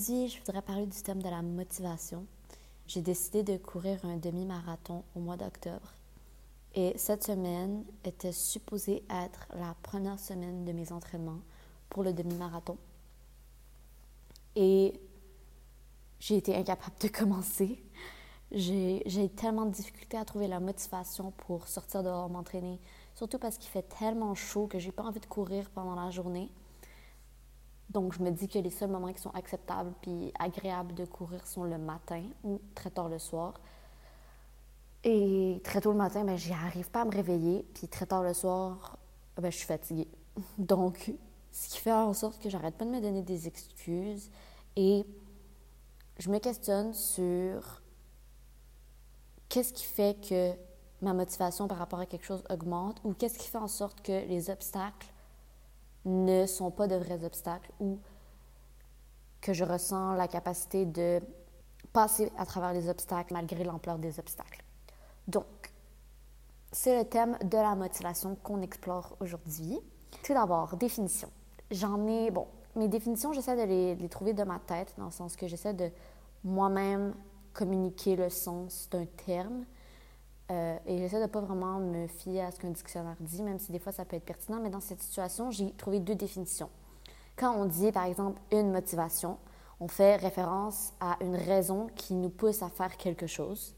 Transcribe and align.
Aujourd'hui, 0.00 0.28
je 0.28 0.38
voudrais 0.38 0.62
parler 0.62 0.86
du 0.86 1.02
thème 1.02 1.22
de 1.22 1.28
la 1.28 1.42
motivation. 1.42 2.24
J'ai 2.86 3.02
décidé 3.02 3.42
de 3.42 3.58
courir 3.58 4.02
un 4.06 4.16
demi-marathon 4.16 5.04
au 5.14 5.20
mois 5.20 5.36
d'octobre. 5.36 5.92
Et 6.74 6.96
cette 6.96 7.22
semaine 7.22 7.84
était 8.02 8.32
supposée 8.32 9.02
être 9.10 9.46
la 9.54 9.74
première 9.82 10.18
semaine 10.18 10.64
de 10.64 10.72
mes 10.72 10.90
entraînements 10.90 11.40
pour 11.90 12.02
le 12.02 12.14
demi-marathon. 12.14 12.78
Et 14.56 14.98
j'ai 16.18 16.38
été 16.38 16.56
incapable 16.56 16.96
de 16.98 17.08
commencer. 17.18 17.84
J'ai 18.52 19.30
tellement 19.36 19.66
de 19.66 19.72
difficultés 19.72 20.16
à 20.16 20.24
trouver 20.24 20.48
la 20.48 20.60
motivation 20.60 21.30
pour 21.32 21.68
sortir 21.68 22.02
dehors 22.02 22.30
m'entraîner, 22.30 22.80
surtout 23.14 23.38
parce 23.38 23.58
qu'il 23.58 23.68
fait 23.68 23.86
tellement 23.98 24.34
chaud 24.34 24.66
que 24.66 24.78
j'ai 24.78 24.92
pas 24.92 25.02
envie 25.02 25.20
de 25.20 25.26
courir 25.26 25.68
pendant 25.68 25.94
la 25.94 26.10
journée. 26.10 26.48
Donc, 27.90 28.12
je 28.12 28.22
me 28.22 28.30
dis 28.30 28.46
que 28.46 28.58
les 28.58 28.70
seuls 28.70 28.88
moments 28.88 29.12
qui 29.12 29.20
sont 29.20 29.30
acceptables 29.30 29.92
puis 30.00 30.32
agréables 30.38 30.94
de 30.94 31.04
courir 31.04 31.44
sont 31.46 31.64
le 31.64 31.76
matin 31.76 32.22
ou 32.44 32.60
très 32.74 32.90
tard 32.90 33.08
le 33.08 33.18
soir. 33.18 33.54
Et 35.02 35.60
très 35.64 35.80
tôt 35.80 35.90
le 35.90 35.98
matin, 35.98 36.24
ben, 36.24 36.36
j'y 36.36 36.52
arrive 36.52 36.88
pas 36.90 37.02
à 37.02 37.04
me 37.04 37.10
réveiller. 37.10 37.66
Puis 37.74 37.88
très 37.88 38.06
tard 38.06 38.22
le 38.22 38.32
soir, 38.32 38.96
ben, 39.36 39.50
je 39.50 39.56
suis 39.56 39.66
fatiguée. 39.66 40.08
Donc, 40.58 41.12
ce 41.50 41.68
qui 41.68 41.78
fait 41.78 41.92
en 41.92 42.12
sorte 42.12 42.40
que 42.40 42.48
j'arrête 42.48 42.76
pas 42.76 42.84
de 42.84 42.90
me 42.90 43.00
donner 43.00 43.22
des 43.22 43.48
excuses 43.48 44.30
et 44.76 45.04
je 46.18 46.30
me 46.30 46.38
questionne 46.38 46.94
sur 46.94 47.82
qu'est-ce 49.48 49.72
qui 49.72 49.84
fait 49.84 50.16
que 50.24 50.52
ma 51.02 51.12
motivation 51.12 51.66
par 51.66 51.78
rapport 51.78 51.98
à 51.98 52.06
quelque 52.06 52.24
chose 52.24 52.44
augmente 52.50 53.00
ou 53.02 53.14
qu'est-ce 53.14 53.38
qui 53.38 53.48
fait 53.48 53.58
en 53.58 53.66
sorte 53.66 54.00
que 54.02 54.26
les 54.28 54.48
obstacles 54.48 55.08
ne 56.04 56.46
sont 56.46 56.70
pas 56.70 56.86
de 56.86 56.96
vrais 56.96 57.24
obstacles 57.24 57.70
ou 57.80 57.98
que 59.40 59.52
je 59.52 59.64
ressens 59.64 60.14
la 60.14 60.28
capacité 60.28 60.84
de 60.86 61.20
passer 61.92 62.30
à 62.36 62.46
travers 62.46 62.72
les 62.72 62.88
obstacles 62.88 63.32
malgré 63.32 63.64
l'ampleur 63.64 63.98
des 63.98 64.18
obstacles. 64.18 64.62
Donc, 65.28 65.44
c'est 66.72 66.96
le 66.96 67.04
thème 67.04 67.36
de 67.42 67.56
la 67.56 67.74
motivation 67.74 68.36
qu'on 68.36 68.62
explore 68.62 69.16
aujourd'hui. 69.20 69.78
Tout 70.22 70.34
d'abord, 70.34 70.76
définition. 70.76 71.28
J'en 71.70 72.06
ai, 72.06 72.30
bon, 72.30 72.46
mes 72.76 72.88
définitions, 72.88 73.32
j'essaie 73.32 73.56
de 73.56 73.96
les, 74.00 74.08
trouver 74.08 74.32
de 74.32 74.44
ma 74.44 74.58
tête, 74.58 74.94
dans 74.98 75.06
le 75.06 75.10
sens 75.10 75.36
que 75.36 75.48
j'essaie 75.48 75.74
de 75.74 75.90
moi-même 76.44 77.14
communiquer 77.52 78.16
le 78.16 78.30
sens 78.30 78.88
d'un 78.90 79.06
terme. 79.06 79.64
Euh, 80.50 80.76
et 80.86 80.98
j'essaie 80.98 81.20
de 81.20 81.26
pas 81.26 81.40
vraiment 81.40 81.78
me 81.78 82.06
fier 82.08 82.42
à 82.42 82.50
ce 82.50 82.58
qu'un 82.58 82.70
dictionnaire 82.70 83.16
dit, 83.20 83.42
même 83.42 83.58
si 83.58 83.70
des 83.70 83.78
fois 83.78 83.92
ça 83.92 84.04
peut 84.04 84.16
être 84.16 84.24
pertinent. 84.24 84.58
Mais 84.60 84.70
dans 84.70 84.80
cette 84.80 85.00
situation, 85.00 85.50
j'ai 85.50 85.70
trouvé 85.72 86.00
deux 86.00 86.14
définitions. 86.14 86.70
Quand 87.36 87.54
on 87.56 87.66
dit, 87.66 87.92
par 87.92 88.04
exemple, 88.04 88.40
une 88.50 88.70
motivation, 88.72 89.38
on 89.78 89.88
fait 89.88 90.16
référence 90.16 90.92
à 91.00 91.16
une 91.20 91.36
raison 91.36 91.86
qui 91.94 92.14
nous 92.14 92.28
pousse 92.28 92.62
à 92.62 92.68
faire 92.68 92.96
quelque 92.96 93.26
chose. 93.26 93.74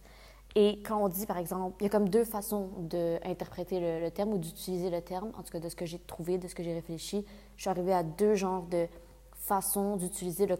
Et 0.54 0.82
quand 0.82 1.02
on 1.02 1.08
dit, 1.08 1.26
par 1.26 1.38
exemple, 1.38 1.76
il 1.80 1.84
y 1.84 1.86
a 1.86 1.90
comme 1.90 2.08
deux 2.08 2.24
façons 2.24 2.70
d'interpréter 2.78 3.80
le, 3.80 4.00
le, 4.00 4.10
terme 4.10 4.34
ou 4.34 4.38
d'utiliser 4.38 4.90
le 4.90 5.00
terme, 5.00 5.30
en 5.38 5.42
tout 5.42 5.52
cas 5.52 5.60
de 5.60 5.68
ce 5.68 5.76
que 5.76 5.86
j'ai 5.86 5.98
trouvé, 5.98 6.38
de 6.38 6.48
ce 6.48 6.54
que 6.54 6.62
j'ai 6.62 6.74
réfléchi, 6.74 7.24
je 7.56 7.62
suis 7.62 7.70
arrivée 7.70 7.94
à 7.94 8.02
deux 8.02 8.34
genres 8.34 8.64
de 8.64 8.86
façons 9.34 9.96
d'utiliser 9.96 10.46
le, 10.46 10.56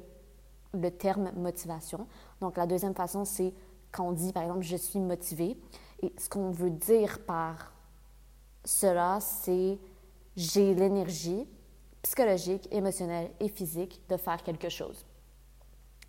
le 0.75 0.91
terme 0.91 1.31
motivation. 1.37 2.07
Donc 2.41 2.57
la 2.57 2.67
deuxième 2.67 2.95
façon, 2.95 3.25
c'est 3.25 3.53
quand 3.91 4.09
on 4.09 4.13
dit, 4.13 4.33
par 4.33 4.43
exemple, 4.43 4.63
je 4.63 4.77
suis 4.77 4.99
motivé. 4.99 5.57
Et 6.03 6.13
ce 6.19 6.29
qu'on 6.29 6.51
veut 6.51 6.71
dire 6.71 7.21
par 7.25 7.73
cela, 8.65 9.19
c'est 9.21 9.79
j'ai 10.37 10.75
l'énergie 10.75 11.47
psychologique, 12.03 12.69
émotionnelle 12.73 13.31
et 13.39 13.49
physique 13.49 14.01
de 14.09 14.17
faire 14.17 14.43
quelque 14.43 14.69
chose. 14.69 15.07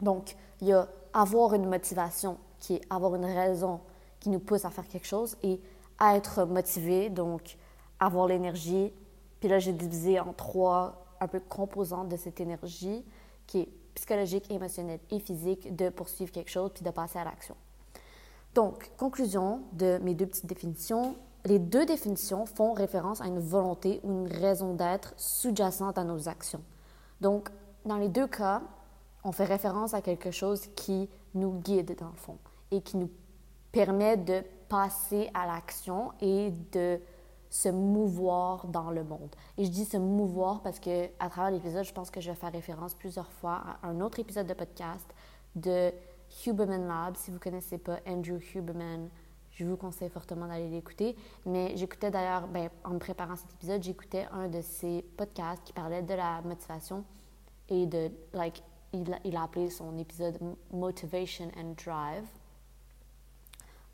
Donc, 0.01 0.35
il 0.61 0.67
y 0.67 0.73
a 0.73 0.87
avoir 1.13 1.53
une 1.53 1.67
motivation 1.67 2.37
qui 2.59 2.75
est 2.75 2.81
avoir 2.89 3.15
une 3.15 3.25
raison 3.25 3.81
qui 4.19 4.29
nous 4.29 4.39
pousse 4.39 4.65
à 4.65 4.69
faire 4.69 4.87
quelque 4.87 5.05
chose 5.05 5.37
et 5.43 5.61
être 6.01 6.45
motivé, 6.45 7.09
donc 7.09 7.57
avoir 7.99 8.27
l'énergie. 8.27 8.91
Puis 9.39 9.49
là, 9.49 9.59
j'ai 9.59 9.73
divisé 9.73 10.19
en 10.19 10.33
trois 10.33 11.05
un 11.19 11.27
peu 11.27 11.39
composantes 11.39 12.09
de 12.09 12.17
cette 12.17 12.39
énergie 12.39 13.05
qui 13.45 13.59
est 13.59 13.69
psychologique, 13.93 14.49
émotionnelle 14.49 14.99
et 15.11 15.19
physique 15.19 15.75
de 15.75 15.89
poursuivre 15.89 16.31
quelque 16.31 16.49
chose 16.49 16.71
puis 16.73 16.83
de 16.83 16.89
passer 16.89 17.19
à 17.19 17.23
l'action. 17.23 17.55
Donc, 18.53 18.91
conclusion 18.97 19.61
de 19.73 19.99
mes 20.03 20.13
deux 20.13 20.27
petites 20.27 20.45
définitions. 20.45 21.15
Les 21.45 21.59
deux 21.59 21.85
définitions 21.85 22.45
font 22.45 22.73
référence 22.73 23.19
à 23.21 23.25
une 23.25 23.39
volonté 23.39 23.99
ou 24.03 24.11
une 24.11 24.27
raison 24.27 24.75
d'être 24.75 25.13
sous-jacente 25.17 25.97
à 25.97 26.03
nos 26.03 26.29
actions. 26.29 26.61
Donc, 27.19 27.49
dans 27.85 27.97
les 27.97 28.09
deux 28.09 28.27
cas, 28.27 28.61
on 29.23 29.31
fait 29.31 29.45
référence 29.45 29.93
à 29.93 30.01
quelque 30.01 30.31
chose 30.31 30.67
qui 30.75 31.09
nous 31.33 31.59
guide 31.59 31.95
dans 31.99 32.09
le 32.09 32.15
fond 32.15 32.37
et 32.71 32.81
qui 32.81 32.97
nous 32.97 33.09
permet 33.71 34.17
de 34.17 34.43
passer 34.69 35.29
à 35.33 35.47
l'action 35.47 36.11
et 36.21 36.51
de 36.71 36.99
se 37.49 37.69
mouvoir 37.69 38.67
dans 38.67 38.89
le 38.89 39.03
monde. 39.03 39.35
Et 39.57 39.65
je 39.65 39.69
dis 39.69 39.85
se 39.85 39.97
mouvoir 39.97 40.61
parce 40.61 40.79
que 40.79 41.05
à 41.19 41.29
travers 41.29 41.51
l'épisode, 41.51 41.85
je 41.85 41.93
pense 41.93 42.09
que 42.09 42.21
je 42.21 42.29
vais 42.29 42.35
faire 42.35 42.51
référence 42.51 42.93
plusieurs 42.93 43.31
fois 43.31 43.61
à 43.81 43.87
un 43.87 44.01
autre 44.01 44.19
épisode 44.19 44.47
de 44.47 44.53
podcast 44.53 45.05
de 45.55 45.91
Huberman 46.45 46.87
Lab. 46.87 47.15
Si 47.15 47.31
vous 47.31 47.37
ne 47.37 47.41
connaissez 47.41 47.77
pas 47.77 47.99
Andrew 48.07 48.39
Huberman, 48.53 49.09
je 49.51 49.65
vous 49.65 49.77
conseille 49.77 50.09
fortement 50.09 50.47
d'aller 50.47 50.69
l'écouter. 50.69 51.15
Mais 51.45 51.75
j'écoutais 51.77 52.11
d'ailleurs, 52.11 52.47
ben, 52.47 52.69
en 52.83 52.91
me 52.91 52.99
préparant 52.99 53.35
cet 53.35 53.51
épisode, 53.53 53.83
j'écoutais 53.83 54.27
un 54.31 54.47
de 54.47 54.61
ses 54.61 55.03
podcasts 55.15 55.63
qui 55.63 55.73
parlait 55.73 56.01
de 56.01 56.13
la 56.13 56.41
motivation 56.41 57.03
et 57.69 57.85
de, 57.85 58.11
like, 58.33 58.63
il, 58.93 59.19
il 59.23 59.35
a 59.35 59.43
appelé 59.43 59.69
son 59.69 59.97
épisode 59.97 60.39
Motivation 60.71 61.51
and 61.57 61.73
Drive. 61.83 62.27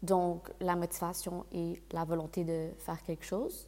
Donc, 0.01 0.49
la 0.61 0.75
motivation 0.75 1.45
et 1.51 1.81
la 1.91 2.05
volonté 2.05 2.43
de 2.45 2.69
faire 2.77 3.01
quelque 3.03 3.25
chose. 3.25 3.67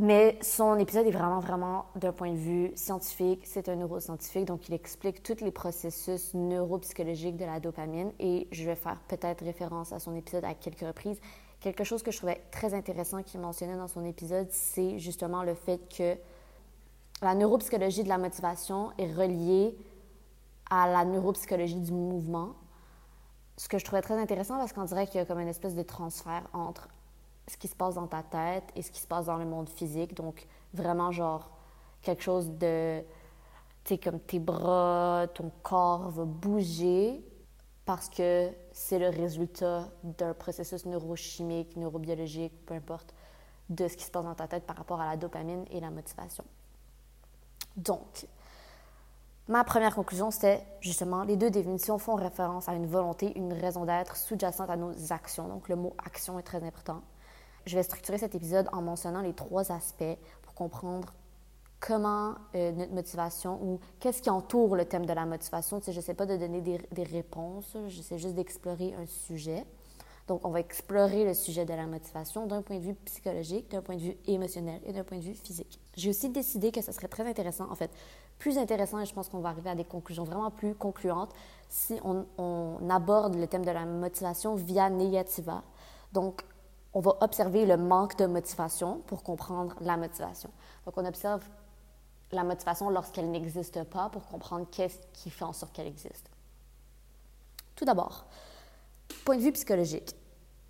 Mais 0.00 0.38
son 0.42 0.78
épisode 0.78 1.08
est 1.08 1.10
vraiment, 1.10 1.40
vraiment 1.40 1.86
d'un 1.96 2.12
point 2.12 2.30
de 2.30 2.36
vue 2.36 2.70
scientifique. 2.76 3.42
C'est 3.44 3.68
un 3.68 3.74
neuroscientifique, 3.74 4.44
donc 4.44 4.68
il 4.68 4.74
explique 4.74 5.24
tous 5.24 5.40
les 5.40 5.50
processus 5.50 6.34
neuropsychologiques 6.34 7.36
de 7.36 7.44
la 7.44 7.58
dopamine 7.58 8.12
et 8.20 8.46
je 8.52 8.64
vais 8.64 8.76
faire 8.76 9.00
peut-être 9.08 9.44
référence 9.44 9.92
à 9.92 9.98
son 9.98 10.14
épisode 10.14 10.44
à 10.44 10.54
quelques 10.54 10.86
reprises. 10.86 11.20
Quelque 11.60 11.82
chose 11.82 12.04
que 12.04 12.12
je 12.12 12.18
trouvais 12.18 12.40
très 12.52 12.74
intéressant 12.74 13.24
qu'il 13.24 13.40
mentionnait 13.40 13.76
dans 13.76 13.88
son 13.88 14.04
épisode, 14.04 14.46
c'est 14.52 15.00
justement 15.00 15.42
le 15.42 15.54
fait 15.54 15.80
que 15.88 16.16
la 17.20 17.34
neuropsychologie 17.34 18.04
de 18.04 18.08
la 18.08 18.18
motivation 18.18 18.92
est 18.98 19.12
reliée 19.12 19.76
à 20.70 20.86
la 20.86 21.04
neuropsychologie 21.04 21.80
du 21.80 21.90
mouvement. 21.90 22.50
Ce 23.56 23.68
que 23.68 23.78
je 23.78 23.84
trouvais 23.84 24.02
très 24.02 24.16
intéressant 24.16 24.58
parce 24.58 24.72
qu'on 24.72 24.84
dirait 24.84 25.08
qu'il 25.08 25.16
y 25.16 25.18
a 25.18 25.24
comme 25.24 25.40
une 25.40 25.48
espèce 25.48 25.74
de 25.74 25.82
transfert 25.82 26.44
entre 26.52 26.88
ce 27.48 27.56
qui 27.56 27.68
se 27.68 27.74
passe 27.74 27.94
dans 27.94 28.06
ta 28.06 28.22
tête 28.22 28.64
et 28.76 28.82
ce 28.82 28.90
qui 28.90 29.00
se 29.00 29.06
passe 29.06 29.26
dans 29.26 29.36
le 29.36 29.44
monde 29.44 29.68
physique. 29.68 30.14
Donc, 30.14 30.46
vraiment, 30.74 31.10
genre, 31.10 31.50
quelque 32.02 32.22
chose 32.22 32.50
de. 32.50 33.00
Tu 33.84 33.94
sais, 33.94 33.98
comme 33.98 34.20
tes 34.20 34.38
bras, 34.38 35.26
ton 35.34 35.50
corps 35.62 36.10
va 36.10 36.24
bouger 36.24 37.24
parce 37.88 38.10
que 38.10 38.50
c'est 38.70 38.98
le 38.98 39.08
résultat 39.08 39.88
d'un 40.04 40.34
processus 40.34 40.84
neurochimique, 40.84 41.74
neurobiologique, 41.76 42.52
peu 42.66 42.74
importe, 42.74 43.14
de 43.70 43.88
ce 43.88 43.96
qui 43.96 44.04
se 44.04 44.10
passe 44.10 44.24
dans 44.24 44.34
ta 44.34 44.46
tête 44.46 44.64
par 44.64 44.76
rapport 44.76 45.00
à 45.00 45.06
la 45.06 45.16
dopamine 45.16 45.64
et 45.70 45.80
la 45.80 45.90
motivation. 45.90 46.44
Donc, 47.76 48.26
ma 49.46 49.64
première 49.64 49.94
conclusion, 49.94 50.30
c'était 50.30 50.66
justement, 50.80 51.22
les 51.22 51.36
deux 51.36 51.50
définitions 51.50 51.96
font 51.96 52.14
référence 52.14 52.68
à 52.68 52.74
une 52.74 52.86
volonté, 52.86 53.32
une 53.38 53.54
raison 53.54 53.86
d'être 53.86 54.16
sous-jacente 54.16 54.68
à 54.68 54.76
nos 54.76 54.92
actions. 55.12 55.48
Donc, 55.48 55.70
le 55.70 55.76
mot 55.76 55.94
action 56.04 56.38
est 56.38 56.42
très 56.42 56.62
important. 56.62 57.00
Je 57.68 57.76
vais 57.76 57.82
structurer 57.82 58.16
cet 58.16 58.34
épisode 58.34 58.66
en 58.72 58.80
mentionnant 58.80 59.20
les 59.20 59.34
trois 59.34 59.70
aspects 59.72 60.16
pour 60.40 60.54
comprendre 60.54 61.12
comment 61.80 62.34
euh, 62.54 62.72
notre 62.72 62.94
motivation 62.94 63.62
ou 63.62 63.78
qu'est-ce 64.00 64.22
qui 64.22 64.30
entoure 64.30 64.74
le 64.74 64.86
thème 64.86 65.04
de 65.04 65.12
la 65.12 65.26
motivation. 65.26 65.78
Sais, 65.82 65.92
je 65.92 65.98
ne 65.98 66.02
sais 66.02 66.14
pas 66.14 66.24
de 66.24 66.38
donner 66.38 66.62
des, 66.62 66.78
des 66.92 67.02
réponses, 67.02 67.76
j'essaie 67.88 68.16
juste 68.16 68.34
d'explorer 68.36 68.94
un 68.94 69.04
sujet. 69.04 69.66
Donc, 70.28 70.46
on 70.46 70.50
va 70.50 70.60
explorer 70.60 71.26
le 71.26 71.34
sujet 71.34 71.66
de 71.66 71.74
la 71.74 71.86
motivation 71.86 72.46
d'un 72.46 72.62
point 72.62 72.78
de 72.78 72.84
vue 72.84 72.94
psychologique, 73.04 73.70
d'un 73.70 73.82
point 73.82 73.96
de 73.96 74.00
vue 74.00 74.16
émotionnel 74.26 74.80
et 74.86 74.94
d'un 74.94 75.04
point 75.04 75.18
de 75.18 75.22
vue 75.22 75.34
physique. 75.34 75.78
J'ai 75.94 76.08
aussi 76.08 76.30
décidé 76.30 76.72
que 76.72 76.80
ce 76.80 76.92
serait 76.92 77.08
très 77.08 77.28
intéressant, 77.28 77.70
en 77.70 77.74
fait, 77.74 77.90
plus 78.38 78.56
intéressant, 78.56 78.98
et 79.00 79.04
je 79.04 79.12
pense 79.12 79.28
qu'on 79.28 79.40
va 79.40 79.50
arriver 79.50 79.68
à 79.68 79.74
des 79.74 79.84
conclusions 79.84 80.24
vraiment 80.24 80.50
plus 80.50 80.74
concluantes 80.74 81.34
si 81.68 82.00
on, 82.02 82.24
on 82.38 82.88
aborde 82.88 83.34
le 83.34 83.46
thème 83.46 83.64
de 83.64 83.70
la 83.70 83.84
motivation 83.84 84.54
via 84.54 84.88
Negativa. 84.88 85.62
Donc, 86.14 86.42
on 86.94 87.00
va 87.00 87.16
observer 87.20 87.66
le 87.66 87.76
manque 87.76 88.16
de 88.16 88.26
motivation 88.26 88.98
pour 89.06 89.22
comprendre 89.22 89.74
la 89.80 89.96
motivation. 89.96 90.50
Donc, 90.84 90.96
on 90.96 91.04
observe 91.04 91.42
la 92.32 92.44
motivation 92.44 92.90
lorsqu'elle 92.90 93.30
n'existe 93.30 93.84
pas 93.84 94.08
pour 94.10 94.26
comprendre 94.26 94.66
qu'est-ce 94.70 94.98
qui 95.12 95.30
fait 95.30 95.44
en 95.44 95.52
sorte 95.52 95.72
qu'elle 95.72 95.86
existe. 95.86 96.30
Tout 97.74 97.84
d'abord, 97.84 98.26
point 99.24 99.36
de 99.36 99.42
vue 99.42 99.52
psychologique, 99.52 100.14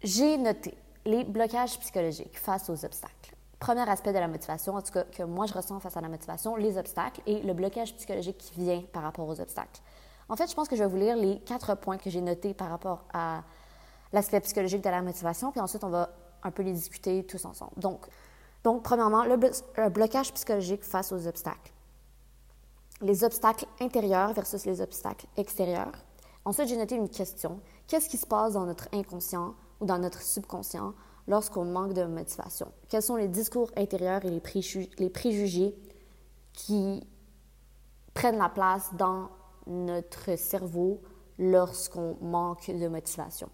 j'ai 0.03 0.37
noté 0.37 0.77
les 1.05 1.25
blocages 1.25 1.79
psychologiques 1.79 2.39
face 2.39 2.69
aux 2.69 2.85
obstacles. 2.85 3.35
premier 3.59 3.89
aspect 3.89 4.13
de 4.13 4.19
la 4.19 4.29
motivation, 4.29 4.75
en 4.75 4.83
tout 4.83 4.93
cas 4.93 5.05
que 5.05 5.23
moi 5.23 5.47
je 5.47 5.55
ressens 5.55 5.81
face 5.81 5.97
à 5.97 6.01
la 6.01 6.09
motivation, 6.09 6.55
les 6.57 6.79
obstacles 6.79 7.23
et 7.27 7.41
le 7.41 7.55
blocage 7.55 7.95
psychologique 7.97 8.39
qui 8.39 8.55
vient 8.61 8.83
par 8.93 9.03
rapport 9.03 9.27
aux 9.27 9.41
obstacles. 9.41 9.81
En 10.29 10.37
fait, 10.37 10.49
je 10.49 10.55
pense 10.55 10.69
que 10.69 10.77
je 10.77 10.83
vais 10.83 10.89
vous 10.89 10.97
lire 10.97 11.17
les 11.17 11.41
quatre 11.41 11.75
points 11.75 11.97
que 11.97 12.11
j'ai 12.11 12.21
notés 12.21 12.55
par 12.55 12.69
rapport 12.69 13.05
à 13.13 13.43
l'aspect 14.13 14.41
psychologique 14.41 14.83
de 14.83 14.91
la 14.91 15.03
motivation, 15.03 15.51
puis 15.51 15.61
ensuite 15.61 15.85
on 15.85 15.91
va 15.91 16.11
un 16.43 16.51
peu 16.51 16.63
les 16.63 16.73
discuter 16.73 17.25
tous 17.25 17.45
ensemble. 17.45 17.73
Donc, 17.77 18.07
donc 18.65 18.83
premièrement, 18.83 19.25
le, 19.25 19.37
le 19.37 19.89
blocage 19.89 20.33
psychologique 20.33 20.85
face 20.85 21.13
aux 21.13 21.27
obstacles. 21.27 21.73
Les 23.01 23.23
obstacles 23.23 23.67
intérieurs 23.81 24.33
versus 24.33 24.65
les 24.65 24.81
obstacles 24.81 25.27
extérieurs. 25.37 25.93
Ensuite, 26.45 26.69
j'ai 26.69 26.77
noté 26.77 26.97
une 26.97 27.09
question. 27.09 27.61
Qu'est-ce 27.87 28.09
qui 28.09 28.17
se 28.17 28.27
passe 28.27 28.55
dans 28.55 28.65
notre 28.65 28.89
inconscient 28.93 29.55
ou 29.81 29.85
dans 29.85 29.99
notre 29.99 30.23
subconscient 30.23 30.95
lorsqu'on 31.27 31.65
manque 31.65 31.93
de 31.93 32.05
motivation? 32.05 32.73
Quels 32.89 33.03
sont 33.03 33.17
les 33.17 33.29
discours 33.29 33.71
intérieurs 33.77 34.25
et 34.25 34.31
les, 34.31 35.11
préjugés 35.11 35.77
qui 36.55 37.07
prennent 38.15 38.39
la 38.39 38.49
place 38.49 38.91
dans 38.95 39.29
notre 39.67 40.37
cerveau 40.37 41.03
lorsqu'on 41.39 42.17
manque 42.23 42.71
de 42.71 42.89
motivation? 42.89 43.51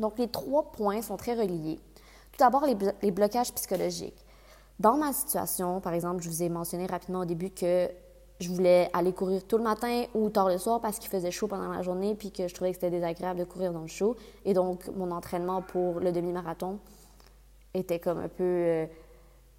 Donc, 0.00 0.18
les 0.18 0.28
trois 0.28 0.72
points 0.72 1.02
sont 1.02 1.16
très 1.16 1.34
reliés. 1.34 1.78
Tout 2.32 2.38
d'abord, 2.38 2.64
les, 2.66 3.10
blocages 3.10 3.52
psychologiques. 3.52 4.24
Dans 4.78 4.96
ma 4.96 5.12
situation, 5.12 5.80
par 5.80 5.92
exemple, 5.92 6.22
je 6.22 6.28
vous 6.28 6.42
ai 6.42 6.48
mentionné 6.48 6.86
rapidement 6.86 7.20
au 7.20 7.24
début 7.24 7.50
que 7.50 7.88
je 8.40 8.48
voulais 8.48 8.88
aller 8.94 9.12
courir 9.12 9.46
tout 9.46 9.58
le 9.58 9.62
matin 9.62 10.04
ou 10.14 10.30
tard 10.30 10.48
le 10.48 10.56
soir 10.56 10.80
parce 10.80 10.98
qu'il 10.98 11.10
faisait 11.10 11.30
chaud 11.30 11.46
pendant 11.46 11.68
la 11.68 11.82
journée 11.82 12.14
puis 12.14 12.32
que 12.32 12.48
je 12.48 12.54
trouvais 12.54 12.70
que 12.70 12.76
c'était 12.76 12.90
désagréable 12.90 13.40
de 13.40 13.44
courir 13.44 13.72
dans 13.74 13.82
le 13.82 13.86
chaud. 13.86 14.16
Et 14.46 14.54
donc, 14.54 14.88
mon 14.96 15.10
entraînement 15.10 15.60
pour 15.60 16.00
le 16.00 16.12
demi-marathon 16.12 16.78
était 17.74 17.98
comme 17.98 18.18
un 18.18 18.28
peu 18.28 18.44
euh, 18.44 18.86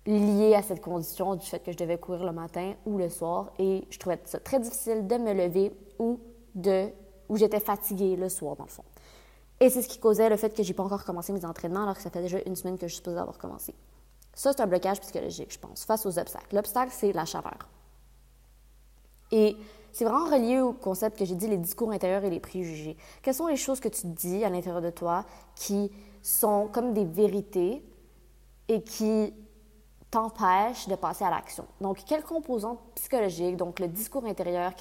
lié 0.07 0.55
à 0.55 0.63
cette 0.63 0.81
condition 0.81 1.35
du 1.35 1.45
fait 1.45 1.59
que 1.59 1.71
je 1.71 1.77
devais 1.77 1.99
courir 1.99 2.25
le 2.25 2.31
matin 2.31 2.73
ou 2.87 2.97
le 2.97 3.09
soir. 3.09 3.51
Et 3.59 3.85
je 3.91 3.99
trouvais 3.99 4.19
ça 4.25 4.39
très 4.39 4.59
difficile 4.59 5.05
de 5.05 5.15
me 5.17 5.33
lever 5.33 5.71
ou 5.99 6.19
de 6.55 6.87
ou 7.29 7.37
j'étais 7.37 7.61
fatiguée 7.61 8.17
le 8.17 8.27
soir, 8.27 8.57
dans 8.57 8.65
le 8.65 8.69
fond. 8.69 8.83
Et 9.61 9.69
c'est 9.69 9.83
ce 9.83 9.87
qui 9.87 9.99
causait 9.99 10.27
le 10.27 10.37
fait 10.37 10.55
que 10.55 10.63
j'ai 10.63 10.73
pas 10.73 10.81
encore 10.81 11.05
commencé 11.05 11.31
mes 11.31 11.45
entraînements 11.45 11.83
alors 11.83 11.95
que 11.95 12.01
ça 12.01 12.09
fait 12.09 12.23
déjà 12.23 12.39
une 12.47 12.55
semaine 12.55 12.79
que 12.79 12.87
je 12.87 12.93
suis 12.93 12.97
supposée 12.97 13.19
avoir 13.19 13.37
commencé. 13.37 13.75
Ça, 14.33 14.53
c'est 14.53 14.61
un 14.61 14.65
blocage 14.65 14.99
psychologique, 15.01 15.53
je 15.53 15.59
pense, 15.59 15.85
face 15.85 16.03
aux 16.07 16.17
obstacles. 16.17 16.55
L'obstacle, 16.55 16.91
c'est 16.91 17.13
la 17.13 17.25
chaleur. 17.25 17.69
Et 19.31 19.55
c'est 19.91 20.03
vraiment 20.03 20.25
relié 20.25 20.59
au 20.59 20.73
concept 20.73 21.19
que 21.19 21.25
j'ai 21.25 21.35
dit, 21.35 21.47
les 21.47 21.57
discours 21.57 21.91
intérieurs 21.91 22.23
et 22.23 22.31
les 22.31 22.39
préjugés. 22.39 22.97
Quelles 23.21 23.35
sont 23.35 23.45
les 23.45 23.55
choses 23.55 23.79
que 23.79 23.87
tu 23.87 24.07
dis 24.07 24.43
à 24.43 24.49
l'intérieur 24.49 24.81
de 24.81 24.89
toi 24.89 25.25
qui 25.55 25.91
sont 26.23 26.67
comme 26.71 26.93
des 26.93 27.05
vérités 27.05 27.85
et 28.67 28.81
qui 28.81 29.31
t'empêchent 30.09 30.87
de 30.87 30.95
passer 30.95 31.23
à 31.23 31.29
l'action? 31.29 31.67
Donc, 31.81 32.03
quelles 32.07 32.23
composantes 32.23 32.79
psychologiques, 32.95 33.57
donc 33.57 33.79
le 33.79 33.89
discours 33.89 34.25
intérieur, 34.25 34.73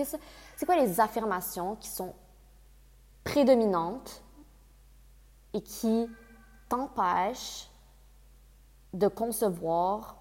c'est 0.57 0.65
quoi 0.65 0.77
les 0.77 1.01
affirmations 1.01 1.77
qui 1.77 1.91
sont 1.91 2.15
prédominantes 3.25 4.23
et 5.55 5.61
qui 5.61 6.09
t'empêchent 6.69 7.69
de 8.93 9.09
concevoir 9.09 10.17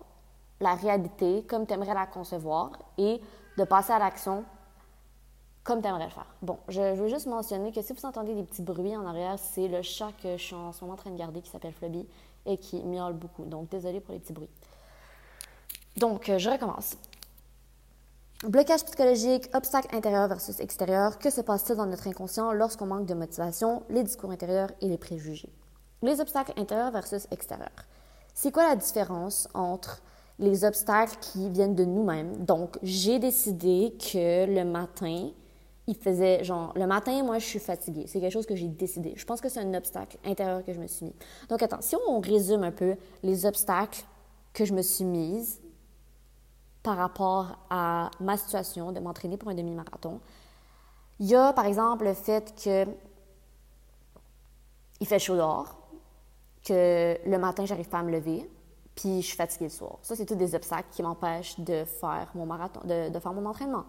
la 0.59 0.75
réalité 0.75 1.43
comme 1.47 1.65
tu 1.65 1.73
aimerais 1.73 1.93
la 1.93 2.05
concevoir 2.05 2.71
et 2.97 3.21
de 3.57 3.63
passer 3.63 3.93
à 3.93 3.99
l'action 3.99 4.45
comme 5.63 5.81
tu 5.81 5.87
aimerais 5.87 6.05
le 6.05 6.11
faire. 6.11 6.25
Bon, 6.41 6.57
je, 6.67 6.95
veux 6.95 7.07
juste 7.07 7.27
mentionner 7.27 7.71
que 7.71 7.81
si 7.81 7.93
vous 7.93 8.05
entendez 8.05 8.33
des 8.33 8.43
petits 8.43 8.61
bruits 8.61 8.95
en 8.95 9.05
arrière, 9.05 9.37
c'est 9.37 9.67
le 9.67 9.81
chat 9.81 10.11
que 10.21 10.37
je 10.37 10.43
suis 10.43 10.55
en 10.55 10.71
ce 10.71 10.81
moment 10.81 10.93
en 10.93 10.97
train 10.97 11.11
de 11.11 11.17
garder 11.17 11.41
qui 11.41 11.49
s'appelle 11.49 11.73
Flubby 11.73 12.07
et 12.45 12.57
qui 12.57 12.81
miaule 12.83 13.13
beaucoup. 13.13 13.45
Donc, 13.45 13.69
désolé 13.69 13.99
pour 13.99 14.13
les 14.13 14.19
petits 14.19 14.33
bruits. 14.33 14.49
Donc, 15.97 16.29
euh, 16.29 16.39
je 16.39 16.49
recommence. 16.49 16.95
Blocage 18.47 18.85
psychologique, 18.85 19.49
obstacle 19.53 19.93
intérieur 19.93 20.29
versus 20.29 20.61
extérieur. 20.61 21.19
Que 21.19 21.29
se 21.29 21.41
passe-t-il 21.41 21.75
dans 21.75 21.85
notre 21.85 22.07
inconscient 22.07 22.53
lorsqu'on 22.53 22.85
manque 22.85 23.05
de 23.05 23.13
motivation, 23.13 23.83
les 23.89 24.01
discours 24.01 24.31
intérieurs 24.31 24.71
et 24.79 24.87
les 24.87 24.97
préjugés? 24.97 25.51
Les 26.01 26.21
obstacles 26.21 26.53
intérieurs 26.55 26.91
versus 26.91 27.27
extérieurs. 27.31 27.85
C'est 28.33 28.53
quoi 28.53 28.69
la 28.69 28.77
différence 28.77 29.49
entre 29.53 30.01
les 30.39 30.63
obstacles 30.63 31.17
qui 31.19 31.49
viennent 31.49 31.75
de 31.75 31.83
nous-mêmes? 31.83 32.45
Donc, 32.45 32.77
j'ai 32.81 33.19
décidé 33.19 33.97
que 33.99 34.45
le 34.45 34.63
matin, 34.63 35.31
il 35.87 35.95
faisait 35.97 36.41
genre, 36.45 36.71
le 36.77 36.87
matin, 36.87 37.21
moi, 37.23 37.39
je 37.39 37.45
suis 37.45 37.59
fatiguée. 37.59 38.05
C'est 38.07 38.21
quelque 38.21 38.31
chose 38.31 38.45
que 38.45 38.55
j'ai 38.55 38.69
décidé. 38.69 39.15
Je 39.17 39.25
pense 39.25 39.41
que 39.41 39.49
c'est 39.49 39.59
un 39.59 39.73
obstacle 39.73 40.17
intérieur 40.23 40.63
que 40.63 40.71
je 40.71 40.79
me 40.79 40.87
suis 40.87 41.07
mis. 41.07 41.15
Donc, 41.49 41.61
attends, 41.61 41.81
si 41.81 41.97
on 42.07 42.21
résume 42.21 42.63
un 42.63 42.71
peu 42.71 42.95
les 43.21 43.45
obstacles 43.45 44.05
que 44.53 44.63
je 44.63 44.73
me 44.73 44.81
suis 44.81 45.03
mise 45.03 45.58
par 46.83 46.97
rapport 46.97 47.57
à 47.69 48.09
ma 48.19 48.37
situation 48.37 48.91
de 48.91 48.99
m'entraîner 48.99 49.37
pour 49.37 49.49
un 49.49 49.55
demi-marathon, 49.55 50.19
il 51.19 51.27
y 51.27 51.35
a, 51.35 51.51
par 51.53 51.65
exemple, 51.65 52.05
le 52.05 52.13
fait 52.13 52.53
que 52.63 52.85
il 55.01 55.07
fait 55.07 55.19
chaud 55.19 55.35
dehors, 55.35 55.77
que 56.63 57.17
le 57.25 57.37
matin, 57.37 57.65
j'arrive 57.65 57.87
pas 57.87 57.99
à 57.99 58.03
me 58.03 58.11
lever, 58.11 58.49
puis 58.95 59.21
je 59.21 59.27
suis 59.27 59.37
fatiguée 59.37 59.65
le 59.65 59.71
soir. 59.71 59.97
Ça, 60.01 60.15
c'est 60.15 60.25
tous 60.25 60.35
des 60.35 60.55
obstacles 60.55 60.89
qui 60.91 61.01
m'empêchent 61.03 61.59
de 61.59 61.85
faire 61.85 62.29
mon 62.35 62.45
marathon, 62.45 62.81
de, 62.83 63.17
faire 63.17 63.33
mon 63.33 63.45
entraînement. 63.45 63.85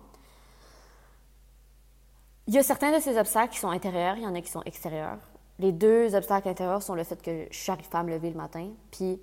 Il 2.47 2.55
y 2.55 2.59
a 2.59 2.63
certains 2.63 2.97
de 2.97 3.01
ces 3.01 3.19
obstacles 3.19 3.53
qui 3.53 3.59
sont 3.59 3.71
intérieurs, 3.71 4.17
il 4.17 4.23
y 4.23 4.27
en 4.27 4.35
a 4.35 4.41
qui 4.41 4.51
sont 4.51 4.63
extérieurs. 4.63 5.19
Les 5.59 5.73
deux 5.73 6.15
obstacles 6.15 6.49
intérieurs 6.49 6.83
sont 6.83 6.95
le 6.95 7.05
fait 7.05 7.21
que 7.21 7.47
je 7.51 7.71
n'arrive 7.71 7.89
pas 7.89 8.01
à 8.01 8.03
me 8.03 8.11
lever 8.11 8.31
le 8.31 8.37
matin, 8.37 8.71
puis 8.91 9.21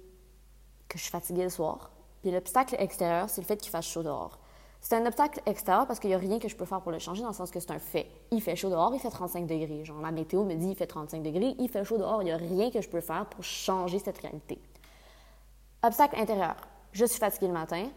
que 0.87 0.97
je 0.97 1.03
suis 1.03 1.11
fatiguée 1.11 1.43
le 1.43 1.49
soir. 1.49 1.89
L'obstacle 2.31 2.75
extérieur, 2.79 3.29
c'est 3.29 3.41
le 3.41 3.47
fait 3.47 3.57
qu'il 3.57 3.71
fasse 3.71 3.85
chaud 3.85 4.03
dehors. 4.03 4.39
C'est 4.79 4.95
un 4.95 5.05
obstacle 5.05 5.41
extérieur 5.45 5.87
parce 5.87 5.99
qu'il 5.99 6.09
n'y 6.09 6.15
a 6.15 6.19
rien 6.19 6.39
que 6.39 6.47
je 6.47 6.55
peux 6.55 6.65
faire 6.65 6.81
pour 6.81 6.91
le 6.91 6.99
changer, 6.99 7.21
dans 7.21 7.29
le 7.29 7.33
sens 7.33 7.51
que 7.51 7.59
c'est 7.59 7.71
un 7.71 7.79
fait. 7.79 8.07
Il 8.31 8.41
fait 8.41 8.55
chaud 8.55 8.69
dehors, 8.69 8.93
il 8.93 8.99
fait 8.99 9.09
35 9.09 9.47
degrés. 9.47 9.83
Genre, 9.83 9.99
la 10.01 10.11
météo 10.11 10.43
me 10.43 10.55
dit 10.55 10.69
il 10.69 10.75
fait 10.75 10.87
35 10.87 11.23
degrés, 11.23 11.55
il 11.59 11.69
fait 11.69 11.83
chaud 11.83 11.97
dehors, 11.97 12.21
il 12.21 12.25
n'y 12.25 12.31
a 12.31 12.37
rien 12.37 12.69
que 12.71 12.81
je 12.81 12.89
peux 12.89 13.01
faire 13.01 13.25
pour 13.25 13.43
changer 13.43 13.99
cette 13.99 14.17
réalité. 14.19 14.59
Obstacle 15.83 16.19
intérieur. 16.19 16.55
Je 16.91 17.05
suis 17.05 17.19
fatiguée 17.19 17.47
le 17.47 17.53
matin, 17.53 17.87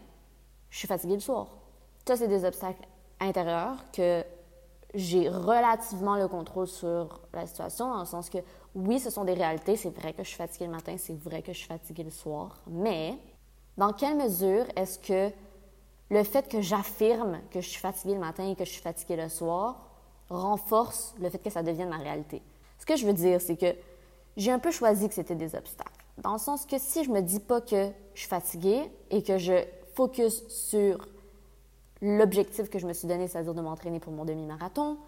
je 0.69 0.77
suis 0.77 0.87
fatiguée 0.87 1.15
le 1.15 1.19
soir. 1.19 1.47
Ça, 2.07 2.17
c'est 2.17 2.27
des 2.27 2.43
obstacles 2.45 2.87
intérieurs 3.19 3.77
que 3.91 4.23
j'ai 4.93 5.29
relativement 5.29 6.17
le 6.17 6.27
contrôle 6.27 6.67
sur 6.67 7.21
la 7.33 7.47
situation, 7.47 7.89
dans 7.89 7.99
le 7.99 8.05
sens 8.05 8.29
que 8.29 8.39
oui, 8.75 8.99
ce 8.99 9.09
sont 9.09 9.23
des 9.23 9.33
réalités. 9.33 9.75
C'est 9.75 9.89
vrai 9.89 10.13
que 10.13 10.23
je 10.23 10.29
suis 10.29 10.37
fatiguée 10.37 10.65
le 10.65 10.71
matin, 10.71 10.95
c'est 10.97 11.17
vrai 11.17 11.41
que 11.41 11.53
je 11.53 11.59
suis 11.59 11.67
fatiguée 11.67 12.03
le 12.03 12.09
soir. 12.09 12.61
Mais 12.67 13.17
dans 13.81 13.93
quelle 13.93 14.15
mesure 14.15 14.65
est-ce 14.75 14.99
que 14.99 15.33
le 16.11 16.23
fait 16.23 16.47
que 16.47 16.61
j'affirme 16.61 17.39
que 17.49 17.61
je 17.61 17.67
suis 17.67 17.79
fatiguée 17.79 18.13
le 18.13 18.19
matin 18.19 18.47
et 18.47 18.55
que 18.55 18.63
je 18.63 18.69
suis 18.69 18.81
fatiguée 18.81 19.15
le 19.15 19.27
soir 19.27 19.87
renforce 20.29 21.15
le 21.19 21.31
fait 21.31 21.39
que 21.39 21.49
ça 21.49 21.63
devienne 21.63 21.89
ma 21.89 21.97
réalité? 21.97 22.43
Ce 22.77 22.85
que 22.85 22.95
je 22.95 23.07
veux 23.07 23.13
dire, 23.13 23.41
c'est 23.41 23.57
que 23.57 23.73
j'ai 24.37 24.51
un 24.51 24.59
peu 24.59 24.69
choisi 24.69 25.09
que 25.09 25.15
c'était 25.15 25.33
des 25.33 25.55
obstacles. 25.55 26.05
Dans 26.19 26.33
le 26.33 26.37
sens 26.37 26.67
que 26.67 26.77
si 26.77 27.03
je 27.03 27.09
me 27.09 27.21
dis 27.21 27.39
pas 27.39 27.59
que 27.59 27.89
je 28.13 28.19
suis 28.19 28.29
fatiguée 28.29 28.83
et 29.09 29.23
que 29.23 29.39
je 29.39 29.65
focus 29.95 30.47
sur 30.47 31.07
l'objectif 32.03 32.69
que 32.69 32.77
je 32.77 32.85
me 32.85 32.93
suis 32.93 33.07
donné, 33.07 33.27
c'est-à-dire 33.27 33.55
de 33.55 33.61
m'entraîner 33.61 33.99
pour 33.99 34.13
mon 34.13 34.25
demi-marathon, 34.25 34.99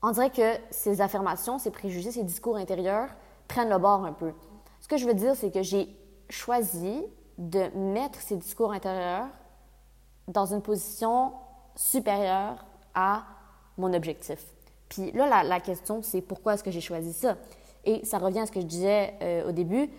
on 0.00 0.12
dirait 0.12 0.30
que 0.30 0.60
ces 0.70 1.00
affirmations, 1.00 1.58
ces 1.58 1.72
préjugés, 1.72 2.12
ces 2.12 2.22
discours 2.22 2.54
intérieurs 2.56 3.08
prennent 3.48 3.70
le 3.70 3.78
bord 3.78 4.04
un 4.04 4.12
peu. 4.12 4.32
Ce 4.80 4.86
que 4.86 4.96
je 4.96 5.08
veux 5.08 5.14
dire, 5.14 5.34
c'est 5.34 5.52
que 5.52 5.64
j'ai 5.64 5.88
choisi 6.30 7.02
de 7.38 7.68
mettre 7.76 8.20
ces 8.20 8.36
discours 8.36 8.72
intérieurs 8.72 9.28
dans 10.28 10.46
une 10.46 10.62
position 10.62 11.32
supérieure 11.76 12.64
à 12.94 13.24
mon 13.76 13.92
objectif. 13.92 14.44
Puis 14.88 15.12
là, 15.12 15.28
la, 15.28 15.42
la 15.42 15.60
question, 15.60 16.02
c'est 16.02 16.20
pourquoi 16.20 16.54
est-ce 16.54 16.64
que 16.64 16.70
j'ai 16.70 16.80
choisi 16.80 17.12
ça? 17.12 17.36
Et 17.84 18.04
ça 18.04 18.18
revient 18.18 18.40
à 18.40 18.46
ce 18.46 18.52
que 18.52 18.60
je 18.60 18.66
disais 18.66 19.14
euh, 19.22 19.48
au 19.48 19.52
début, 19.52 19.90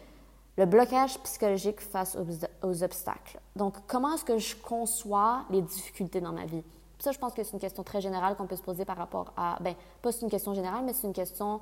le 0.57 0.65
blocage 0.65 1.19
psychologique 1.19 1.81
face 1.81 2.17
aux, 2.63 2.83
obstacles. 2.83 3.39
Donc, 3.55 3.75
comment 3.87 4.13
est-ce 4.13 4.23
que 4.23 4.37
je 4.37 4.55
conçois 4.55 5.45
les 5.49 5.61
difficultés 5.61 6.21
dans 6.21 6.31
ma 6.31 6.45
vie? 6.45 6.63
Ça, 6.99 7.11
je 7.11 7.19
pense 7.19 7.33
que 7.33 7.43
c'est 7.43 7.53
une 7.53 7.59
question 7.59 7.83
très 7.83 7.99
générale 7.99 8.35
qu'on 8.37 8.47
peut 8.47 8.55
se 8.55 8.63
poser 8.63 8.85
par 8.85 8.97
rapport 8.97 9.33
à... 9.35 9.57
Ben, 9.61 9.75
pas 10.01 10.11
c'est 10.11 10.21
une 10.21 10.29
question 10.29 10.53
générale, 10.53 10.83
mais 10.85 10.93
c'est 10.93 11.07
une 11.07 11.13
question 11.13 11.59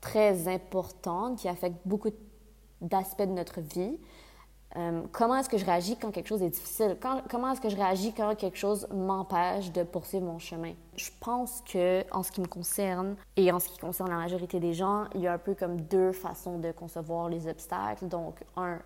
très 0.00 0.48
importante 0.48 1.38
qui 1.38 1.48
affecte 1.48 1.76
beaucoup 1.84 2.10
d'aspects 2.80 3.22
de 3.22 3.26
notre 3.26 3.60
vie. 3.60 3.98
Euh, 4.76 5.02
comment 5.12 5.36
est-ce 5.36 5.48
que 5.48 5.56
je 5.56 5.64
réagis 5.64 5.96
quand 5.96 6.10
quelque 6.10 6.26
chose 6.26 6.42
est 6.42 6.50
difficile? 6.50 6.96
comment 7.30 7.52
est-ce 7.52 7.60
que 7.60 7.68
je 7.68 7.76
réagis 7.76 8.12
quand 8.12 8.34
quelque 8.34 8.58
chose 8.58 8.88
m'empêche 8.92 9.70
de 9.70 9.84
poursuivre 9.84 10.24
mon 10.24 10.40
chemin? 10.40 10.72
Je 10.96 11.10
pense 11.20 11.62
que, 11.62 12.04
en 12.10 12.24
ce 12.24 12.32
qui 12.32 12.40
me 12.40 12.46
concerne 12.46 13.14
et 13.36 13.52
en 13.52 13.60
ce 13.60 13.68
qui 13.68 13.78
concerne 13.78 14.10
la 14.10 14.16
majorité 14.16 14.58
des 14.58 14.74
gens, 14.74 15.04
il 15.14 15.20
y 15.20 15.28
a 15.28 15.34
un 15.34 15.38
peu 15.38 15.54
comme 15.54 15.80
deux 15.80 16.10
façons 16.12 16.58
de 16.58 16.72
concevoir 16.72 17.28
les 17.28 17.46
obstacles. 17.46 18.08
Donc, 18.08 18.42
un, 18.56 18.80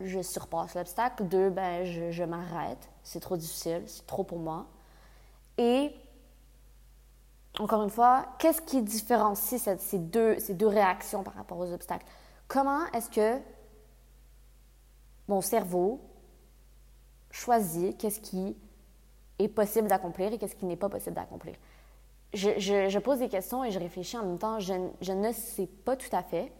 je 0.00 0.22
surpasse 0.22 0.76
l'obstacle. 0.76 1.24
Deux, 1.24 1.50
ben, 1.50 1.84
je, 1.84 2.22
m'arrête. 2.22 2.88
C'est 3.02 3.20
trop 3.20 3.36
difficile, 3.36 3.82
c'est 3.86 4.06
trop 4.06 4.22
pour 4.22 4.38
moi. 4.38 4.66
Et, 5.58 5.92
encore 7.58 7.82
une 7.82 7.90
fois, 7.90 8.26
qu'est-ce 8.38 8.62
qui 8.62 8.80
différencie 8.80 9.60
ces 9.76 9.98
deux 9.98 10.66
réactions 10.68 11.24
par 11.24 11.34
rapport 11.34 11.58
aux 11.58 11.72
obstacles? 11.72 12.06
Comment 12.46 12.86
est-ce 12.92 13.10
que 13.10 13.40
mon 15.30 15.40
cerveau 15.40 16.00
choisit 17.30 17.96
qu'est-ce 17.96 18.20
qui 18.20 18.56
est 19.38 19.48
possible 19.48 19.88
d'accomplir 19.88 20.32
et 20.32 20.38
qu'est-ce 20.38 20.56
qui 20.56 20.66
n'est 20.66 20.76
pas 20.76 20.88
possible 20.88 21.14
d'accomplir. 21.14 21.54
Je, 22.34 22.98
pose 22.98 23.20
des 23.20 23.28
questions 23.28 23.64
et 23.64 23.70
je 23.70 23.78
réfléchis 23.78 24.18
en 24.18 24.26
même 24.26 24.38
temps. 24.38 24.58
Je, 24.58 24.74
je 25.00 25.12
ne 25.12 25.32
sais 25.32 25.66
pas 25.66 25.96
tout 25.96 26.14
à 26.14 26.22
fait. 26.22 26.52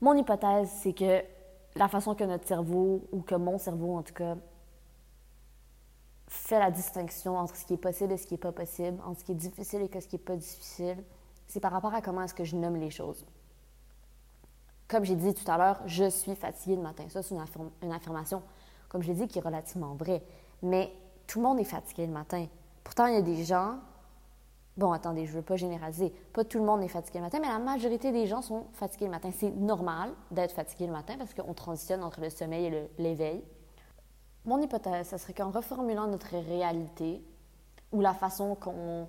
Mon 0.00 0.14
hypothèse, 0.14 0.70
c'est 0.82 0.94
que 0.94 1.22
la 1.76 1.88
façon 1.88 2.14
que 2.14 2.24
notre 2.24 2.46
cerveau, 2.46 3.06
ou 3.12 3.20
que 3.20 3.34
mon 3.34 3.58
cerveau 3.58 3.96
en 3.96 4.02
tout 4.02 4.14
cas, 4.14 4.36
fait 6.28 6.58
la 6.58 6.70
distinction 6.70 7.36
entre 7.36 7.56
ce 7.56 7.64
qui 7.64 7.74
est 7.74 7.78
possible 7.78 8.12
et 8.12 8.16
ce 8.16 8.26
qui 8.26 8.34
n'est 8.34 8.38
pas 8.38 8.52
possible, 8.52 8.98
entre 9.04 9.20
ce 9.20 9.24
qui 9.24 9.32
est 9.32 9.42
difficile 9.46 9.82
et 9.82 10.00
ce 10.00 10.08
qui 10.08 10.16
n'est 10.16 10.22
pas 10.22 10.36
difficile, 10.36 11.04
c'est 11.46 11.60
par 11.60 11.72
rapport 11.72 11.94
à 11.94 12.02
comment 12.02 12.22
est-ce 12.22 12.34
que 12.34 12.44
je 12.44 12.56
nomme 12.56 12.76
les 12.76 12.90
choses. 12.90 13.24
Comme 14.88 15.04
j'ai 15.04 15.16
dit 15.16 15.34
tout 15.34 15.48
à 15.50 15.58
l'heure, 15.58 15.80
je 15.84 16.08
suis 16.08 16.34
fatiguée 16.34 16.76
le 16.76 16.82
matin. 16.82 17.04
Ça, 17.10 17.22
c'est 17.22 17.34
une, 17.34 17.92
affirmation, 17.92 18.42
comme 18.88 19.02
je 19.02 19.08
l'ai 19.08 19.14
dit, 19.14 19.28
qui 19.28 19.38
est 19.38 19.42
relativement 19.42 19.94
vraie. 19.94 20.22
Mais 20.62 20.90
tout 21.26 21.40
le 21.40 21.46
monde 21.46 21.60
est 21.60 21.64
fatigué 21.64 22.06
le 22.06 22.12
matin. 22.12 22.46
Pourtant, 22.82 23.06
il 23.06 23.14
y 23.14 23.18
a 23.18 23.22
des 23.22 23.44
gens... 23.44 23.76
Bon, 24.78 24.92
attendez, 24.92 25.26
je 25.26 25.32
ne 25.32 25.36
veux 25.36 25.42
pas 25.42 25.56
généraliser. 25.56 26.10
Pas 26.32 26.44
tout 26.44 26.58
le 26.58 26.64
monde 26.64 26.82
est 26.82 26.88
fatigué 26.88 27.18
le 27.18 27.24
matin, 27.24 27.38
mais 27.40 27.48
la 27.48 27.58
majorité 27.58 28.12
des 28.12 28.26
gens 28.26 28.40
sont 28.40 28.64
fatigués 28.72 29.06
le 29.06 29.10
matin. 29.10 29.30
C'est 29.36 29.50
normal 29.50 30.10
d'être 30.30 30.52
fatigué 30.52 30.86
le 30.86 30.92
matin 30.92 31.16
parce 31.18 31.34
qu'on 31.34 31.52
transitionne 31.52 32.02
entre 32.02 32.20
le 32.20 32.30
sommeil 32.30 32.66
et 32.66 32.88
l'éveil. 32.98 33.42
Mon 34.44 34.60
hypothèse, 34.62 35.08
ce 35.08 35.18
serait 35.18 35.34
qu'en 35.34 35.50
reformulant 35.50 36.06
notre 36.06 36.36
réalité 36.38 37.22
ou 37.92 38.00
la 38.00 38.14
façon 38.14 38.54
qu'on 38.54 39.08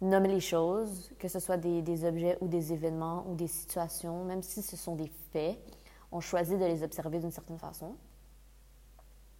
nomme 0.00 0.24
les 0.24 0.40
choses, 0.40 1.10
que 1.18 1.28
ce 1.28 1.40
soit 1.40 1.56
des, 1.56 2.04
objets 2.04 2.38
ou 2.40 2.48
des 2.48 2.72
événements 2.72 3.24
ou 3.28 3.34
des 3.34 3.48
situations, 3.48 4.24
même 4.24 4.42
si 4.42 4.62
ce 4.62 4.76
sont 4.76 4.94
des 4.94 5.10
faits, 5.32 5.58
on 6.12 6.20
choisit 6.20 6.58
de 6.58 6.64
les 6.64 6.82
observer 6.82 7.18
d'une 7.18 7.30
certaine 7.30 7.58
façon. 7.58 7.96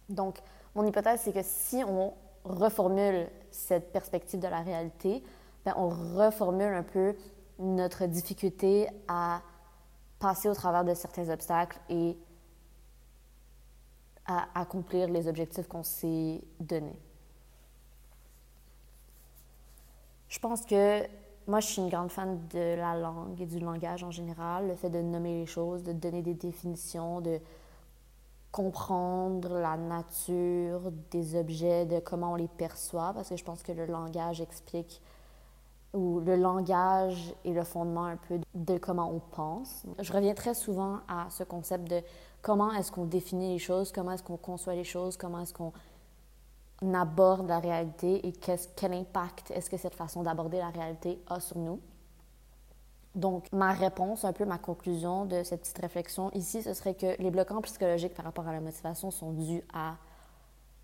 Donc, 0.09 0.39
mon 0.75 0.85
hypothèse, 0.85 1.21
c'est 1.23 1.33
que 1.33 1.43
si 1.43 1.83
on 1.87 2.13
reformule 2.43 3.27
cette 3.51 3.91
perspective 3.91 4.39
de 4.39 4.47
la 4.47 4.61
réalité, 4.61 5.23
ben, 5.65 5.73
on 5.77 5.89
reformule 5.89 6.73
un 6.73 6.83
peu 6.83 7.15
notre 7.57 8.05
difficulté 8.05 8.87
à 9.07 9.41
passer 10.19 10.49
au 10.49 10.53
travers 10.53 10.83
de 10.83 10.93
certains 10.93 11.29
obstacles 11.29 11.79
et 11.89 12.17
à 14.25 14.47
accomplir 14.59 15.07
les 15.07 15.27
objectifs 15.27 15.67
qu'on 15.67 15.83
s'est 15.83 16.41
donnés. 16.59 16.99
Je 20.29 20.37
pense 20.39 20.63
que 20.65 21.01
moi, 21.47 21.59
je 21.59 21.67
suis 21.67 21.81
une 21.81 21.89
grande 21.89 22.11
fan 22.11 22.39
de 22.53 22.75
la 22.75 22.95
langue 22.95 23.41
et 23.41 23.47
du 23.47 23.59
langage 23.59 24.03
en 24.03 24.11
général, 24.11 24.67
le 24.67 24.75
fait 24.75 24.91
de 24.91 25.01
nommer 25.01 25.39
les 25.39 25.47
choses, 25.47 25.83
de 25.83 25.91
donner 25.91 26.21
des 26.21 26.35
définitions, 26.35 27.21
de 27.21 27.39
comprendre 28.51 29.59
la 29.59 29.75
nature 29.75 30.91
des 31.11 31.35
objets, 31.35 31.85
de 31.85 31.99
comment 31.99 32.33
on 32.33 32.35
les 32.35 32.47
perçoit, 32.47 33.11
parce 33.13 33.29
que 33.29 33.35
je 33.35 33.43
pense 33.43 33.63
que 33.63 33.71
le 33.71 33.87
langage 33.87 34.41
explique, 34.41 35.01
ou 35.93 36.19
le 36.19 36.35
langage 36.35 37.33
est 37.45 37.51
le 37.51 37.63
fondement 37.63 38.05
un 38.05 38.17
peu 38.17 38.39
de 38.53 38.77
comment 38.77 39.11
on 39.11 39.19
pense. 39.35 39.85
Je 39.97 40.13
reviens 40.13 40.35
très 40.35 40.53
souvent 40.53 40.99
à 41.07 41.27
ce 41.31 41.43
concept 41.43 41.89
de 41.89 42.01
comment 42.43 42.71
est-ce 42.73 42.91
qu'on 42.91 43.05
définit 43.05 43.53
les 43.53 43.59
choses, 43.59 43.91
comment 43.91 44.11
est-ce 44.11 44.23
qu'on 44.23 44.37
conçoit 44.37 44.75
les 44.75 44.83
choses, 44.83 45.17
comment 45.17 45.39
est-ce 45.39 45.53
qu'on 45.53 45.73
aborde 46.93 47.47
la 47.47 47.59
réalité 47.59 48.25
et 48.27 48.31
quel 48.31 48.93
impact 48.93 49.51
est-ce 49.51 49.69
que 49.69 49.77
cette 49.77 49.95
façon 49.95 50.23
d'aborder 50.23 50.57
la 50.57 50.69
réalité 50.69 51.21
a 51.27 51.39
sur 51.39 51.57
nous. 51.57 51.79
Donc, 53.15 53.51
ma 53.51 53.73
réponse, 53.73 54.23
un 54.23 54.33
peu 54.33 54.45
ma 54.45 54.57
conclusion 54.57 55.25
de 55.25 55.43
cette 55.43 55.61
petite 55.61 55.79
réflexion 55.79 56.31
ici, 56.31 56.61
ce 56.61 56.73
serait 56.73 56.93
que 56.93 57.21
les 57.21 57.31
bloquants 57.31 57.61
psychologiques 57.61 58.13
par 58.13 58.25
rapport 58.25 58.47
à 58.47 58.53
la 58.53 58.61
motivation 58.61 59.11
sont 59.11 59.31
dus 59.31 59.63
à 59.73 59.95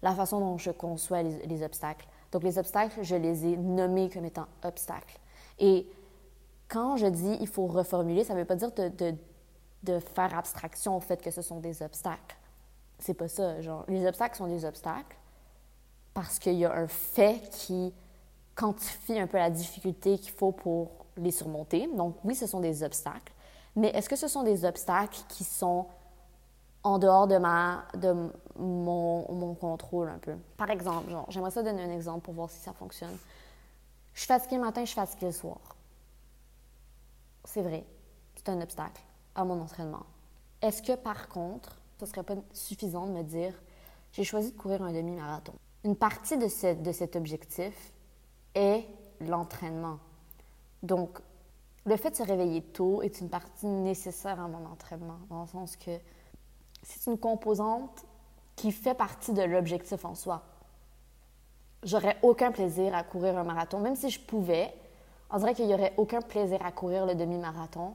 la 0.01 0.13
façon 0.13 0.39
dont 0.39 0.57
je 0.57 0.71
conçois 0.71 1.21
les, 1.23 1.63
obstacles. 1.63 2.07
Donc, 2.31 2.43
les 2.43 2.57
obstacles, 2.57 3.03
je 3.03 3.15
les 3.15 3.45
ai 3.45 3.57
nommés 3.57 4.09
comme 4.09 4.25
étant 4.25 4.47
obstacles. 4.63 5.19
Et 5.59 5.87
quand 6.67 6.97
je 6.97 7.05
dis 7.05 7.37
il 7.39 7.47
faut 7.47 7.67
reformuler, 7.67 8.23
ça 8.23 8.33
ne 8.33 8.39
veut 8.39 8.45
pas 8.45 8.55
dire 8.55 8.71
de 8.71 9.15
de 9.85 9.99
faire 9.99 10.37
abstraction 10.37 10.97
au 10.97 10.99
fait 10.99 11.21
que 11.21 11.31
ce 11.31 11.41
sont 11.41 11.59
des 11.59 11.81
obstacles. 11.81 12.35
C'est 12.99 13.13
pas 13.13 13.27
ça. 13.27 13.61
Genre, 13.61 13.85
les 13.87 14.05
obstacles 14.05 14.35
sont 14.35 14.47
des 14.47 14.65
obstacles 14.65 15.15
parce 16.15 16.39
qu'il 16.39 16.53
y 16.53 16.65
a 16.65 16.73
un 16.73 16.87
fait 16.87 17.47
qui 17.51 17.93
quantifie 18.55 19.19
un 19.19 19.27
peu 19.27 19.37
la 19.37 19.49
difficulté 19.51 20.17
qu'il 20.17 20.31
faut 20.31 20.53
pour 20.53 21.05
les 21.17 21.29
surmonter. 21.29 21.87
Donc, 21.95 22.15
oui, 22.23 22.33
ce 22.33 22.47
sont 22.47 22.61
des 22.61 22.83
obstacles. 22.83 23.33
Mais 23.75 23.89
est-ce 23.89 24.07
que 24.07 24.15
ce 24.15 24.29
sont 24.29 24.43
des 24.43 24.63
obstacles 24.63 25.19
qui 25.27 25.43
sont 25.43 25.87
en 26.83 26.99
dehors 26.99 27.27
de, 27.27 27.37
ma, 27.37 27.83
de 27.97 28.31
mon, 28.57 29.29
mon 29.29 29.55
contrôle 29.55 30.07
un 30.07 30.17
peu? 30.17 30.35
Par 30.55 30.69
exemple, 30.69 31.11
j'aimerais 31.27 31.51
ça 31.51 31.61
donner 31.61 31.83
un 31.83 31.91
exemple 31.91 32.21
pour 32.21 32.33
voir 32.33 32.49
si 32.49 32.59
ça 32.59 32.71
fonctionne. 32.71 33.17
Je 34.13 34.21
suis 34.21 34.27
fatiguée 34.27 34.55
le 34.55 34.61
matin, 34.61 34.81
je 34.81 34.91
suis 34.91 34.95
fatiguée 34.95 35.25
le 35.25 35.31
soir. 35.33 35.59
C'est 37.43 37.61
vrai, 37.61 37.85
c'est 38.37 38.47
un 38.47 38.61
obstacle 38.61 39.01
à 39.35 39.43
mon 39.43 39.61
entraînement. 39.61 40.05
Est-ce 40.61 40.81
que 40.81 40.95
par 40.95 41.27
contre, 41.27 41.75
ce 41.99 42.05
serait 42.05 42.23
pas 42.23 42.35
suffisant 42.53 43.05
de 43.05 43.11
me 43.11 43.23
dire, 43.23 43.53
j'ai 44.13 44.23
choisi 44.23 44.53
de 44.53 44.57
courir 44.57 44.81
un 44.81 44.93
demi-marathon? 44.93 45.53
Une 45.85 45.95
partie 45.95 46.35
de, 46.39 46.47
cet 46.47 47.15
objectif 47.15 47.93
est 48.55 48.85
l'entraînement. 49.21 49.99
Donc, 50.81 51.19
le 51.85 51.95
fait 51.95 52.09
de 52.09 52.15
se 52.15 52.23
réveiller 52.23 52.63
tôt 52.63 53.03
est 53.03 53.21
une 53.21 53.29
partie 53.29 53.67
nécessaire 53.67 54.41
à 54.41 54.47
mon 54.47 54.65
entraînement, 54.65 55.19
dans 55.29 55.43
le 55.43 55.47
sens 55.47 55.75
que 55.75 55.91
c'est 56.81 57.05
une 57.05 57.19
composante 57.19 58.03
qui 58.55 58.71
fait 58.71 58.95
partie 58.95 59.31
de 59.31 59.43
l'objectif 59.43 60.03
en 60.05 60.15
soi. 60.15 60.41
J'aurais 61.83 62.17
aucun 62.23 62.51
plaisir 62.51 62.95
à 62.95 63.03
courir 63.03 63.37
un 63.37 63.43
marathon, 63.43 63.79
même 63.79 63.95
si 63.95 64.09
je 64.09 64.19
pouvais. 64.19 64.73
On 65.29 65.37
dirait 65.37 65.53
qu'il 65.53 65.67
n'y 65.67 65.75
aurait 65.75 65.93
aucun 65.97 66.21
plaisir 66.21 66.65
à 66.65 66.71
courir 66.71 67.05
le 67.05 67.13
demi-marathon 67.13 67.93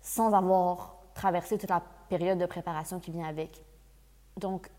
sans 0.00 0.32
avoir 0.32 0.94
traversé 1.14 1.58
toute 1.58 1.70
la 1.70 1.82
période 2.08 2.38
de 2.38 2.46
préparation 2.46 3.00
qui 3.00 3.10
vient 3.10 3.26
avec. 3.26 3.64
Donc, 4.36 4.70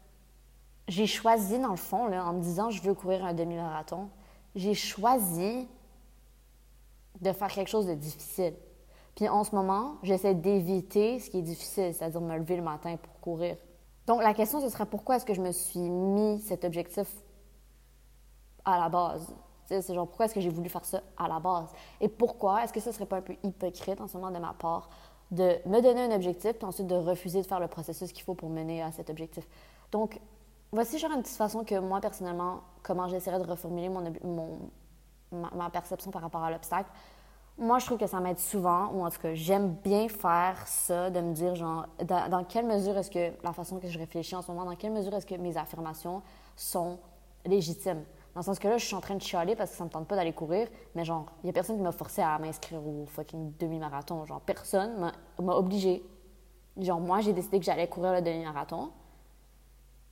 j'ai 0.91 1.07
choisi, 1.07 1.57
dans 1.57 1.69
le 1.69 1.77
fond, 1.77 2.11
en 2.13 2.33
me 2.33 2.41
disant 2.41 2.69
je 2.69 2.81
veux 2.81 2.93
courir 2.93 3.23
un 3.23 3.33
demi-marathon, 3.33 4.09
j'ai 4.55 4.73
choisi 4.73 5.65
de 7.21 7.31
faire 7.31 7.47
quelque 7.47 7.69
chose 7.69 7.87
de 7.87 7.93
difficile. 7.93 8.53
Puis 9.15 9.29
en 9.29 9.45
ce 9.45 9.55
moment, 9.55 9.95
j'essaie 10.03 10.35
d'éviter 10.35 11.19
ce 11.19 11.29
qui 11.29 11.37
est 11.37 11.43
difficile, 11.43 11.93
c'est-à-dire 11.93 12.19
me 12.19 12.37
lever 12.37 12.57
le 12.57 12.61
matin 12.61 12.97
pour 12.97 13.19
courir. 13.21 13.55
Donc 14.05 14.21
la 14.21 14.33
question, 14.33 14.59
ce 14.59 14.67
serait 14.67 14.85
pourquoi 14.85 15.15
est-ce 15.15 15.25
que 15.25 15.33
je 15.33 15.41
me 15.41 15.53
suis 15.53 15.79
mis 15.79 16.39
cet 16.41 16.65
objectif 16.65 17.07
à 18.65 18.77
la 18.77 18.89
base? 18.89 19.33
C'est 19.67 19.93
genre, 19.93 20.07
pourquoi 20.07 20.25
est-ce 20.25 20.33
que 20.33 20.41
j'ai 20.41 20.49
voulu 20.49 20.67
faire 20.67 20.83
ça 20.83 21.01
à 21.15 21.29
la 21.29 21.39
base? 21.39 21.69
Et 22.01 22.09
pourquoi? 22.09 22.65
Est-ce 22.65 22.73
que 22.73 22.81
ce 22.81 22.91
serait 22.91 23.05
pas 23.05 23.17
un 23.17 23.21
peu 23.21 23.37
hypocrite 23.43 24.01
en 24.01 24.07
ce 24.07 24.17
moment 24.17 24.31
de 24.31 24.39
ma 24.39 24.53
part 24.53 24.89
de 25.31 25.57
me 25.65 25.79
donner 25.79 26.01
un 26.01 26.11
objectif, 26.11 26.51
puis 26.57 26.65
ensuite 26.65 26.87
de 26.87 26.95
refuser 26.95 27.41
de 27.41 27.47
faire 27.47 27.61
le 27.61 27.69
processus 27.69 28.11
qu'il 28.11 28.23
faut 28.23 28.33
pour 28.33 28.49
mener 28.49 28.81
à 28.81 28.91
cet 28.91 29.09
objectif? 29.09 29.47
Donc, 29.93 30.19
voici 30.71 30.97
genre 30.97 31.11
une 31.11 31.21
petite 31.21 31.37
façon 31.37 31.63
que 31.63 31.77
moi, 31.79 31.99
personnellement, 32.01 32.61
comment 32.83 33.07
j'essaierais 33.07 33.39
de 33.39 33.47
reformuler 33.47 33.89
mon, 33.89 34.59
ma, 35.31 35.69
perception 35.69 36.11
par 36.11 36.21
rapport 36.21 36.43
à 36.43 36.51
l'obstacle. 36.51 36.89
Moi, 37.57 37.79
je 37.79 37.85
trouve 37.85 37.97
que 37.97 38.07
ça 38.07 38.19
m'aide 38.19 38.39
souvent, 38.39 38.87
ou 38.93 39.05
en 39.05 39.09
tout 39.09 39.19
cas, 39.19 39.33
j'aime 39.33 39.75
bien 39.83 40.07
faire 40.07 40.65
ça, 40.65 41.09
de 41.09 41.19
me 41.19 41.33
dire, 41.33 41.55
genre, 41.55 41.85
dans, 42.03 42.45
quelle 42.45 42.65
mesure 42.65 42.97
est-ce 42.97 43.11
que 43.11 43.31
la 43.43 43.53
façon 43.53 43.79
que 43.79 43.87
je 43.87 43.99
réfléchis 43.99 44.35
en 44.35 44.41
ce 44.41 44.51
moment, 44.51 44.65
dans 44.65 44.75
quelle 44.75 44.93
mesure 44.93 45.13
est-ce 45.13 45.25
que 45.25 45.35
mes 45.35 45.57
affirmations 45.57 46.23
sont 46.55 46.97
légitimes? 47.45 48.03
Dans 48.33 48.39
le 48.39 48.45
sens 48.45 48.57
que 48.57 48.67
là, 48.67 48.77
je 48.77 48.85
suis 48.85 48.95
en 48.95 49.01
train 49.01 49.15
de 49.15 49.21
chialer 49.21 49.57
parce 49.57 49.71
que 49.71 49.77
ça 49.77 49.83
me 49.83 49.89
tente 49.89 50.07
pas 50.07 50.15
d'aller 50.15 50.31
courir, 50.31 50.69
mais 50.95 51.03
genre, 51.03 51.25
il 51.43 51.47
y 51.47 51.49
a 51.49 51.53
personne 51.53 51.75
qui 51.75 51.83
m'a 51.83 51.91
forcé 51.91 52.21
à 52.21 52.39
m'inscrire 52.39 52.81
au 52.87 53.05
fucking 53.05 53.51
demi-marathon. 53.59 54.25
Genre, 54.25 54.39
personne 54.39 55.11
m'a 55.37 55.53
obligé. 55.53 56.01
Genre, 56.77 57.01
moi, 57.01 57.19
j'ai 57.19 57.33
décidé 57.33 57.59
que 57.59 57.65
j'allais 57.65 57.89
courir 57.89 58.13
le 58.13 58.21
demi-marathon. 58.21 58.91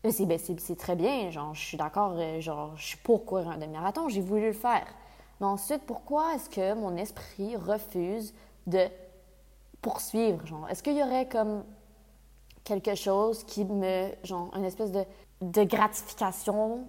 Ben, 0.03 0.12
c'est 0.12 0.77
très 0.77 0.96
bien, 0.96 1.29
genre, 1.29 1.53
je 1.53 1.60
suis 1.60 1.77
d'accord, 1.77 2.13
euh, 2.15 2.39
genre, 2.39 2.72
je 2.77 2.86
suis 2.88 2.98
pour 2.98 3.25
courir 3.25 3.50
un 3.50 3.58
demi-marathon, 3.58 4.08
j'ai 4.08 4.22
voulu 4.22 4.48
le 4.48 4.53
faire. 4.53 4.88
Mais 5.41 5.46
ensuite, 5.46 5.82
pourquoi 5.86 6.36
est-ce 6.36 6.50
que 6.50 6.74
mon 6.74 6.96
esprit 6.96 7.58
refuse 7.58 8.34
de 8.65 8.88
poursuivre? 9.82 10.46
Genre, 10.46 10.70
est-ce 10.70 10.84
qu'il 10.84 10.96
y 10.96 11.03
aurait 11.03 11.27
comme 11.27 11.65
quelque 12.63 12.96
chose 12.96 13.44
qui 13.44 13.65
me, 13.65 14.10
genre, 14.24 14.56
une 14.56 14.63
espèce 14.63 14.91
de, 14.94 15.03
de 15.41 15.63
gratification 15.63 16.88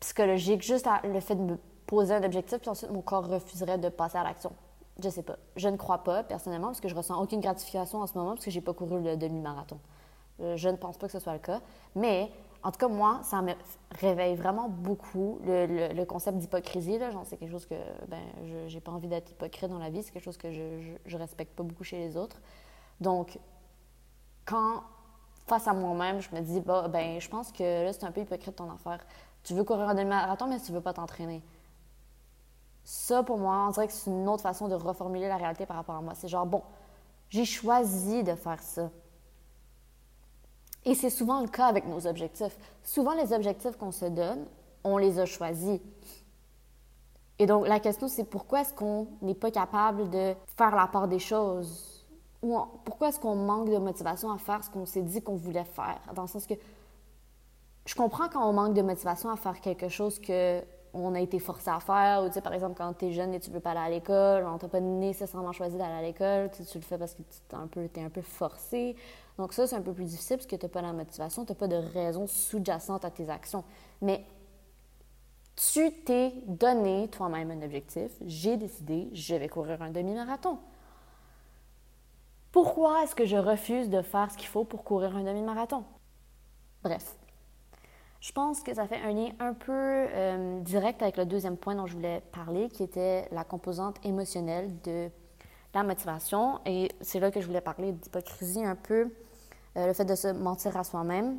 psychologique, 0.00 0.62
juste 0.62 0.88
le 1.04 1.20
fait 1.20 1.36
de 1.36 1.42
me 1.42 1.58
poser 1.86 2.14
un 2.14 2.24
objectif, 2.24 2.58
puis 2.58 2.70
ensuite 2.70 2.90
mon 2.90 3.02
corps 3.02 3.26
refuserait 3.28 3.78
de 3.78 3.88
passer 3.88 4.18
à 4.18 4.24
l'action? 4.24 4.52
Je 5.00 5.08
sais 5.08 5.22
pas. 5.22 5.36
Je 5.54 5.68
ne 5.68 5.76
crois 5.76 5.98
pas, 5.98 6.24
personnellement, 6.24 6.68
parce 6.68 6.80
que 6.80 6.88
je 6.88 6.94
ressens 6.96 7.20
aucune 7.22 7.40
gratification 7.40 8.00
en 8.00 8.08
ce 8.08 8.18
moment, 8.18 8.30
parce 8.30 8.44
que 8.44 8.50
j'ai 8.50 8.60
pas 8.60 8.74
couru 8.74 9.00
le 9.00 9.16
demi-marathon. 9.16 9.78
Euh, 10.40 10.56
je 10.56 10.68
ne 10.68 10.76
pense 10.76 10.96
pas 10.98 11.06
que 11.06 11.12
ce 11.12 11.20
soit 11.20 11.32
le 11.34 11.38
cas. 11.38 11.60
Mais, 11.94 12.30
en 12.62 12.72
tout 12.72 12.78
cas, 12.78 12.88
moi, 12.88 13.20
ça 13.22 13.40
me 13.40 13.52
réveille 14.00 14.34
vraiment 14.34 14.68
beaucoup 14.68 15.38
le, 15.44 16.04
concept 16.04 16.38
d'hypocrisie. 16.38 16.98
Genre, 16.98 17.24
c'est 17.24 17.36
quelque 17.36 17.52
chose 17.52 17.66
que, 17.66 17.74
ben, 18.08 18.20
je 18.68 18.74
n'ai 18.74 18.80
pas 18.80 18.92
envie 18.92 19.08
d'être 19.08 19.30
hypocrite 19.30 19.70
dans 19.70 19.78
la 19.78 19.90
vie. 19.90 20.02
C'est 20.02 20.10
quelque 20.10 20.24
chose 20.24 20.36
que 20.36 20.50
je, 20.50 20.96
je, 21.06 21.16
respecte 21.16 21.54
pas 21.54 21.62
beaucoup 21.62 21.84
chez 21.84 21.98
les 21.98 22.16
autres. 22.16 22.40
Donc, 23.00 23.38
quand 24.44 24.82
face 25.46 25.68
à 25.68 25.72
moi-même, 25.72 26.20
je 26.20 26.34
me 26.34 26.40
dis, 26.40 26.60
bah, 26.60 26.88
ben, 26.88 27.20
je 27.20 27.28
pense 27.28 27.52
que 27.52 27.84
là, 27.84 27.92
c'est 27.92 28.04
un 28.04 28.12
peu 28.12 28.20
hypocrite 28.22 28.56
ton 28.56 28.70
affaire. 28.70 28.98
Tu 29.44 29.54
veux 29.54 29.64
courir 29.64 29.88
un 29.88 29.94
demi-marathon, 29.94 30.48
mais 30.48 30.58
tu 30.58 30.72
veux 30.72 30.80
pas 30.80 30.92
t'entraîner. 30.92 31.42
Ça, 32.84 33.22
pour 33.22 33.38
moi, 33.38 33.66
on 33.68 33.70
dirait 33.70 33.86
que 33.86 33.92
c'est 33.92 34.10
une 34.10 34.28
autre 34.28 34.42
façon 34.42 34.66
de 34.66 34.74
reformuler 34.74 35.28
la 35.28 35.36
réalité 35.36 35.64
par 35.64 35.76
rapport 35.76 35.94
à 35.94 36.00
moi. 36.00 36.14
C'est 36.14 36.28
genre, 36.28 36.46
bon, 36.46 36.62
j'ai 37.30 37.44
choisi 37.44 38.24
de 38.24 38.34
faire 38.34 38.60
ça. 38.62 38.90
Et 40.88 40.94
c'est 40.94 41.10
souvent 41.10 41.42
le 41.42 41.48
cas 41.48 41.66
avec 41.66 41.86
nos 41.86 42.06
objectifs. 42.06 42.56
Souvent, 42.82 43.12
les 43.12 43.34
objectifs 43.34 43.76
qu'on 43.76 43.92
se 43.92 44.06
donne, 44.06 44.46
on 44.84 44.96
les 44.96 45.20
a 45.20 45.26
choisis. 45.26 45.80
Et 47.38 47.44
donc, 47.44 47.68
la 47.68 47.78
question, 47.78 48.08
c'est 48.08 48.24
pourquoi 48.24 48.62
est-ce 48.62 48.72
qu'on 48.72 49.06
n'est 49.20 49.34
pas 49.34 49.50
capable 49.50 50.08
de 50.08 50.34
faire 50.56 50.74
la 50.74 50.86
part 50.86 51.06
des 51.06 51.18
choses? 51.18 52.06
Ou 52.40 52.56
pourquoi 52.86 53.10
est-ce 53.10 53.20
qu'on 53.20 53.36
manque 53.36 53.68
de 53.68 53.76
motivation 53.76 54.32
à 54.32 54.38
faire 54.38 54.64
ce 54.64 54.70
qu'on 54.70 54.86
s'est 54.86 55.02
dit 55.02 55.20
qu'on 55.20 55.36
voulait 55.36 55.64
faire? 55.64 56.00
Dans 56.14 56.22
le 56.22 56.28
sens 56.28 56.46
que 56.46 56.54
je 57.84 57.94
comprends 57.94 58.30
quand 58.30 58.48
on 58.48 58.54
manque 58.54 58.72
de 58.72 58.82
motivation 58.82 59.28
à 59.28 59.36
faire 59.36 59.60
quelque 59.60 59.90
chose 59.90 60.18
que 60.18 60.62
on 60.94 61.14
a 61.14 61.20
été 61.20 61.38
forcé 61.38 61.68
à 61.68 61.80
faire, 61.80 62.22
ou 62.22 62.28
tu 62.28 62.32
sais, 62.32 62.40
par 62.40 62.54
exemple, 62.54 62.74
quand 62.78 62.94
tu 62.94 63.06
es 63.06 63.12
jeune 63.12 63.34
et 63.34 63.40
tu 63.40 63.50
veux 63.50 63.60
pas 63.60 63.72
aller 63.72 63.80
à 63.80 63.90
l'école, 63.90 64.46
on 64.46 64.56
t'a 64.56 64.68
pas 64.68 64.80
nécessairement 64.80 65.52
choisi 65.52 65.76
d'aller 65.76 65.92
à 65.92 66.02
l'école, 66.02 66.50
tu, 66.50 66.78
le 66.78 66.82
fais 66.82 66.96
parce 66.96 67.12
que 67.12 67.20
tu 67.20 67.54
es 67.54 67.58
un 67.58 67.66
peu, 67.66 67.88
es 67.94 68.02
un 68.02 68.08
peu 68.08 68.22
forcé. 68.22 68.96
Donc 69.38 69.52
ça, 69.52 69.66
c'est 69.66 69.76
un 69.76 69.82
peu 69.82 69.92
plus 69.92 70.04
difficile 70.04 70.36
parce 70.36 70.46
que 70.46 70.56
tu 70.56 70.66
n'as 70.66 70.70
pas 70.70 70.82
la 70.82 70.92
motivation, 70.92 71.44
tu 71.44 71.52
n'as 71.52 71.56
pas 71.56 71.68
de 71.68 71.76
raison 71.76 72.26
sous-jacente 72.26 73.04
à 73.04 73.10
tes 73.10 73.30
actions. 73.30 73.64
Mais 74.02 74.24
tu 75.54 75.92
t'es 76.04 76.32
donné 76.46 77.08
toi-même 77.08 77.50
un 77.52 77.62
objectif. 77.62 78.10
J'ai 78.26 78.56
décidé, 78.56 79.08
je 79.12 79.34
vais 79.36 79.48
courir 79.48 79.80
un 79.80 79.90
demi-marathon. 79.90 80.58
Pourquoi 82.50 83.04
est-ce 83.04 83.14
que 83.14 83.24
je 83.24 83.36
refuse 83.36 83.88
de 83.88 84.02
faire 84.02 84.30
ce 84.30 84.36
qu'il 84.36 84.48
faut 84.48 84.64
pour 84.64 84.82
courir 84.82 85.16
un 85.16 85.22
demi-marathon? 85.22 85.84
Bref, 86.82 87.16
je 88.20 88.32
pense 88.32 88.60
que 88.60 88.74
ça 88.74 88.86
fait 88.86 89.00
un 89.00 89.12
lien 89.12 89.30
un 89.38 89.52
peu 89.52 89.72
euh, 89.72 90.60
direct 90.60 91.02
avec 91.02 91.16
le 91.16 91.26
deuxième 91.26 91.56
point 91.56 91.76
dont 91.76 91.86
je 91.86 91.94
voulais 91.94 92.22
parler, 92.32 92.68
qui 92.68 92.82
était 92.82 93.28
la 93.30 93.44
composante 93.44 94.04
émotionnelle 94.04 94.80
de 94.82 95.10
la 95.74 95.82
motivation. 95.84 96.60
Et 96.66 96.90
c'est 97.00 97.20
là 97.20 97.30
que 97.30 97.40
je 97.40 97.46
voulais 97.46 97.60
parler 97.60 97.92
d'hypocrisie 97.92 98.64
un 98.64 98.76
peu, 98.76 99.12
le 99.86 99.92
fait 99.92 100.04
de 100.04 100.14
se 100.14 100.28
mentir 100.28 100.76
à 100.76 100.84
soi-même. 100.84 101.38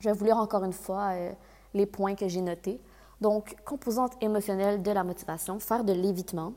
Je 0.00 0.08
vais 0.08 0.14
vous 0.14 0.24
lire 0.24 0.38
encore 0.38 0.64
une 0.64 0.72
fois 0.72 1.12
euh, 1.12 1.32
les 1.74 1.86
points 1.86 2.14
que 2.14 2.28
j'ai 2.28 2.40
notés. 2.40 2.80
Donc, 3.20 3.54
composante 3.64 4.12
émotionnelle 4.22 4.82
de 4.82 4.90
la 4.90 5.04
motivation, 5.04 5.58
faire 5.58 5.84
de 5.84 5.92
l'évitement, 5.92 6.54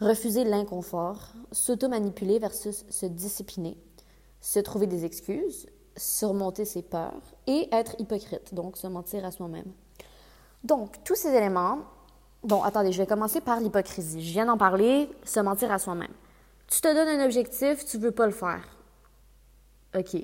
refuser 0.00 0.44
l'inconfort, 0.44 1.32
s'auto-manipuler 1.50 2.38
versus 2.38 2.84
se 2.88 3.06
discipliner, 3.06 3.76
se 4.40 4.60
trouver 4.60 4.86
des 4.86 5.04
excuses, 5.04 5.66
surmonter 5.96 6.64
ses 6.64 6.82
peurs 6.82 7.22
et 7.46 7.68
être 7.72 7.96
hypocrite, 7.98 8.54
donc 8.54 8.76
se 8.76 8.86
mentir 8.86 9.24
à 9.24 9.32
soi-même. 9.32 9.72
Donc, 10.62 11.02
tous 11.04 11.16
ces 11.16 11.28
éléments, 11.28 11.78
bon, 12.42 12.62
attendez, 12.62 12.92
je 12.92 12.98
vais 12.98 13.06
commencer 13.06 13.40
par 13.40 13.60
l'hypocrisie. 13.60 14.24
Je 14.24 14.32
viens 14.32 14.46
d'en 14.46 14.56
parler, 14.56 15.10
se 15.24 15.40
mentir 15.40 15.70
à 15.72 15.78
soi-même. 15.78 16.12
Tu 16.68 16.80
te 16.80 16.88
donnes 16.88 17.20
un 17.20 17.24
objectif, 17.24 17.84
tu 17.84 17.98
veux 17.98 18.12
pas 18.12 18.26
le 18.26 18.32
faire. 18.32 18.73
OK. 19.96 20.16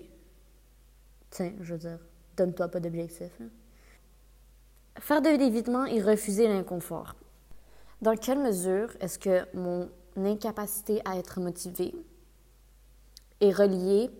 Tiens, 1.30 1.52
je 1.60 1.72
veux 1.72 1.78
dire, 1.78 1.98
donne-toi 2.36 2.68
pas 2.68 2.80
d'objectif. 2.80 3.30
Hein. 3.40 3.48
Faire 4.98 5.22
de 5.22 5.28
l'évitement 5.28 5.84
et 5.84 6.02
refuser 6.02 6.48
l'inconfort. 6.48 7.14
Dans 8.02 8.16
quelle 8.16 8.40
mesure 8.40 8.90
est-ce 9.00 9.18
que 9.18 9.46
mon 9.56 9.88
incapacité 10.16 11.00
à 11.04 11.16
être 11.16 11.38
motivée 11.40 11.94
est 13.40 13.52
reliée 13.52 14.10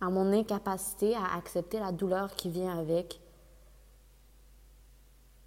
à 0.00 0.10
mon 0.10 0.32
incapacité 0.32 1.14
à 1.14 1.36
accepter 1.36 1.78
la 1.78 1.92
douleur 1.92 2.34
qui 2.34 2.50
vient 2.50 2.76
avec 2.78 3.20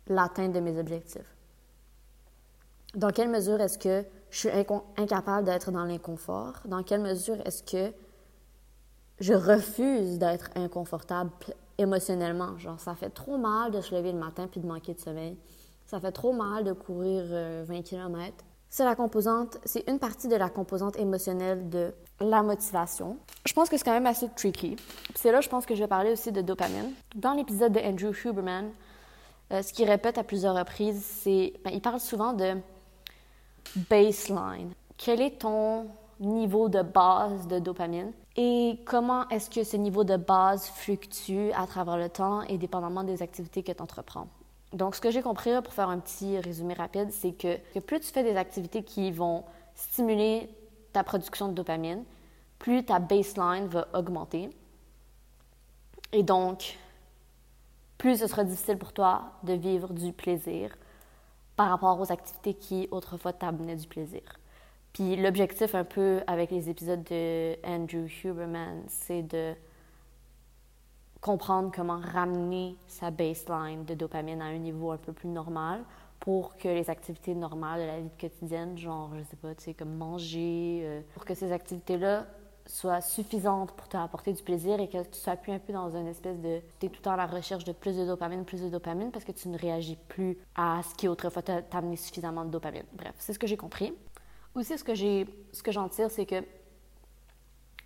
l'atteinte 0.08 0.53
de 0.53 0.60
mes 0.60 0.79
objectifs? 0.79 1.36
Dans 2.95 3.12
quelle 3.12 3.29
mesure 3.29 3.60
est-ce 3.60 3.77
que 3.77 4.05
je 4.31 4.38
suis 4.38 4.49
incapable 4.97 5.45
d'être 5.45 5.71
dans 5.71 5.84
l'inconfort? 5.84 6.62
Dans 6.65 6.81
quelle 6.81 7.01
mesure 7.01 7.38
est-ce 7.45 7.62
que 7.62 7.93
je 9.19 9.34
refuse 9.34 10.17
d'être 10.17 10.49
inconfortable 10.56 11.32
émotionnellement? 11.78 12.58
Genre, 12.58 12.80
ça 12.80 12.95
fait 12.95 13.10
trop 13.10 13.38
mal 13.38 13.71
de 13.71 13.82
se 13.82 13.95
lever 13.95 14.12
le 14.12 14.19
matin 14.19 14.47
puis 14.49 14.60
de 14.60 14.67
manquer 14.67 14.93
de 14.93 14.99
sommeil. 14.99 15.38
Ça 15.86 15.99
fait 15.99 16.12
trop 16.12 16.34
mal 16.34 16.63
de 16.63 16.73
courir 16.73 17.23
20 17.25 17.34
euh, 17.34 17.82
km. 17.84 18.43
C'est 18.69 18.84
la 18.84 18.95
composante, 18.95 19.58
c'est 19.63 19.88
une 19.89 19.99
partie 19.99 20.28
de 20.28 20.36
la 20.36 20.49
composante 20.49 20.97
émotionnelle 20.97 21.69
de 21.69 21.93
la 22.19 22.43
motivation. 22.43 23.17
Je 23.45 23.54
pense 23.54 23.69
que 23.69 23.78
c'est 23.78 23.86
quand 23.86 23.93
même 23.93 24.08
assez 24.08 24.28
tricky. 24.36 24.75
C'est 25.13 25.32
là, 25.32 25.39
je 25.41 25.47
pense 25.47 25.65
que 25.65 25.75
je 25.75 25.82
vais 25.82 25.88
parler 25.88 26.12
aussi 26.12 26.32
de 26.32 26.41
dopamine. 26.41 26.91
Dans 27.15 27.34
l'épisode 27.34 27.71
de 27.71 27.80
Andrew 27.80 28.12
Huberman, 28.25 28.71
euh, 29.54 29.62
ce 29.62 29.71
qu'il 29.71 29.88
répète 29.89 30.17
à 30.17 30.23
plusieurs 30.23 30.56
reprises, 30.56 31.04
c'est. 31.04 31.54
Ben, 31.63 31.71
il 31.73 31.82
parle 31.82 31.99
souvent 31.99 32.34
de 32.34 32.56
baseline. 33.89 34.73
Quel 34.97 35.21
est 35.21 35.39
ton 35.39 35.88
niveau 36.19 36.67
de 36.67 36.82
base 36.82 37.47
de 37.47 37.60
dopamine? 37.60 38.12
Et 38.36 38.80
comment 38.86 39.28
est-ce 39.30 39.50
que 39.50 39.63
ce 39.63 39.78
niveau 39.78 40.04
de 40.04 40.17
base 40.17 40.67
fluctue 40.67 41.52
à 41.56 41.65
travers 41.67 41.98
le 41.98 42.10
temps 42.10 42.41
et 42.43 42.58
dépendamment 42.58 43.04
des 43.04 43.21
activités 43.21 43.63
que 43.63 43.71
tu 43.71 43.82
entreprends? 43.82 44.28
Donc, 44.74 44.95
ce 44.95 45.02
que 45.02 45.10
j'ai 45.10 45.21
compris, 45.21 45.52
pour 45.63 45.74
faire 45.74 45.89
un 45.89 46.00
petit 46.00 46.38
résumé 46.39 46.74
rapide, 46.74 47.12
c'est 47.12 47.32
que, 47.32 47.58
que 47.74 47.80
plus 47.80 48.02
tu 48.02 48.08
fais 48.08 48.24
des 48.24 48.36
activités 48.36 48.84
qui 48.84 49.12
vont 49.12 49.45
stimuler 49.74 50.50
ta 50.91 51.04
production 51.04 51.48
de 51.48 51.54
dopamine, 51.54 52.04
plus 52.60 52.84
ta 52.84 53.00
baseline 53.00 53.67
va 53.67 53.88
augmenter. 53.93 54.50
Et 56.12 56.24
donc, 56.24 56.78
plus 57.98 58.19
ce 58.19 58.28
sera 58.28 58.43
difficile 58.43 58.78
pour 58.78 58.91
toi 58.91 59.32
de 59.43 59.54
vivre 59.54 59.93
du 59.93 60.12
plaisir 60.12 60.76
par 61.56 61.69
rapport 61.69 62.00
aux 62.00 62.12
activités 62.12 62.54
qui 62.54 62.88
autrefois 62.91 63.32
t'amenaient 63.32 63.78
du 63.78 63.88
plaisir. 63.88 64.21
Puis 64.95 65.17
l'objectif 65.17 65.75
un 65.75 65.84
peu 65.84 66.21
avec 66.25 66.51
les 66.51 66.69
épisodes 66.69 67.03
de 67.03 67.58
Andrew 67.67 68.08
Huberman, 68.23 68.81
c'est 68.88 69.23
de 69.23 69.53
comprendre 71.19 71.69
comment 71.75 71.99
ramener 71.99 72.77
sa 72.88 73.12
baseline 73.12 73.84
de 73.84 73.93
dopamine 73.93 74.41
à 74.41 74.45
un 74.45 74.58
niveau 74.58 74.91
un 74.91 74.97
peu 74.97 75.12
plus 75.12 75.27
normal 75.27 75.84
pour 76.21 76.55
que 76.55 76.69
les 76.69 76.89
activités 76.89 77.36
normales 77.36 77.81
de 77.81 77.86
la 77.88 77.99
vie 77.99 78.10
quotidienne, 78.17 78.77
genre, 78.77 79.12
je 79.17 79.23
sais 79.23 79.36
pas, 79.36 79.53
tu 79.53 79.65
sais, 79.65 79.73
comme 79.73 79.93
manger, 79.97 80.84
euh, 80.86 81.01
pour 81.13 81.25
que 81.25 81.34
ces 81.34 81.51
activités-là 81.51 82.25
soient 82.65 83.01
suffisantes 83.01 83.73
pour 83.73 83.89
t'apporter 83.89 84.31
du 84.31 84.43
plaisir 84.43 84.79
et 84.79 84.88
que 84.88 85.03
tu 85.03 85.19
sois 85.19 85.36
plus 85.36 85.51
un 85.51 85.60
peu 85.60 85.73
dans 85.73 85.93
une 85.93 86.08
espèce 86.08 86.39
de... 86.39 86.62
Tu 86.79 86.86
es 86.86 86.89
tout 86.89 86.99
le 86.99 87.01
temps 87.01 87.12
à 87.12 87.17
la 87.17 87.27
recherche 87.27 87.65
de 87.65 87.73
plus 87.73 87.97
de 87.97 88.05
dopamine, 88.05 88.45
plus 88.45 88.62
de 88.62 88.69
dopamine, 88.69 89.12
parce 89.12 89.25
que 89.25 89.34
tu 89.34 89.49
ne 89.49 89.58
réagis 89.58 89.97
plus 90.08 90.38
à 90.55 90.79
ce 90.89 90.95
qui 90.95 91.10
autrefois 91.10 91.41
t'a 91.41 91.63
amené 91.73 91.97
suffisamment 91.97 92.45
de 92.45 92.49
dopamine. 92.49 92.86
Bref, 92.93 93.13
c'est 93.17 93.34
ce 93.34 93.39
que 93.39 93.45
j'ai 93.45 93.58
compris. 93.58 93.93
Aussi, 94.56 94.78
ce 94.78 94.84
que 94.84 94.96
j'ai, 94.96 95.26
ce 95.52 95.62
que 95.62 95.72
j'en 95.72 95.89
tire, 95.89 96.10
c'est 96.10 96.26
que 96.26 96.44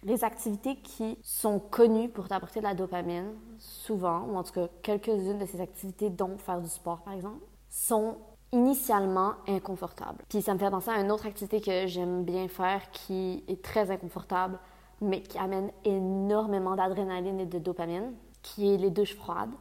les 0.03 0.23
activités 0.23 0.75
qui 0.77 1.17
sont 1.23 1.59
connues 1.59 2.09
pour 2.09 2.27
t'apporter 2.27 2.59
de 2.59 2.65
la 2.65 2.75
dopamine, 2.75 3.33
souvent, 3.57 4.21
ou 4.21 4.37
en 4.37 4.43
tout 4.43 4.53
cas 4.53 4.67
quelques-unes 4.81 5.39
de 5.39 5.45
ces 5.45 5.59
activités, 5.59 6.09
dont 6.09 6.37
faire 6.37 6.61
du 6.61 6.69
sport 6.69 7.01
par 7.01 7.13
exemple, 7.13 7.43
sont 7.69 8.17
initialement 8.51 9.33
inconfortable. 9.47 10.23
Puis 10.29 10.41
ça 10.41 10.53
me 10.53 10.59
fait 10.59 10.69
penser 10.69 10.89
à 10.89 11.01
une 11.01 11.11
autre 11.11 11.25
activité 11.25 11.59
que 11.59 11.87
j'aime 11.87 12.23
bien 12.23 12.47
faire 12.47 12.89
qui 12.91 13.43
est 13.47 13.61
très 13.61 13.91
inconfortable, 13.91 14.59
mais 15.01 15.21
qui 15.21 15.37
amène 15.37 15.71
énormément 15.85 16.75
d'adrénaline 16.75 17.39
et 17.39 17.45
de 17.45 17.59
dopamine, 17.59 18.13
qui 18.41 18.73
est 18.73 18.77
les 18.77 18.89
douches 18.89 19.15
froides. 19.15 19.53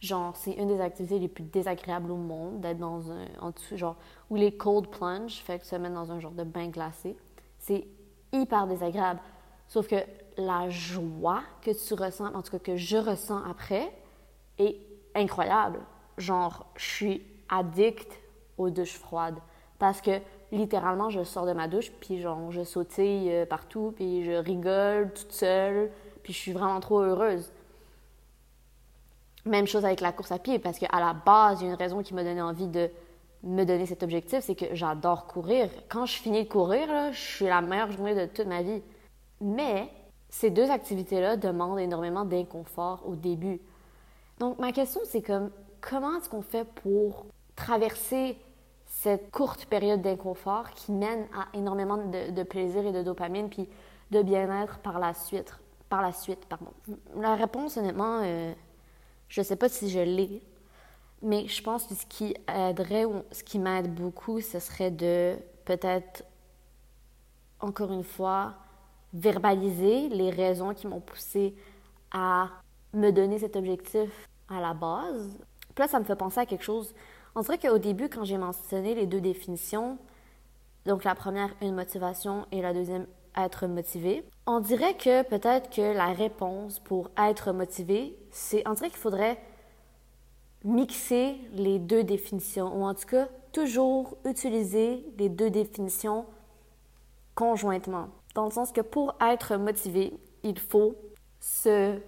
Genre, 0.00 0.36
c'est 0.36 0.52
une 0.52 0.68
des 0.68 0.80
activités 0.80 1.18
les 1.18 1.28
plus 1.28 1.42
désagréables 1.42 2.10
au 2.10 2.16
monde, 2.16 2.60
d'être 2.60 2.78
dans 2.78 3.10
un. 3.10 3.26
en 3.40 3.52
genre, 3.74 3.96
ou 4.30 4.36
les 4.36 4.52
cold 4.52 4.88
plunge, 4.88 5.42
fait 5.42 5.58
que 5.58 5.66
se 5.66 5.74
mettre 5.74 5.94
dans 5.94 6.12
un 6.12 6.20
genre 6.20 6.32
de 6.32 6.44
bain 6.44 6.68
glacé. 6.68 7.16
C'est 7.58 7.86
hyper 8.32 8.66
désagréable. 8.68 9.20
Sauf 9.66 9.88
que 9.88 9.96
la 10.36 10.68
joie 10.70 11.42
que 11.62 11.72
tu 11.72 11.94
ressens, 11.94 12.32
en 12.32 12.42
tout 12.42 12.52
cas 12.52 12.58
que 12.58 12.76
je 12.76 12.96
ressens 12.96 13.42
après, 13.44 13.92
est 14.58 14.76
incroyable. 15.14 15.80
Genre, 16.16 16.66
je 16.76 16.84
suis 16.84 17.22
addict 17.48 18.20
aux 18.56 18.70
douches 18.70 18.98
froides. 18.98 19.38
Parce 19.80 20.00
que 20.00 20.20
littéralement, 20.52 21.10
je 21.10 21.24
sors 21.24 21.46
de 21.46 21.52
ma 21.52 21.68
douche, 21.68 21.90
puis 22.00 22.20
genre, 22.20 22.50
je 22.50 22.62
sautille 22.62 23.30
euh, 23.30 23.46
partout, 23.46 23.92
puis 23.96 24.24
je 24.24 24.32
rigole 24.32 25.12
toute 25.12 25.32
seule, 25.32 25.90
puis 26.22 26.32
je 26.32 26.38
suis 26.38 26.52
vraiment 26.52 26.80
trop 26.80 27.00
heureuse. 27.00 27.52
Même 29.48 29.66
chose 29.66 29.84
avec 29.84 30.00
la 30.00 30.12
course 30.12 30.30
à 30.30 30.38
pied, 30.38 30.58
parce 30.58 30.78
qu'à 30.78 30.88
la 30.92 31.14
base, 31.14 31.60
il 31.60 31.64
y 31.64 31.66
a 31.68 31.72
une 31.72 31.78
raison 31.78 32.02
qui 32.02 32.14
m'a 32.14 32.22
donné 32.22 32.42
envie 32.42 32.68
de 32.68 32.90
me 33.42 33.64
donner 33.64 33.86
cet 33.86 34.02
objectif, 34.02 34.40
c'est 34.40 34.54
que 34.54 34.74
j'adore 34.74 35.26
courir. 35.26 35.70
Quand 35.88 36.06
je 36.06 36.16
finis 36.18 36.44
de 36.44 36.48
courir, 36.48 36.86
là, 36.88 37.12
je 37.12 37.18
suis 37.18 37.44
la 37.46 37.60
meilleure 37.60 37.90
journée 37.92 38.14
de 38.14 38.26
toute 38.26 38.46
ma 38.46 38.62
vie. 38.62 38.82
Mais 39.40 39.88
ces 40.28 40.50
deux 40.50 40.70
activités-là 40.70 41.36
demandent 41.36 41.78
énormément 41.78 42.24
d'inconfort 42.24 43.02
au 43.06 43.14
début. 43.14 43.60
Donc 44.38 44.58
ma 44.58 44.72
question, 44.72 45.00
c'est 45.04 45.22
comme 45.22 45.50
comment 45.80 46.18
est-ce 46.18 46.28
qu'on 46.28 46.42
fait 46.42 46.64
pour 46.82 47.26
traverser 47.56 48.36
cette 48.86 49.30
courte 49.30 49.66
période 49.66 50.02
d'inconfort 50.02 50.70
qui 50.70 50.92
mène 50.92 51.26
à 51.34 51.56
énormément 51.56 51.96
de, 51.96 52.42
plaisir 52.42 52.86
et 52.86 52.92
de 52.92 53.02
dopamine, 53.02 53.48
puis 53.48 53.68
de 54.10 54.22
bien-être 54.22 54.78
par 54.78 54.98
la 54.98 55.14
suite. 55.14 55.54
par 55.88 56.02
la 56.02 56.12
suite, 56.12 56.44
pardon? 56.46 56.72
La 57.16 57.34
réponse, 57.34 57.76
honnêtement, 57.76 58.20
euh, 58.22 58.52
je 59.28 59.40
ne 59.40 59.44
sais 59.44 59.56
pas 59.56 59.68
si 59.68 59.90
je 59.90 60.00
l'ai, 60.00 60.42
mais 61.22 61.46
je 61.48 61.62
pense 61.62 61.86
que 61.86 61.94
ce 61.94 62.06
qui 62.06 62.34
aiderait, 62.46 63.04
ce 63.32 63.42
qui 63.42 63.58
m'aide 63.58 63.94
beaucoup, 63.94 64.40
ce 64.40 64.58
serait 64.58 64.90
de 64.90 65.36
peut-être, 65.64 66.24
encore 67.60 67.92
une 67.92 68.04
fois, 68.04 68.54
verbaliser 69.12 70.08
les 70.08 70.30
raisons 70.30 70.74
qui 70.74 70.86
m'ont 70.86 71.00
poussé 71.00 71.54
à 72.10 72.48
me 72.94 73.10
donner 73.10 73.38
cet 73.38 73.56
objectif 73.56 74.28
à 74.48 74.60
la 74.60 74.74
base. 74.74 75.38
Puis 75.74 75.84
là, 75.84 75.88
ça 75.88 75.98
me 75.98 76.04
fait 76.04 76.16
penser 76.16 76.40
à 76.40 76.46
quelque 76.46 76.64
chose. 76.64 76.94
On 77.34 77.42
dirait 77.42 77.58
qu'au 77.58 77.78
début, 77.78 78.08
quand 78.08 78.24
j'ai 78.24 78.38
mentionné 78.38 78.94
les 78.94 79.06
deux 79.06 79.20
définitions, 79.20 79.98
donc 80.86 81.04
la 81.04 81.14
première, 81.14 81.50
une 81.60 81.74
motivation, 81.74 82.46
et 82.50 82.62
la 82.62 82.72
deuxième, 82.72 83.06
être 83.36 83.66
motivé, 83.66 84.24
on 84.46 84.60
dirait 84.60 84.94
que 84.94 85.22
peut-être 85.22 85.70
que 85.70 85.82
la 85.94 86.12
réponse 86.12 86.78
pour 86.80 87.10
être 87.18 87.52
motivé, 87.52 88.16
c'est, 88.30 88.66
on 88.66 88.74
dirait 88.74 88.90
qu'il 88.90 88.98
faudrait 88.98 89.38
mixer 90.64 91.36
les 91.52 91.78
deux 91.78 92.04
définitions, 92.04 92.76
ou 92.76 92.84
en 92.84 92.94
tout 92.94 93.06
cas, 93.06 93.28
toujours 93.52 94.16
utiliser 94.24 95.04
les 95.18 95.28
deux 95.28 95.50
définitions 95.50 96.26
conjointement. 97.34 98.08
Dans 98.34 98.46
le 98.46 98.50
sens 98.50 98.72
que 98.72 98.80
pour 98.80 99.14
être 99.20 99.56
motivé, 99.56 100.12
il 100.42 100.58
faut 100.58 100.96
se 101.40 101.98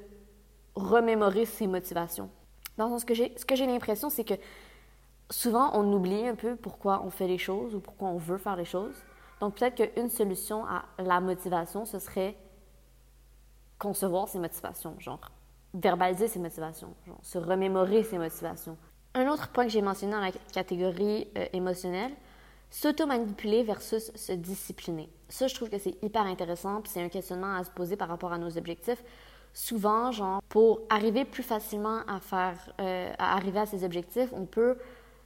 remémorer 0.75 1.45
ses 1.45 1.67
motivations. 1.67 2.31
Dans 2.77 2.87
le 2.87 2.93
sens 2.93 3.05
que 3.05 3.15
j'ai, 3.15 3.33
ce 3.37 3.45
que 3.45 3.55
j'ai 3.55 3.67
l'impression, 3.67 4.11
c'est 4.11 4.25
que 4.25 4.35
souvent 5.31 5.71
on 5.75 5.93
oublie 5.93 6.27
un 6.27 6.35
peu 6.35 6.57
pourquoi 6.57 7.03
on 7.05 7.11
fait 7.11 7.29
les 7.29 7.39
choses 7.39 7.75
ou 7.75 7.81
pourquoi 7.81 8.09
on 8.09 8.17
veut 8.17 8.39
faire 8.39 8.57
les 8.57 8.65
choses. 8.65 8.97
Donc 9.40 9.57
peut-être 9.57 9.76
qu'une 9.76 10.11
solution 10.11 10.64
à 10.66 10.85
la 10.98 11.20
motivation, 11.20 11.85
ce 11.85 11.98
serait 11.98 12.37
concevoir 13.79 14.29
ses 14.29 14.38
motivations, 14.38 14.94
genre 14.98 15.20
verbaliser 15.72 16.29
ses 16.29 16.38
motivations, 16.38 16.94
genre 17.07 17.18
se 17.22 17.38
remémorer 17.38 18.05
ses 18.05 18.18
motivations. 18.18 18.76
Un 19.14 19.29
autre 19.29 19.48
point 19.48 19.64
que 19.64 19.70
j'ai 19.70 19.83
mentionné 19.83 20.12
dans 20.12 20.20
la 20.20 20.33
catégorie 20.53 21.26
euh, 21.37 21.46
émotionnelle, 21.53 22.12
s'auto-manipuler 22.70 23.64
versus 23.64 24.12
se 24.14 24.33
discipliner. 24.33 25.11
Ça, 25.29 25.48
je 25.48 25.55
trouve 25.55 25.70
que 25.70 25.79
c'est 25.79 26.03
hyper 26.03 26.22
intéressant, 26.22 26.81
puis 26.81 26.92
c'est 26.92 27.03
un 27.03 27.09
questionnement 27.09 27.55
à 27.57 27.64
se 27.64 27.70
poser 27.70 27.96
par 27.96 28.09
rapport 28.09 28.33
à 28.33 28.38
nos 28.38 28.57
objectifs. 28.57 29.03
Souvent, 29.53 30.12
genre, 30.12 30.40
pour 30.48 30.83
arriver 30.90 31.24
plus 31.24 31.42
facilement 31.42 32.03
à 32.07 32.20
faire, 32.20 32.57
euh, 32.81 33.12
à 33.18 33.35
arriver 33.35 33.59
à 33.59 33.66
ses 33.66 33.83
objectifs, 33.83 34.33
on 34.33 34.46
peut 34.46 34.76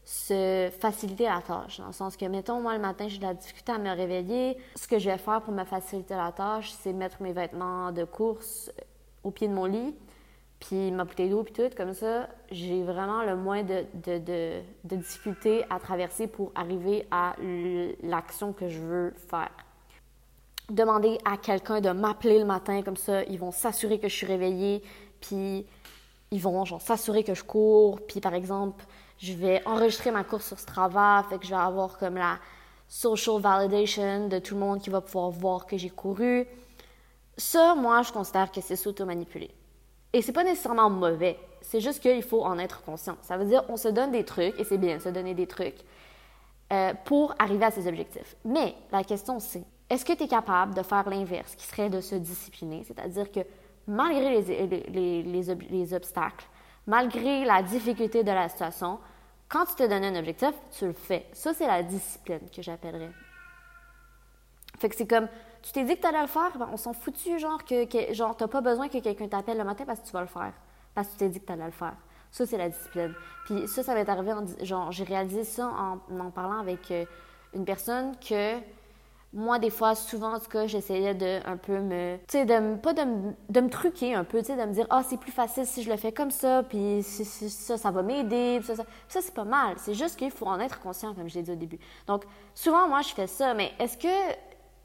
se 0.04 0.70
faciliter 0.80 1.24
la 1.24 1.40
tâche. 1.40 1.78
Dans 1.78 1.86
le 1.86 1.92
sens 1.92 2.16
que, 2.16 2.26
mettons, 2.26 2.60
moi, 2.60 2.74
le 2.74 2.80
matin, 2.80 3.08
j'ai 3.08 3.18
de 3.18 3.24
la 3.24 3.34
difficulté 3.34 3.72
à 3.72 3.78
me 3.78 3.90
réveiller. 3.90 4.58
Ce 4.76 4.86
que 4.86 4.98
je 4.98 5.10
vais 5.10 5.18
faire 5.18 5.40
pour 5.40 5.54
me 5.54 5.64
faciliter 5.64 6.14
la 6.14 6.30
tâche, 6.30 6.72
c'est 6.72 6.92
mettre 6.92 7.22
mes 7.22 7.32
vêtements 7.32 7.90
de 7.90 8.04
course 8.04 8.70
au 9.22 9.30
pied 9.30 9.48
de 9.48 9.54
mon 9.54 9.64
lit, 9.64 9.94
puis 10.60 10.90
ma 10.90 11.04
bouteille 11.04 11.30
d'eau, 11.30 11.42
puis 11.42 11.54
tout, 11.54 11.74
comme 11.76 11.94
ça, 11.94 12.28
j'ai 12.50 12.82
vraiment 12.82 13.22
le 13.22 13.36
moins 13.36 13.62
de, 13.62 13.84
de, 13.94 14.18
de, 14.18 14.60
de 14.84 14.96
difficultés 14.96 15.64
à 15.70 15.78
traverser 15.78 16.26
pour 16.26 16.52
arriver 16.54 17.06
à 17.10 17.34
l'action 18.02 18.52
que 18.52 18.68
je 18.68 18.80
veux 18.80 19.14
faire. 19.30 19.50
Demander 20.70 21.18
à 21.24 21.36
quelqu'un 21.38 21.80
de 21.80 21.90
m'appeler 21.90 22.38
le 22.38 22.44
matin, 22.44 22.82
comme 22.82 22.96
ça, 22.96 23.22
ils 23.24 23.38
vont 23.38 23.52
s'assurer 23.52 23.98
que 23.98 24.08
je 24.08 24.14
suis 24.14 24.26
réveillée, 24.26 24.82
puis 25.20 25.66
ils 26.30 26.40
vont 26.40 26.64
s'assurer 26.78 27.24
que 27.24 27.34
je 27.34 27.44
cours, 27.44 28.00
puis 28.06 28.20
par 28.20 28.34
exemple, 28.34 28.84
je 29.18 29.32
vais 29.32 29.62
enregistrer 29.66 30.10
ma 30.10 30.24
course 30.24 30.46
sur 30.46 30.58
Strava, 30.58 31.24
fait 31.28 31.38
que 31.38 31.44
je 31.44 31.50
vais 31.50 31.60
avoir 31.60 31.98
comme 31.98 32.16
la 32.16 32.38
social 32.88 33.40
validation 33.40 34.28
de 34.28 34.38
tout 34.38 34.54
le 34.54 34.60
monde 34.60 34.80
qui 34.80 34.90
va 34.90 35.00
pouvoir 35.00 35.30
voir 35.30 35.66
que 35.66 35.76
j'ai 35.76 35.90
couru. 35.90 36.46
Ça, 37.36 37.74
moi, 37.74 38.02
je 38.02 38.12
considère 38.12 38.52
que 38.52 38.60
c'est 38.60 38.76
s'auto-manipuler. 38.76 39.50
Et 40.12 40.22
c'est 40.22 40.32
pas 40.32 40.44
nécessairement 40.44 40.90
mauvais. 40.90 41.38
C'est 41.60 41.80
juste 41.80 42.00
qu'il 42.00 42.22
faut 42.22 42.44
en 42.44 42.58
être 42.58 42.82
conscient. 42.82 43.16
Ça 43.22 43.36
veut 43.36 43.46
dire 43.46 43.64
on 43.68 43.76
se 43.76 43.88
donne 43.88 44.12
des 44.12 44.24
trucs, 44.24 44.58
et 44.60 44.64
c'est 44.64 44.78
bien 44.78 45.00
se 45.00 45.08
donner 45.08 45.34
des 45.34 45.46
trucs, 45.46 45.78
euh, 46.72 46.92
pour 47.04 47.34
arriver 47.38 47.64
à 47.64 47.70
ses 47.70 47.88
objectifs. 47.88 48.36
Mais 48.44 48.74
la 48.92 49.02
question 49.02 49.40
c'est, 49.40 49.64
est-ce 49.90 50.04
que 50.04 50.12
tu 50.12 50.24
es 50.24 50.28
capable 50.28 50.74
de 50.74 50.82
faire 50.82 51.08
l'inverse, 51.08 51.54
qui 51.56 51.66
serait 51.66 51.90
de 51.90 52.00
se 52.00 52.14
discipliner, 52.14 52.84
c'est-à-dire 52.84 53.30
que 53.30 53.40
malgré 53.86 54.40
les, 54.40 55.22
les, 55.22 55.50
les, 55.70 55.94
obstacles, 55.94 56.46
malgré 56.86 57.44
la 57.44 57.62
difficulté 57.62 58.22
de 58.22 58.30
la 58.30 58.48
situation, 58.48 58.98
quand 59.48 59.66
tu 59.66 59.74
te 59.74 59.86
donnes 59.86 60.04
un 60.04 60.18
objectif, 60.18 60.52
tu 60.76 60.86
le 60.86 60.92
fais. 60.92 61.26
Ça, 61.32 61.54
c'est 61.54 61.66
la 61.66 61.82
discipline 61.82 62.40
que 62.54 62.62
j'appellerais. 62.62 63.10
Fait 64.78 64.88
que 64.88 64.96
c'est 64.96 65.06
comme, 65.06 65.28
tu 65.62 65.72
t'es 65.72 65.84
dit 65.84 65.96
que 65.96 66.00
tu 66.00 66.06
allais 66.06 66.20
le 66.20 66.26
faire, 66.26 66.50
ben, 66.58 66.68
on 66.72 66.76
s'en 66.76 66.92
foutu, 66.92 67.38
genre, 67.38 67.64
que, 67.64 67.84
que 67.84 68.12
genre, 68.12 68.36
t'as 68.36 68.48
pas 68.48 68.60
besoin 68.60 68.88
que 68.88 68.98
quelqu'un 68.98 69.28
t'appelle 69.28 69.58
le 69.58 69.64
matin 69.64 69.84
parce 69.86 70.00
que 70.00 70.06
tu 70.06 70.12
vas 70.12 70.22
le 70.22 70.26
faire. 70.26 70.52
Parce 70.94 71.08
que 71.08 71.12
tu 71.12 71.18
t'es 71.18 71.28
dit 71.28 71.40
que 71.40 71.46
tu 71.46 71.52
allais 71.52 71.64
le 71.66 71.70
faire. 71.70 71.94
Ça, 72.30 72.46
c'est 72.46 72.58
la 72.58 72.68
discipline. 72.68 73.14
Puis 73.44 73.68
ça, 73.68 73.82
ça 73.82 73.94
m'est 73.94 74.08
arrivé, 74.08 74.32
en, 74.32 74.44
genre, 74.62 74.90
j'ai 74.90 75.04
réalisé 75.04 75.44
ça 75.44 75.68
en 75.68 76.00
en 76.18 76.30
parlant 76.30 76.58
avec 76.58 76.90
euh, 76.90 77.04
une 77.54 77.64
personne 77.64 78.16
que 78.18 78.58
moi, 79.34 79.58
des 79.58 79.70
fois, 79.70 79.96
souvent, 79.96 80.32
en 80.32 80.38
tout 80.38 80.48
cas, 80.48 80.68
j'essayais 80.68 81.12
de 81.12 81.40
un 81.44 81.56
peu 81.56 81.80
me. 81.80 82.16
Tu 82.28 82.38
sais, 82.38 82.44
de, 82.44 82.76
pas 82.76 82.92
de, 82.92 83.02
de, 83.48 83.60
me 83.60 83.68
truquer 83.68 84.14
un 84.14 84.22
peu, 84.22 84.38
tu 84.38 84.46
sais, 84.46 84.56
de 84.56 84.62
me 84.62 84.72
dire, 84.72 84.86
ah, 84.90 85.02
c'est 85.02 85.18
plus 85.18 85.32
facile 85.32 85.66
si 85.66 85.82
je 85.82 85.90
le 85.90 85.96
fais 85.96 86.12
comme 86.12 86.30
ça, 86.30 86.62
puis 86.62 87.02
ça, 87.02 87.76
ça 87.76 87.90
va 87.90 88.02
m'aider, 88.02 88.60
ça, 88.62 88.76
ça. 88.76 88.84
Ça, 89.08 89.20
c'est 89.20 89.34
pas 89.34 89.44
mal. 89.44 89.74
C'est 89.78 89.94
juste 89.94 90.16
qu'il 90.16 90.30
faut 90.30 90.46
en 90.46 90.60
être 90.60 90.80
conscient, 90.80 91.14
comme 91.14 91.28
je 91.28 91.34
l'ai 91.34 91.42
dit 91.42 91.50
au 91.50 91.56
début. 91.56 91.80
Donc, 92.06 92.24
souvent, 92.54 92.88
moi, 92.88 93.02
je 93.02 93.08
fais 93.08 93.26
ça, 93.26 93.54
mais 93.54 93.72
est-ce 93.80 93.98
que 93.98 94.34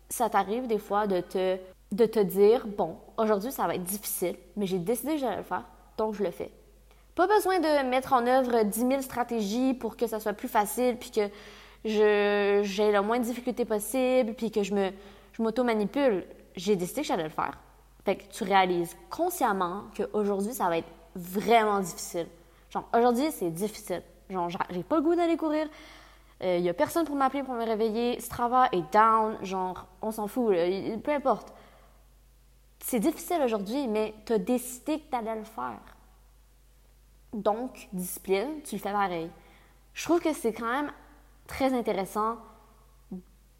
ça 0.09 0.29
t'arrive 0.29 0.65
des 0.65 0.79
fois 0.79 1.05
de 1.05 1.21
te, 1.21 1.57
de 1.91 2.05
te 2.05 2.19
dire, 2.19 2.65
bon, 2.65 2.97
aujourd'hui, 3.17 3.51
ça 3.51 3.67
va 3.67 3.75
être 3.75 3.83
difficile, 3.83 4.35
mais 4.55 4.65
j'ai 4.65 4.79
décidé 4.79 5.13
que 5.13 5.19
j'allais 5.19 5.37
le 5.37 5.43
faire, 5.43 5.65
donc 5.95 6.15
je 6.15 6.23
le 6.23 6.31
fais. 6.31 6.51
Pas 7.13 7.27
besoin 7.27 7.59
de 7.59 7.87
mettre 7.87 8.13
en 8.13 8.25
œuvre 8.25 8.63
10 8.63 8.79
000 8.79 9.01
stratégies 9.01 9.75
pour 9.75 9.95
que 9.95 10.07
ça 10.07 10.19
soit 10.19 10.33
plus 10.33 10.47
facile, 10.47 10.97
puis 10.97 11.11
que 11.11 11.29
j'ai 11.85 12.91
le 12.91 13.01
moins 13.01 13.19
de 13.19 13.23
difficultés 13.23 13.65
possible, 13.65 14.33
puis 14.33 14.51
que 14.51 14.63
je 14.63 14.73
me 14.73 14.91
je 15.39 15.43
m'auto-manipule. 15.43 16.25
J'ai 16.55 16.75
décidé 16.75 17.01
que 17.01 17.07
j'allais 17.07 17.23
le 17.23 17.29
faire. 17.29 17.57
Fait 18.03 18.17
que 18.17 18.23
tu 18.29 18.43
réalises 18.43 18.95
consciemment 19.09 19.85
qu'aujourd'hui, 19.95 20.53
ça 20.53 20.67
va 20.67 20.77
être 20.77 20.89
vraiment 21.15 21.79
difficile. 21.79 22.27
Genre, 22.69 22.87
aujourd'hui, 22.93 23.31
c'est 23.31 23.49
difficile. 23.49 24.03
Genre, 24.29 24.49
j'ai 24.69 24.83
pas 24.83 24.97
le 24.97 25.01
goût 25.01 25.15
d'aller 25.15 25.37
courir. 25.37 25.67
Il 26.41 26.47
euh, 26.47 26.57
y 26.57 26.69
a 26.69 26.73
personne 26.73 27.05
pour 27.05 27.15
m'appeler 27.15 27.43
pour 27.43 27.53
me 27.53 27.63
réveiller. 27.63 28.19
Strava 28.19 28.67
est 28.71 28.83
down. 28.93 29.37
Genre, 29.41 29.87
on 30.01 30.11
s'en 30.11 30.27
fout. 30.27 30.53
peu 31.03 31.11
importe. 31.11 31.53
C'est 32.79 32.99
difficile 32.99 33.41
aujourd'hui, 33.43 33.87
mais 33.87 34.13
tu 34.25 34.33
as 34.33 34.37
décidé 34.39 34.99
que 34.99 35.09
tu 35.09 35.15
allais 35.15 35.35
le 35.35 35.43
faire. 35.43 35.79
Donc, 37.33 37.87
discipline, 37.93 38.61
tu 38.63 38.75
le 38.75 38.81
fais 38.81 38.91
pareil. 38.91 39.29
Je 39.93 40.03
trouve 40.03 40.19
que 40.19 40.33
c'est 40.33 40.53
quand 40.53 40.71
même 40.71 40.91
très 41.49 41.73
intéressant 41.73 42.37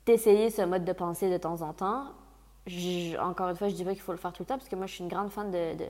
d'essayer 0.05 0.49
ce 0.49 0.61
mode 0.61 0.85
de 0.85 0.93
pensée 0.93 1.29
de 1.29 1.37
temps 1.37 1.61
en 1.61 1.73
temps. 1.73 2.05
encore 3.19 3.49
une 3.49 3.55
fois, 3.55 3.67
je 3.67 3.75
dis 3.75 3.83
pas 3.83 3.91
qu'il 3.91 4.01
faut 4.01 4.13
le 4.13 4.17
faire 4.17 4.31
tout 4.31 4.43
le 4.43 4.45
temps, 4.45 4.57
parce 4.57 4.69
que 4.69 4.75
moi, 4.75 4.85
je 4.85 4.93
suis 4.93 5.03
une 5.03 5.09
grande 5.09 5.29
fan 5.29 5.51
de, 5.51 5.89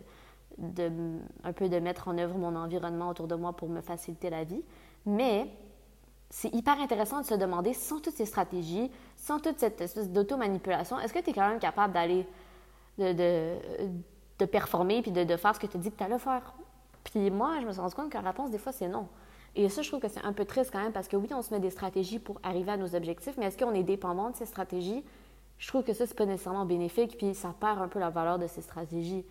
un 1.43 1.53
peu 1.53 1.69
de 1.69 1.79
mettre 1.79 2.07
en 2.07 2.17
œuvre 2.17 2.37
mon 2.37 2.55
environnement 2.55 3.09
autour 3.09 3.27
de 3.27 3.35
moi 3.35 3.53
pour 3.53 3.69
me 3.69 3.81
faciliter 3.81 4.29
la 4.29 4.43
vie. 4.45 4.63
Mais 5.05 5.47
c'est 6.29 6.53
hyper 6.53 6.79
intéressant 6.79 7.21
de 7.21 7.25
se 7.25 7.35
demander, 7.35 7.73
sans 7.73 7.99
toutes 7.99 8.15
ces 8.15 8.25
stratégies, 8.25 8.89
sans 9.15 9.39
toute 9.39 9.59
cette 9.59 9.81
espèce 9.81 10.09
d'auto-manipulation, 10.09 10.99
est-ce 10.99 11.13
que 11.13 11.19
tu 11.19 11.31
es 11.31 11.33
quand 11.33 11.47
même 11.47 11.59
capable 11.59 11.93
d'aller, 11.93 12.25
de, 12.97 14.45
performer 14.45 15.01
puis 15.01 15.11
de, 15.11 15.25
de 15.25 15.35
faire 15.35 15.53
ce 15.53 15.59
que 15.59 15.67
tu 15.67 15.77
dis 15.77 15.91
que 15.91 15.97
tu 15.97 16.03
allais 16.03 16.19
faire? 16.19 16.53
Puis 17.03 17.29
moi, 17.29 17.59
je 17.61 17.65
me 17.65 17.71
suis 17.71 17.81
rendu 17.81 17.95
compte 17.95 18.09
que 18.09 18.17
la 18.17 18.29
réponse, 18.29 18.51
des 18.51 18.57
fois, 18.57 18.71
c'est 18.71 18.87
non. 18.87 19.07
Et 19.55 19.67
ça, 19.69 19.81
je 19.81 19.87
trouve 19.89 19.99
que 19.99 20.07
c'est 20.07 20.23
un 20.23 20.33
peu 20.33 20.45
triste 20.45 20.71
quand 20.71 20.81
même 20.81 20.91
parce 20.91 21.07
que 21.07 21.17
oui, 21.17 21.27
on 21.33 21.41
se 21.41 21.53
met 21.53 21.59
des 21.59 21.69
stratégies 21.69 22.19
pour 22.19 22.39
arriver 22.43 22.71
à 22.71 22.77
nos 22.77 22.95
objectifs, 22.95 23.35
mais 23.37 23.45
est-ce 23.45 23.57
qu'on 23.57 23.73
est 23.73 23.83
dépendant 23.83 24.29
de 24.29 24.35
ces 24.35 24.45
stratégies? 24.45 25.03
Je 25.57 25.67
trouve 25.67 25.83
que 25.83 25.93
ça, 25.93 26.05
c'est 26.07 26.15
pas 26.15 26.25
nécessairement 26.25 26.65
bénéfique, 26.65 27.17
puis 27.17 27.35
ça 27.35 27.53
perd 27.59 27.81
un 27.81 27.87
peu 27.87 27.99
la 27.99 28.09
valeur 28.09 28.39
de 28.39 28.47
ces 28.47 28.61
stratégies. 28.61 29.25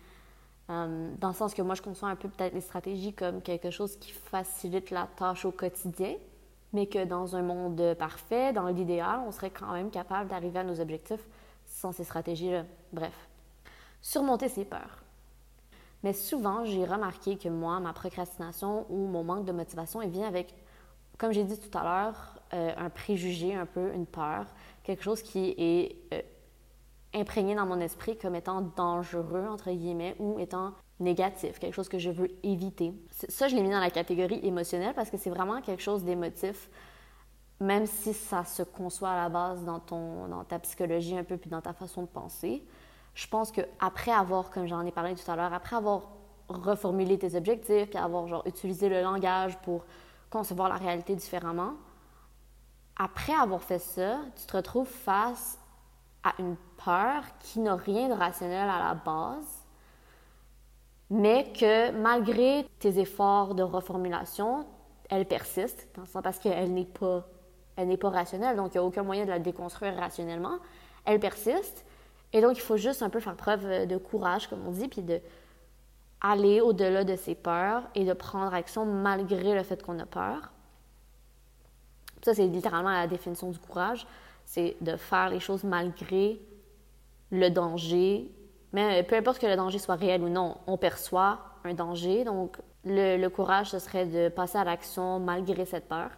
Euh, 0.69 1.09
dans 1.17 1.29
le 1.29 1.33
sens 1.33 1.53
que 1.53 1.61
moi, 1.63 1.73
je 1.73 1.81
conçois 1.81 2.09
un 2.09 2.15
peu 2.15 2.29
peut-être 2.29 2.53
les 2.53 2.61
stratégies 2.61 3.13
comme 3.13 3.41
quelque 3.41 3.71
chose 3.71 3.95
qui 3.97 4.11
facilite 4.11 4.91
la 4.91 5.07
tâche 5.15 5.45
au 5.45 5.51
quotidien, 5.51 6.15
mais 6.73 6.85
que 6.85 7.03
dans 7.03 7.35
un 7.35 7.41
monde 7.41 7.95
parfait, 7.97 8.53
dans 8.53 8.67
l'idéal, 8.67 9.21
on 9.25 9.31
serait 9.31 9.49
quand 9.49 9.73
même 9.73 9.89
capable 9.89 10.29
d'arriver 10.29 10.59
à 10.59 10.63
nos 10.63 10.79
objectifs 10.79 11.25
sans 11.65 11.91
ces 11.91 12.03
stratégies-là. 12.03 12.65
Bref. 12.93 13.27
Surmonter 14.01 14.49
ses 14.49 14.65
peurs. 14.65 15.03
Mais 16.03 16.13
souvent, 16.13 16.63
j'ai 16.65 16.85
remarqué 16.85 17.37
que 17.37 17.49
moi, 17.49 17.79
ma 17.79 17.93
procrastination 17.93 18.85
ou 18.89 19.07
mon 19.07 19.23
manque 19.23 19.45
de 19.45 19.51
motivation, 19.51 20.01
il 20.01 20.09
vient 20.09 20.27
avec, 20.27 20.53
comme 21.17 21.31
j'ai 21.31 21.43
dit 21.43 21.59
tout 21.59 21.77
à 21.77 21.83
l'heure, 21.83 22.39
euh, 22.53 22.71
un 22.77 22.89
préjugé, 22.89 23.53
un 23.53 23.65
peu 23.65 23.93
une 23.93 24.05
peur, 24.05 24.45
quelque 24.83 25.03
chose 25.03 25.21
qui 25.21 25.53
est 25.57 25.97
euh, 26.13 26.21
imprégné 27.13 27.55
dans 27.55 27.65
mon 27.65 27.79
esprit 27.79 28.17
comme 28.17 28.35
étant 28.35 28.61
dangereux, 28.61 29.45
entre 29.49 29.71
guillemets, 29.71 30.15
ou 30.19 30.39
étant 30.39 30.73
négatif, 30.99 31.59
quelque 31.59 31.73
chose 31.73 31.89
que 31.89 31.99
je 31.99 32.11
veux 32.11 32.29
éviter. 32.43 32.93
Ça, 33.11 33.47
je 33.47 33.55
l'ai 33.55 33.61
mis 33.61 33.69
dans 33.69 33.79
la 33.79 33.89
catégorie 33.89 34.39
émotionnelle 34.43 34.93
parce 34.93 35.09
que 35.09 35.17
c'est 35.17 35.29
vraiment 35.29 35.61
quelque 35.61 35.81
chose 35.81 36.03
d'émotif, 36.03 36.69
même 37.59 37.85
si 37.85 38.13
ça 38.13 38.45
se 38.45 38.63
conçoit 38.63 39.09
à 39.11 39.23
la 39.23 39.29
base 39.29 39.63
dans, 39.65 39.79
ton, 39.79 40.27
dans 40.27 40.43
ta 40.45 40.59
psychologie 40.59 41.17
un 41.17 41.23
peu, 41.23 41.37
puis 41.37 41.49
dans 41.49 41.61
ta 41.61 41.73
façon 41.73 42.03
de 42.03 42.07
penser 42.07 42.63
je 43.19 43.27
pense 43.27 43.51
qu'après 43.51 44.11
avoir, 44.11 44.49
comme 44.49 44.65
j'en 44.65 44.85
ai 44.85 44.91
parlé 44.91 45.13
tout 45.13 45.29
à 45.29 45.35
l'heure, 45.35 45.53
après 45.53 45.75
avoir 45.75 46.03
reformulé 46.47 47.19
tes 47.19 47.35
objectifs, 47.35 47.89
puis 47.89 47.97
avoir 47.97 48.27
genre, 48.27 48.43
utilisé 48.45 48.87
le 48.87 49.01
langage 49.01 49.57
pour 49.59 49.83
concevoir 50.29 50.69
la 50.69 50.75
réalité 50.75 51.15
différemment, 51.15 51.73
après 52.95 53.33
avoir 53.33 53.61
fait 53.61 53.79
ça, 53.79 54.19
tu 54.37 54.45
te 54.45 54.55
retrouves 54.55 54.87
face 54.87 55.59
à 56.23 56.33
une 56.39 56.55
peur 56.85 57.23
qui 57.41 57.59
n'a 57.59 57.75
rien 57.75 58.07
de 58.07 58.13
rationnel 58.13 58.69
à 58.69 58.79
la 58.79 58.93
base, 58.93 59.65
mais 61.09 61.51
que 61.51 61.91
malgré 61.91 62.65
tes 62.79 62.99
efforts 62.99 63.53
de 63.53 63.63
reformulation, 63.63 64.65
elle 65.09 65.25
persiste, 65.25 65.89
parce 66.13 66.39
qu'elle 66.39 66.73
n'est 66.73 66.85
pas, 66.85 67.25
n'est 67.77 67.97
pas 67.97 68.11
rationnelle, 68.11 68.55
donc 68.55 68.73
il 68.73 68.77
n'y 68.77 68.81
a 68.81 68.83
aucun 68.85 69.03
moyen 69.03 69.25
de 69.25 69.29
la 69.29 69.39
déconstruire 69.39 69.97
rationnellement. 69.97 70.59
Elle 71.03 71.19
persiste, 71.19 71.85
et 72.33 72.41
donc 72.41 72.57
il 72.57 72.61
faut 72.61 72.77
juste 72.77 73.01
un 73.01 73.09
peu 73.09 73.19
faire 73.19 73.35
preuve 73.35 73.87
de 73.87 73.97
courage, 73.97 74.47
comme 74.47 74.65
on 74.67 74.71
dit, 74.71 74.87
puis 74.87 75.01
de 75.01 75.19
aller 76.21 76.61
au-delà 76.61 77.03
de 77.03 77.15
ses 77.15 77.35
peurs 77.35 77.83
et 77.95 78.03
de 78.03 78.13
prendre 78.13 78.53
action 78.53 78.85
malgré 78.85 79.55
le 79.55 79.63
fait 79.63 79.81
qu'on 79.81 79.97
a 79.99 80.05
peur. 80.05 80.51
Ça, 82.23 82.33
c'est 82.33 82.47
littéralement 82.47 82.91
la 82.91 83.07
définition 83.07 83.49
du 83.49 83.59
courage, 83.59 84.05
c'est 84.43 84.75
de 84.81 84.97
faire 84.97 85.29
les 85.29 85.39
choses 85.39 85.63
malgré 85.63 86.41
le 87.31 87.49
danger 87.49 88.29
mais 88.71 89.03
peu 89.03 89.15
importe 89.15 89.39
que 89.39 89.47
le 89.47 89.55
danger 89.55 89.79
soit 89.79 89.95
réel 89.95 90.21
ou 90.21 90.29
non, 90.29 90.57
on 90.67 90.77
perçoit 90.77 91.39
un 91.63 91.73
danger. 91.73 92.23
Donc, 92.23 92.57
le, 92.85 93.27
courage, 93.27 93.71
ce 93.71 93.79
serait 93.79 94.05
de 94.05 94.29
passer 94.29 94.57
à 94.57 94.63
l'action 94.63 95.19
malgré 95.19 95.65
cette 95.65 95.87
peur. 95.87 96.11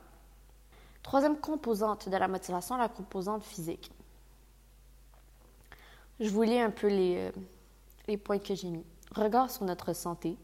Troisième 1.01 1.37
composante 1.37 2.09
de 2.09 2.17
la 2.17 2.27
motivation, 2.27 2.77
la 2.77 2.89
composante 2.89 3.43
physique. 3.43 3.91
Je 6.21 6.29
vous 6.29 6.43
lis 6.43 6.59
un 6.59 6.69
peu 6.69 6.87
les, 6.87 7.17
euh, 7.17 7.31
les 8.07 8.15
points 8.15 8.37
que 8.37 8.53
j'ai 8.53 8.69
mis. 8.69 8.85
Regard 9.15 9.49
sur 9.49 9.65
notre 9.65 9.93
santé. 9.93 10.37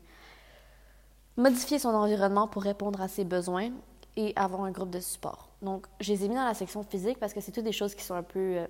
Modifier 1.37 1.77
son 1.77 1.89
environnement 1.89 2.47
pour 2.47 2.63
répondre 2.63 2.99
à 2.99 3.07
ses 3.07 3.23
besoins 3.23 3.69
et 4.15 4.33
avoir 4.35 4.63
un 4.63 4.71
groupe 4.71 4.89
de 4.89 4.99
support. 4.99 5.49
Donc, 5.61 5.85
je 5.99 6.11
les 6.11 6.25
ai 6.25 6.29
mis 6.29 6.33
dans 6.33 6.45
la 6.45 6.55
section 6.55 6.81
physique 6.81 7.19
parce 7.19 7.31
que 7.31 7.41
c'est 7.41 7.51
toutes 7.51 7.63
des 7.63 7.71
choses 7.71 7.93
qui 7.93 8.03
sont 8.03 8.15
un 8.15 8.23
peu 8.23 8.57
euh, 8.57 8.67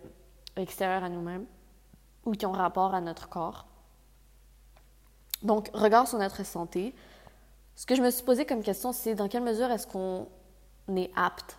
extérieures 0.58 1.06
à 1.06 1.08
nous-mêmes 1.08 1.46
ou 2.26 2.34
qui 2.34 2.46
ont 2.46 2.52
rapport 2.52 2.94
à 2.94 3.00
notre 3.00 3.30
corps. 3.30 3.66
Donc, 5.44 5.70
regard 5.74 6.10
sur 6.10 6.20
notre 6.20 6.46
santé. 6.46 6.94
Ce 7.78 7.86
que 7.86 7.96
je 7.96 8.02
me 8.02 8.10
suis 8.10 8.26
posé 8.26 8.46
comme 8.46 8.62
question, 8.62 8.92
c'est 8.92 9.16
dans 9.16 9.30
quelle 9.30 9.44
mesure 9.44 9.72
est-ce 9.72 9.88
qu'on 9.88 10.28
est 10.94 11.12
apte 11.16 11.58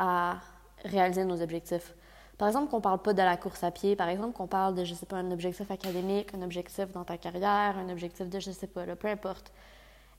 à 0.00 0.38
réaliser 0.84 1.24
nos 1.24 1.40
objectifs? 1.40 1.94
Par 2.38 2.48
exemple, 2.48 2.70
qu'on 2.70 2.80
parle 2.80 3.00
pas 3.00 3.12
de 3.12 3.22
la 3.22 3.36
course 3.36 3.62
à 3.62 3.70
pied, 3.70 3.94
par 3.94 4.08
exemple, 4.08 4.32
qu'on 4.32 4.46
parle 4.46 4.74
de, 4.74 4.84
je 4.84 4.94
sais 4.94 5.06
pas, 5.06 5.16
un 5.16 5.30
objectif 5.30 5.70
académique, 5.70 6.34
un 6.34 6.42
objectif 6.42 6.90
dans 6.92 7.04
ta 7.04 7.16
carrière, 7.16 7.78
un 7.78 7.88
objectif 7.90 8.28
de, 8.28 8.40
je 8.40 8.50
sais 8.50 8.66
pas, 8.66 8.84
peu 8.96 9.08
importe. 9.08 9.52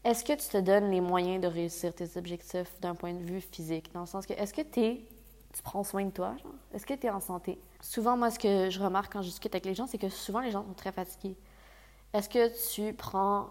Est-ce 0.04 0.24
que 0.24 0.34
tu 0.34 0.48
te 0.48 0.58
donnes 0.58 0.92
les 0.92 1.02
moyens 1.02 1.42
de 1.42 1.48
réussir 1.48 1.94
tes 1.94 2.18
objectifs 2.18 2.80
d'un 2.80 2.96
point 2.96 3.14
de 3.14 3.24
vue 3.24 3.42
physique? 3.42 3.92
Dans 3.94 4.02
le 4.02 4.06
sens 4.06 4.26
que, 4.26 4.34
est-ce 4.34 4.54
que 4.54 4.62
tu 4.62 4.80
es 4.80 5.02
tu 5.56 5.62
prends 5.64 5.86
soin 5.86 6.04
de 6.04 6.12
toi? 6.12 6.36
Est-ce 6.74 6.86
que 6.86 6.94
tu 6.94 7.08
es 7.08 7.10
en 7.10 7.22
santé? 7.22 7.58
Souvent, 7.80 8.18
moi, 8.18 8.30
ce 8.30 8.38
que 8.38 8.70
je 8.70 8.80
remarque 8.80 9.14
quand 9.14 9.22
je 9.22 9.30
discute 9.30 9.56
avec 9.56 9.66
les 9.66 9.74
gens, 9.74 9.88
c'est 9.88 9.98
que 9.98 10.10
souvent, 10.10 10.42
les 10.42 10.52
gens 10.52 10.66
sont 10.66 10.74
très 10.74 10.92
fatigués. 10.92 11.38
Est-ce 12.14 12.28
que 12.28 12.50
tu 12.74 12.94
prends. 12.94 13.48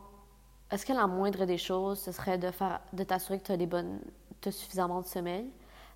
Est-ce 0.71 0.85
que 0.85 0.93
la 0.93 1.07
moindre 1.07 1.47
des 1.47 1.57
choses, 1.57 1.99
ce 2.01 2.13
serait 2.13 2.37
de, 2.37 2.51
faire, 2.51 2.81
de 2.93 3.05
t'assurer 3.05 3.39
que 3.39 3.45
tu 3.45 3.53
as, 3.53 3.67
bonnes, 3.67 4.01
as 4.45 4.51
suffisamment 4.51 5.01
de 5.01 5.07
sommeil? 5.07 5.47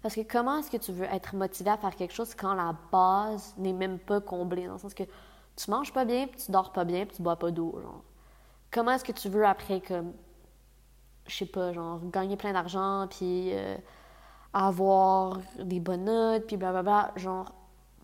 Parce 0.02 0.14
que 0.14 0.20
comment 0.20 0.58
est-ce 0.58 0.70
que 0.70 0.76
tu 0.76 0.92
veux 0.92 1.06
être 1.06 1.34
motivé 1.34 1.70
à 1.70 1.76
faire 1.76 1.94
quelque 1.96 2.14
chose 2.14 2.34
quand 2.34 2.54
la 2.54 2.74
base 2.92 3.54
n'est 3.56 3.72
même 3.72 3.98
pas 3.98 4.20
comblée? 4.20 4.66
Dans 4.66 4.74
le 4.74 4.78
sens 4.78 4.94
que 4.94 5.04
tu 5.56 5.70
manges 5.70 5.92
pas 5.92 6.04
bien, 6.04 6.26
puis 6.28 6.40
tu 6.44 6.52
dors 6.52 6.72
pas 6.72 6.84
bien, 6.84 7.04
puis 7.04 7.16
tu 7.16 7.22
bois 7.22 7.36
pas 7.36 7.50
d'eau, 7.50 7.78
genre. 7.82 8.02
Comment 8.70 8.92
est-ce 8.92 9.04
que 9.04 9.12
tu 9.12 9.28
veux 9.28 9.44
après, 9.44 9.80
comme, 9.80 10.12
je 11.26 11.36
sais 11.36 11.46
pas, 11.46 11.72
genre, 11.72 12.00
gagner 12.10 12.36
plein 12.36 12.52
d'argent, 12.52 13.06
puis 13.08 13.50
euh, 13.52 13.76
avoir 14.52 15.38
des 15.58 15.80
bonnes 15.80 16.04
notes, 16.04 16.46
puis 16.46 16.56
blablabla. 16.56 17.12
Genre, 17.16 17.52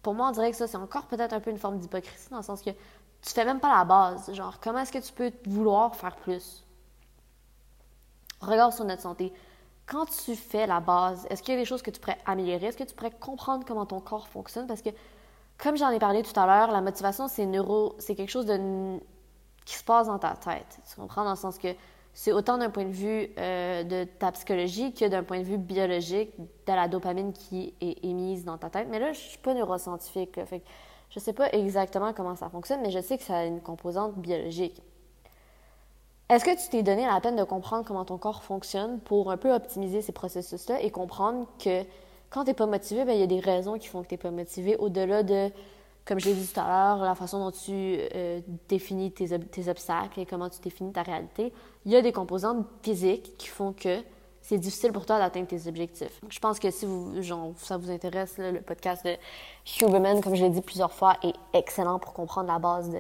pour 0.03 0.15
moi, 0.15 0.29
on 0.29 0.33
dirait 0.33 0.51
que 0.51 0.57
ça, 0.57 0.67
c'est 0.67 0.77
encore 0.77 1.07
peut-être 1.07 1.33
un 1.33 1.41
peu 1.41 1.51
une 1.51 1.59
forme 1.59 1.79
d'hypocrisie, 1.79 2.29
dans 2.31 2.39
le 2.39 2.43
sens 2.43 2.61
que 2.61 2.71
tu 2.71 3.33
fais 3.33 3.45
même 3.45 3.61
pas 3.61 3.75
la 3.77 3.85
base. 3.85 4.33
Genre, 4.33 4.59
comment 4.61 4.81
est-ce 4.81 4.93
que 4.93 4.99
tu 4.99 5.13
peux 5.13 5.33
vouloir 5.47 5.95
faire 5.95 6.17
plus? 6.17 6.65
Regarde 8.41 8.73
sur 8.73 8.85
notre 8.85 9.03
santé. 9.03 9.33
Quand 9.87 10.07
tu 10.07 10.35
fais 10.35 10.67
la 10.67 10.81
base, 10.81 11.27
est-ce 11.29 11.43
qu'il 11.43 11.55
y 11.55 11.57
a 11.57 11.61
des 11.61 11.67
choses 11.67 11.83
que 11.83 11.91
tu 11.91 12.01
pourrais 12.01 12.19
améliorer? 12.25 12.67
Est-ce 12.67 12.77
que 12.77 12.85
tu 12.85 12.95
pourrais 12.95 13.11
comprendre 13.11 13.65
comment 13.67 13.85
ton 13.85 14.01
corps 14.01 14.29
fonctionne? 14.29 14.67
Parce 14.67 14.81
que, 14.81 14.91
comme 15.59 15.77
j'en 15.77 15.91
ai 15.91 15.99
parlé 15.99 16.23
tout 16.23 16.39
à 16.39 16.47
l'heure, 16.47 16.71
la 16.71 16.81
motivation, 16.81 17.29
c'est 17.29 17.47
neuro... 17.47 17.95
c'est 17.99 18.15
quelque 18.15 18.31
chose 18.31 18.47
qui 19.65 19.75
se 19.75 19.85
passe 19.85 20.07
dans 20.07 20.19
ta 20.19 20.35
tête. 20.37 20.81
Tu 20.89 20.97
comprends? 20.97 21.25
Dans 21.25 21.31
le 21.31 21.37
sens 21.37 21.59
que 21.59 21.69
c'est 22.15 22.33
autant 22.33 22.59
d'un 22.59 22.71
point 22.71 22.85
de 22.85 22.93
vue 22.93 23.29
euh, 23.39 23.83
de 23.83 24.05
ta 24.05 24.31
psychologie 24.33 24.95
que 24.95 25.07
d'un 25.07 25.25
point 25.25 25.41
de 25.41 25.45
vue 25.45 25.59
biologique 25.59 26.31
de 26.39 26.73
la 26.73 26.89
dopamine 26.89 27.33
qui 27.33 27.75
est 27.81 28.05
émise 28.05 28.45
dans 28.45 28.57
ta 28.57 28.71
tête. 28.71 28.87
Mais 28.89 29.01
là, 29.01 29.13
je 29.13 29.19
suis 29.19 29.39
pas 29.39 29.53
neuroscientifique. 29.53 30.37
Là, 30.37 30.47
fait 30.47 30.61
que 30.61 30.67
je 31.11 31.19
sais 31.19 31.33
pas 31.33 31.53
exactement 31.53 32.13
comment 32.13 32.37
ça 32.37 32.49
fonctionne, 32.49 32.81
mais 32.81 32.91
je 32.91 33.01
sais 33.01 33.19
que 33.19 33.25
ça 33.25 33.39
a 33.39 33.45
une 33.45 33.61
composante 33.61 34.17
biologique. 34.17 34.81
Est-ce 36.31 36.45
que 36.45 36.51
tu 36.51 36.71
t'es 36.71 36.83
donné 36.83 37.05
la 37.05 37.21
peine 37.21 37.37
de 37.37 37.45
comprendre 37.45 37.85
comment 37.87 38.05
ton 38.05 38.17
corps 38.17 38.43
fonctionne 38.43 38.99
pour 39.01 39.31
un 39.31 39.37
peu 39.37 39.53
optimiser 39.53 40.01
ces 40.01 40.13
processus-là 40.13 40.81
et 40.81 40.91
comprendre 40.91 41.47
que 41.63 41.83
quand 42.31 42.45
tu 42.45 42.51
n'es 42.51 42.55
pas 42.55 42.67
motivé, 42.67 43.05
ben, 43.05 43.13
il 43.13 43.21
y 43.21 43.23
a 43.23 43.27
des 43.27 43.41
raisons 43.41 43.79
qui 43.79 43.89
font 43.89 44.03
que 44.03 44.09
tu 44.09 44.15
n'es 44.15 44.19
pas 44.19 44.31
motivé 44.31 44.77
au-delà 44.77 45.23
de 45.23 45.51
comme 46.05 46.21
je 46.21 46.27
l'ai 46.29 46.35
dit 46.35 46.47
tout 46.47 46.61
à 46.61 46.69
l'heure, 46.69 47.05
la 47.05 47.15
façon 47.15 47.39
dont 47.39 47.51
tu 47.51 47.73
euh, 47.73 48.41
définis 48.69 49.11
tes, 49.11 49.39
tes, 49.39 49.69
obstacles 49.69 50.21
et 50.21 50.27
comment 50.27 50.51
tu 50.51 50.61
définis 50.61 50.93
ta 50.93 51.03
réalité, 51.03 51.53
il 51.87 51.93
y 51.93 51.97
a 51.97 52.03
des 52.03 52.13
composantes 52.13 52.67
physiques 52.83 53.39
qui 53.39 53.49
font 53.49 53.73
que 53.73 54.03
c'est 54.43 54.59
difficile 54.59 54.93
pour 54.93 55.07
toi 55.07 55.19
d'atteindre 55.19 55.47
tes 55.47 55.67
objectifs. 55.67 56.21
Je 56.29 56.39
pense 56.39 56.59
que 56.59 56.71
si 56.71 56.85
vous, 56.85 57.23
genre, 57.23 57.53
ça 57.57 57.79
vous 57.79 57.91
intéresse, 57.91 58.35
le 58.37 58.61
podcast 58.61 59.07
de 59.07 59.17
Huberman, 59.81 60.21
comme 60.21 60.35
je 60.35 60.45
l'ai 60.45 60.51
dit 60.51 60.61
plusieurs 60.61 60.93
fois, 60.93 61.17
est 61.23 61.33
excellent 61.55 61.99
pour 61.99 62.13
comprendre 62.13 62.49
la 62.49 62.59
base 62.59 62.91
de 62.91 62.99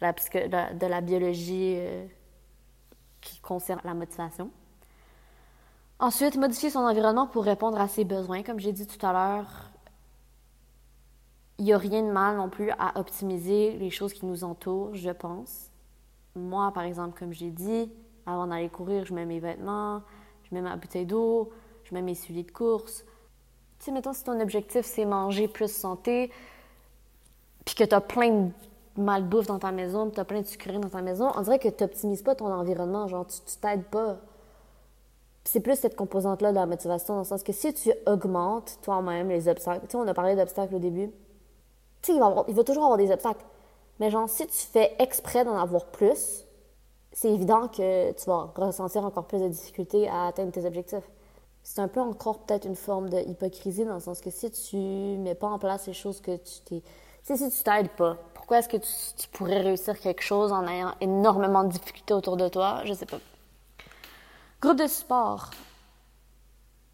de 0.00 0.86
la 0.86 1.00
biologie 1.00 1.74
euh, 1.76 2.06
qui 3.20 3.40
concerne 3.40 3.80
la 3.84 3.94
motivation. 3.94 4.50
Ensuite, 5.98 6.36
modifier 6.36 6.70
son 6.70 6.80
environnement 6.80 7.26
pour 7.26 7.44
répondre 7.44 7.80
à 7.80 7.88
ses 7.88 8.04
besoins. 8.04 8.42
Comme 8.42 8.58
j'ai 8.58 8.72
dit 8.72 8.86
tout 8.86 9.04
à 9.06 9.12
l'heure, 9.12 9.70
il 11.58 11.64
n'y 11.64 11.72
a 11.72 11.78
rien 11.78 12.02
de 12.02 12.10
mal 12.10 12.36
non 12.36 12.48
plus 12.48 12.70
à 12.72 12.98
optimiser 12.98 13.72
les 13.78 13.90
choses 13.90 14.12
qui 14.12 14.26
nous 14.26 14.44
entourent, 14.44 14.94
je 14.94 15.10
pense. 15.10 15.70
Moi, 16.34 16.72
par 16.72 16.82
exemple, 16.82 17.18
comme 17.18 17.32
j'ai 17.32 17.50
dit, 17.50 17.90
avant 18.26 18.48
d'aller 18.48 18.68
courir, 18.68 19.04
je 19.04 19.14
mets 19.14 19.24
mes 19.24 19.38
vêtements, 19.38 20.02
je 20.42 20.54
mets 20.54 20.60
ma 20.60 20.76
bouteille 20.76 21.06
d'eau, 21.06 21.52
je 21.84 21.94
mets 21.94 22.02
mes 22.02 22.14
souliers 22.16 22.42
de 22.42 22.50
course. 22.50 23.04
Tu 23.78 23.86
sais, 23.86 23.92
mettons, 23.92 24.12
si 24.12 24.24
ton 24.24 24.40
objectif, 24.40 24.84
c'est 24.84 25.04
manger 25.04 25.46
plus 25.46 25.72
santé, 25.72 26.32
puis 27.64 27.76
que 27.76 27.84
tu 27.84 27.94
as 27.94 28.00
plein 28.00 28.30
de 28.30 28.50
malbouffe 28.96 29.46
dans 29.46 29.58
ta 29.58 29.72
maison, 29.72 30.06
puis 30.06 30.14
tu 30.14 30.20
as 30.20 30.24
plein 30.24 30.40
de 30.40 30.46
sucreries 30.46 30.78
dans 30.78 30.88
ta 30.88 31.02
maison, 31.02 31.30
on 31.36 31.42
dirait 31.42 31.58
que 31.58 31.68
tu 31.68 31.82
n'optimises 31.82 32.22
pas 32.22 32.34
ton 32.34 32.52
environnement, 32.52 33.08
genre, 33.08 33.26
tu 33.26 33.56
t'aides 33.60 33.84
pas. 33.84 34.16
C'est 35.44 35.60
plus 35.60 35.78
cette 35.78 35.96
composante-là 35.96 36.50
de 36.50 36.56
la 36.56 36.66
motivation, 36.66 37.14
dans 37.14 37.20
le 37.20 37.26
sens 37.26 37.42
que 37.42 37.52
si 37.52 37.74
tu 37.74 37.92
augmentes 38.06 38.78
toi-même 38.82 39.28
les 39.28 39.48
obstacles, 39.48 39.86
tu 39.86 39.92
sais, 39.92 39.96
on 39.96 40.06
a 40.06 40.14
parlé 40.14 40.36
d'obstacles 40.36 40.74
au 40.74 40.78
début, 40.78 41.10
tu 42.02 42.12
sais, 42.12 42.18
il 42.18 42.54
va, 42.54 42.64
toujours 42.64 42.84
avoir 42.84 42.98
des 42.98 43.10
obstacles. 43.10 43.44
Mais 44.00 44.10
genre, 44.10 44.28
si 44.28 44.46
tu 44.46 44.56
fais 44.56 44.94
exprès 44.98 45.44
d'en 45.44 45.56
avoir 45.56 45.86
plus, 45.86 46.44
c'est 47.12 47.32
évident 47.32 47.68
que 47.68 48.12
tu 48.12 48.24
vas 48.26 48.52
ressentir 48.56 49.04
encore 49.04 49.26
plus 49.26 49.40
de 49.40 49.48
difficultés 49.48 50.08
à 50.08 50.26
atteindre 50.26 50.52
tes 50.52 50.64
objectifs. 50.66 51.08
C'est 51.62 51.80
un 51.80 51.88
peu 51.88 52.00
encore 52.00 52.40
peut-être 52.40 52.66
une 52.66 52.76
forme 52.76 53.08
de 53.08 53.18
hypocrisie 53.18 53.84
dans 53.84 53.94
le 53.94 54.00
sens 54.00 54.20
que 54.20 54.30
si 54.30 54.50
tu 54.50 54.76
mets 54.76 55.34
pas 55.34 55.46
en 55.46 55.58
place 55.58 55.86
les 55.86 55.94
choses 55.94 56.20
que 56.20 56.36
tu 56.36 56.60
t'es... 56.64 56.82
Tu 57.26 57.36
si 57.38 57.50
tu 57.50 57.62
t'aides 57.62 57.88
pas, 57.96 58.18
pourquoi 58.44 58.58
est-ce 58.58 58.68
que 58.68 58.76
tu, 58.76 59.28
pourrais 59.28 59.62
réussir 59.62 59.98
quelque 59.98 60.20
chose 60.20 60.52
en 60.52 60.68
ayant 60.68 60.94
énormément 61.00 61.64
de 61.64 61.70
difficultés 61.70 62.12
autour 62.12 62.36
de 62.36 62.46
toi? 62.50 62.82
Je 62.84 62.92
sais 62.92 63.06
pas. 63.06 63.16
Groupe 64.60 64.76
de 64.76 64.86
support. 64.86 65.48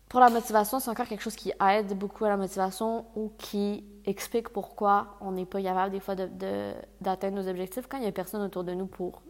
Pour 0.09 0.21
la 0.21 0.31
motivation, 0.31 0.79
c'est 0.79 0.93
encore 0.93 1.09
quelque 1.09 1.25
chose 1.25 1.35
qui 1.35 1.53
aide 1.69 1.99
beaucoup 1.99 2.25
à 2.25 2.29
la 2.29 2.37
motivation 2.37 3.05
ou 3.17 3.33
qui 3.37 3.83
explique 4.07 4.51
pourquoi 4.51 5.17
on 5.21 5.33
n'est 5.33 5.45
pas 5.45 5.61
capable 5.61 5.91
des 5.91 5.99
fois 5.99 6.15
d'atteindre 6.15 7.43
nos 7.43 7.49
objectifs 7.49 7.89
quand 7.89 7.97
il 7.97 8.03
n'y 8.03 8.07
a 8.07 8.13
personne 8.13 8.43
autour 8.43 8.63
de 8.63 8.73
nous 8.73 8.87
pour 8.87 9.21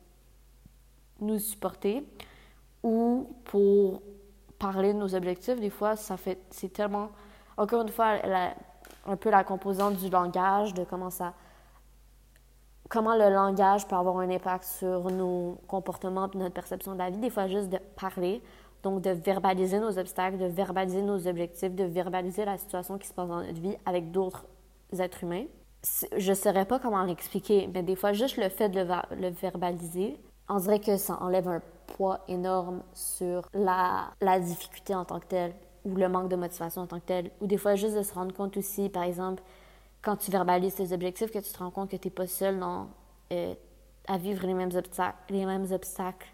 nous 1.21 1.39
supporter 1.39 2.05
ou 2.83 3.35
pour 3.45 4.03
parler 4.59 4.93
de 4.93 4.99
nos 4.99 5.15
objectifs. 5.15 5.59
Des 5.59 5.71
fois, 5.71 5.97
ça 5.97 6.19
fait, 6.19 6.39
c'est 6.51 6.71
tellement, 6.71 7.13
encore 7.57 7.81
une 7.81 7.89
fois, 7.89 8.17
un 9.07 9.17
peu 9.17 9.31
la 9.31 9.43
composante 9.43 9.97
du 9.97 10.11
langage, 10.11 10.75
de 10.75 10.85
comment 10.85 11.09
ça, 11.09 11.33
comment 12.91 13.15
le 13.15 13.31
langage 13.31 13.87
peut 13.87 13.97
avoir 13.97 14.19
un 14.19 14.29
impact 14.29 14.65
sur 14.65 15.11
nos 15.11 15.57
comportements 15.67 16.29
et 16.31 16.37
notre 16.37 16.53
perception 16.53 16.93
de 16.93 16.99
la 16.99 17.09
vie. 17.09 17.19
Des 17.19 17.31
fois, 17.31 17.47
juste 17.47 17.71
de 17.71 17.79
parler 17.97 18.43
donc, 18.83 19.03
de 19.03 19.11
verbaliser 19.11 19.79
nos 19.79 19.99
obstacles, 19.99 20.39
de 20.39 20.47
verbaliser 20.47 21.03
nos 21.03 21.27
objectifs, 21.27 21.75
de 21.75 21.85
verbaliser 21.85 22.45
la 22.45 22.59
situation 22.59 22.99
qui 22.99 23.07
se 23.07 23.15
passe 23.15 23.29
dans 23.29 23.43
notre 23.43 23.61
vie 23.61 23.77
avec 23.87 24.11
d'autres 24.11 24.45
êtres 24.99 25.23
humains. 25.23 25.45
je 26.17 26.31
ne 26.31 26.35
saurais 26.35 26.65
pas 26.65 26.79
comment 26.79 27.05
l'expliquer, 27.05 27.69
mais 27.73 27.83
des 27.83 27.97
fois, 27.97 28.13
juste 28.13 28.37
le 28.37 28.49
fait 28.49 28.69
de 28.69 28.81
le, 28.81 29.29
verbaliser, 29.29 30.19
on 30.49 30.57
dirait 30.57 30.81
que 30.81 30.97
ça 30.97 31.19
enlève 31.21 31.47
un 31.49 31.61
poids 31.87 32.21
énorme 32.27 32.83
sur 32.93 33.49
la, 33.55 34.11
la 34.21 34.41
difficulté 34.41 34.95
en 34.95 35.05
tant 35.05 35.21
que 35.21 35.27
telle 35.27 35.55
ou 35.85 35.95
le 35.95 36.09
manque 36.09 36.29
de 36.29 36.37
motivation 36.37 36.83
en 36.83 36.87
tant 36.87 37.01
que 37.01 37.07
tel. 37.07 37.31
Ou 37.41 37.47
des 37.47 37.57
fois, 37.57 37.75
juste 37.75 37.97
de 37.97 38.03
se 38.03 38.13
rendre 38.15 38.35
compte 38.35 38.57
aussi, 38.57 38.89
par 38.89 39.03
exemple, 39.03 39.43
quand 40.03 40.17
tu 40.17 40.31
verbalises 40.31 40.75
tes 40.75 40.93
objectifs, 40.93 41.31
que 41.31 41.39
tu 41.39 41.53
te 41.53 41.59
rends 41.59 41.71
compte 41.71 41.91
que 41.91 41.97
tu 41.97 42.09
n'es 42.09 42.15
pas 42.15 42.27
seul 42.27 42.59
dans, 42.59 42.89
euh, 43.33 43.55
à 44.07 44.19
vivre 44.19 44.47
les 44.47 44.55
mêmes, 44.55 44.71
obstacles. 45.73 46.29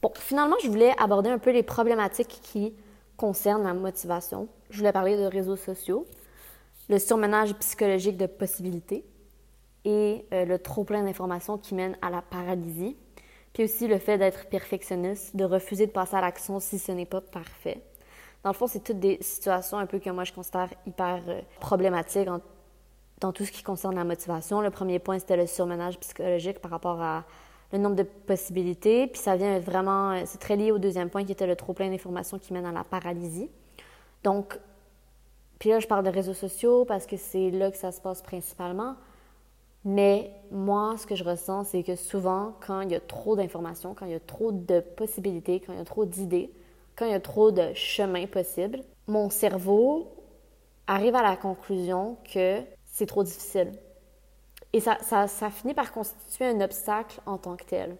Bon, 0.00 0.10
finalement, 0.16 0.56
je 0.62 0.68
voulais 0.68 0.94
aborder 0.98 1.30
un 1.30 1.38
peu 1.38 1.52
les 1.52 1.62
problématiques 1.62 2.40
qui 2.42 2.74
concernent 3.16 3.62
la 3.62 3.74
motivation. 3.74 4.48
Je 4.70 4.78
voulais 4.78 4.92
parler 4.92 5.16
de 5.16 5.24
réseaux 5.24 5.56
sociaux, 5.56 6.06
le 6.88 6.98
surmenage 6.98 7.54
psychologique 7.54 8.16
de 8.16 8.26
possibilités 8.26 9.04
et 9.84 10.26
euh, 10.32 10.44
le 10.44 10.58
trop-plein 10.58 11.04
d'informations 11.04 11.58
qui 11.58 11.74
mène 11.74 11.96
à 12.02 12.10
la 12.10 12.22
paralysie, 12.22 12.96
puis 13.52 13.64
aussi 13.64 13.86
le 13.86 13.98
fait 13.98 14.18
d'être 14.18 14.48
perfectionniste, 14.48 15.36
de 15.36 15.44
refuser 15.44 15.86
de 15.86 15.92
passer 15.92 16.16
à 16.16 16.20
l'action 16.20 16.58
si 16.58 16.78
ce 16.78 16.90
n'est 16.90 17.06
pas 17.06 17.20
parfait. 17.20 17.82
Dans 18.42 18.50
le 18.50 18.56
fond, 18.56 18.66
c'est 18.66 18.82
toutes 18.82 18.98
des 18.98 19.18
situations 19.20 19.78
un 19.78 19.86
peu 19.86 20.00
que 20.00 20.10
moi 20.10 20.24
je 20.24 20.32
considère 20.32 20.70
hyper 20.84 21.22
euh, 21.28 21.40
problématiques 21.60 22.28
dans 23.22 23.32
tout 23.32 23.44
ce 23.44 23.52
qui 23.52 23.62
concerne 23.62 23.94
la 23.94 24.04
motivation. 24.04 24.60
Le 24.60 24.70
premier 24.70 24.98
point, 24.98 25.18
c'était 25.18 25.36
le 25.36 25.46
surmenage 25.46 25.98
psychologique 25.98 26.58
par 26.58 26.70
rapport 26.70 27.00
à 27.00 27.24
le 27.72 27.78
nombre 27.78 27.96
de 27.96 28.02
possibilités. 28.02 29.06
Puis 29.06 29.20
ça 29.20 29.36
vient 29.36 29.58
vraiment, 29.58 30.12
euh, 30.12 30.22
c'est 30.26 30.38
très 30.38 30.56
lié 30.56 30.72
au 30.72 30.78
deuxième 30.78 31.08
point 31.08 31.24
qui 31.24 31.32
était 31.32 31.46
le 31.46 31.56
trop 31.56 31.72
plein 31.72 31.88
d'informations 31.90 32.38
qui 32.38 32.52
mène 32.52 32.66
à 32.66 32.72
la 32.72 32.84
paralysie. 32.84 33.48
Donc, 34.24 34.58
puis 35.58 35.70
là, 35.70 35.80
je 35.80 35.86
parle 35.86 36.04
de 36.04 36.10
réseaux 36.10 36.34
sociaux 36.34 36.84
parce 36.84 37.06
que 37.06 37.16
c'est 37.16 37.50
là 37.50 37.70
que 37.70 37.76
ça 37.76 37.92
se 37.92 38.00
passe 38.00 38.20
principalement. 38.22 38.96
Mais 39.84 40.32
moi, 40.50 40.94
ce 40.96 41.06
que 41.06 41.16
je 41.16 41.24
ressens, 41.24 41.64
c'est 41.64 41.82
que 41.82 41.96
souvent, 41.96 42.54
quand 42.66 42.82
il 42.82 42.90
y 42.90 42.94
a 42.94 43.00
trop 43.00 43.36
d'informations, 43.36 43.94
quand 43.94 44.06
il 44.06 44.12
y 44.12 44.16
a 44.16 44.20
trop 44.20 44.52
de 44.52 44.80
possibilités, 44.80 45.60
quand 45.60 45.72
il 45.72 45.78
y 45.78 45.82
a 45.82 45.84
trop 45.84 46.04
d'idées, 46.04 46.52
quand 46.96 47.06
il 47.06 47.12
y 47.12 47.14
a 47.14 47.20
trop 47.20 47.50
de 47.50 47.72
chemins 47.74 48.26
possibles, 48.26 48.80
mon 49.08 49.30
cerveau 49.30 50.12
arrive 50.86 51.14
à 51.14 51.22
la 51.22 51.36
conclusion 51.36 52.16
que 52.32 52.60
c'est 52.92 53.06
trop 53.06 53.24
difficile. 53.24 53.72
Et 54.72 54.80
ça, 54.80 54.98
ça, 55.02 55.26
ça, 55.26 55.50
finit 55.50 55.74
par 55.74 55.92
constituer 55.92 56.46
un 56.46 56.60
obstacle 56.60 57.20
en 57.26 57.36
tant 57.38 57.56
que 57.56 57.64
tel. 57.64 57.96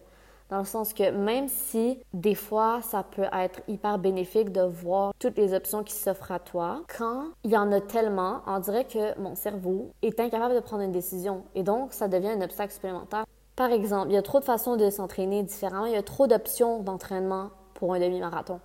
Dans 0.49 0.59
le 0.59 0.65
sens 0.65 0.93
que 0.93 1.09
même 1.09 1.47
si 1.47 1.99
des 2.13 2.35
fois 2.35 2.81
ça 2.83 3.03
peut 3.03 3.25
être 3.33 3.61
hyper 3.67 3.97
bénéfique 3.97 4.51
de 4.51 4.61
voir 4.61 5.13
toutes 5.17 5.37
les 5.37 5.53
options 5.53 5.83
qui 5.83 5.93
s'offrent 5.93 6.31
à 6.31 6.39
toi, 6.39 6.83
quand 6.95 7.25
il 7.43 7.51
y 7.51 7.57
en 7.57 7.71
a 7.71 7.81
tellement, 7.81 8.41
on 8.45 8.59
dirait 8.59 8.85
que 8.85 9.19
mon 9.19 9.35
cerveau 9.35 9.91
est 10.01 10.19
incapable 10.19 10.53
de 10.53 10.59
prendre 10.59 10.83
une 10.83 10.91
décision. 10.91 11.43
Et 11.55 11.63
donc, 11.63 11.93
ça 11.93 12.07
devient 12.07 12.29
un 12.29 12.41
obstacle 12.41 12.73
supplémentaire. 12.73 13.25
Par 13.55 13.71
exemple, 13.71 14.09
il 14.09 14.13
y 14.13 14.17
a 14.17 14.21
trop 14.21 14.39
de 14.39 14.45
façons 14.45 14.75
de 14.75 14.89
s'entraîner 14.89 15.43
différemment, 15.43 15.85
il 15.85 15.93
y 15.93 15.97
a 15.97 16.03
trop 16.03 16.27
d'options 16.27 16.81
d'entraînement 16.81 17.49
pour 17.73 17.93
un 17.93 17.99
demi-marathon. 17.99 18.59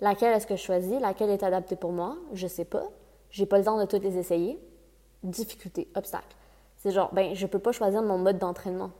Laquelle 0.00 0.34
est-ce 0.34 0.46
que 0.46 0.56
je 0.56 0.62
choisis? 0.62 1.00
Laquelle 1.00 1.30
est 1.30 1.42
adaptée 1.42 1.76
pour 1.76 1.92
moi? 1.92 2.16
Je 2.32 2.46
sais 2.46 2.64
pas. 2.64 2.84
J'ai 3.30 3.46
pas 3.46 3.58
le 3.58 3.64
temps 3.64 3.78
de 3.78 3.84
toutes 3.84 4.02
les 4.02 4.18
essayer. 4.18 4.58
Difficulté, 5.24 5.88
obstacle. 5.96 6.36
C'est 6.76 6.90
genre, 6.90 7.10
ben, 7.12 7.34
je 7.34 7.46
peux 7.46 7.58
pas 7.58 7.72
choisir 7.72 8.02
mon 8.02 8.18
mode 8.18 8.38
d'entraînement. 8.38 8.90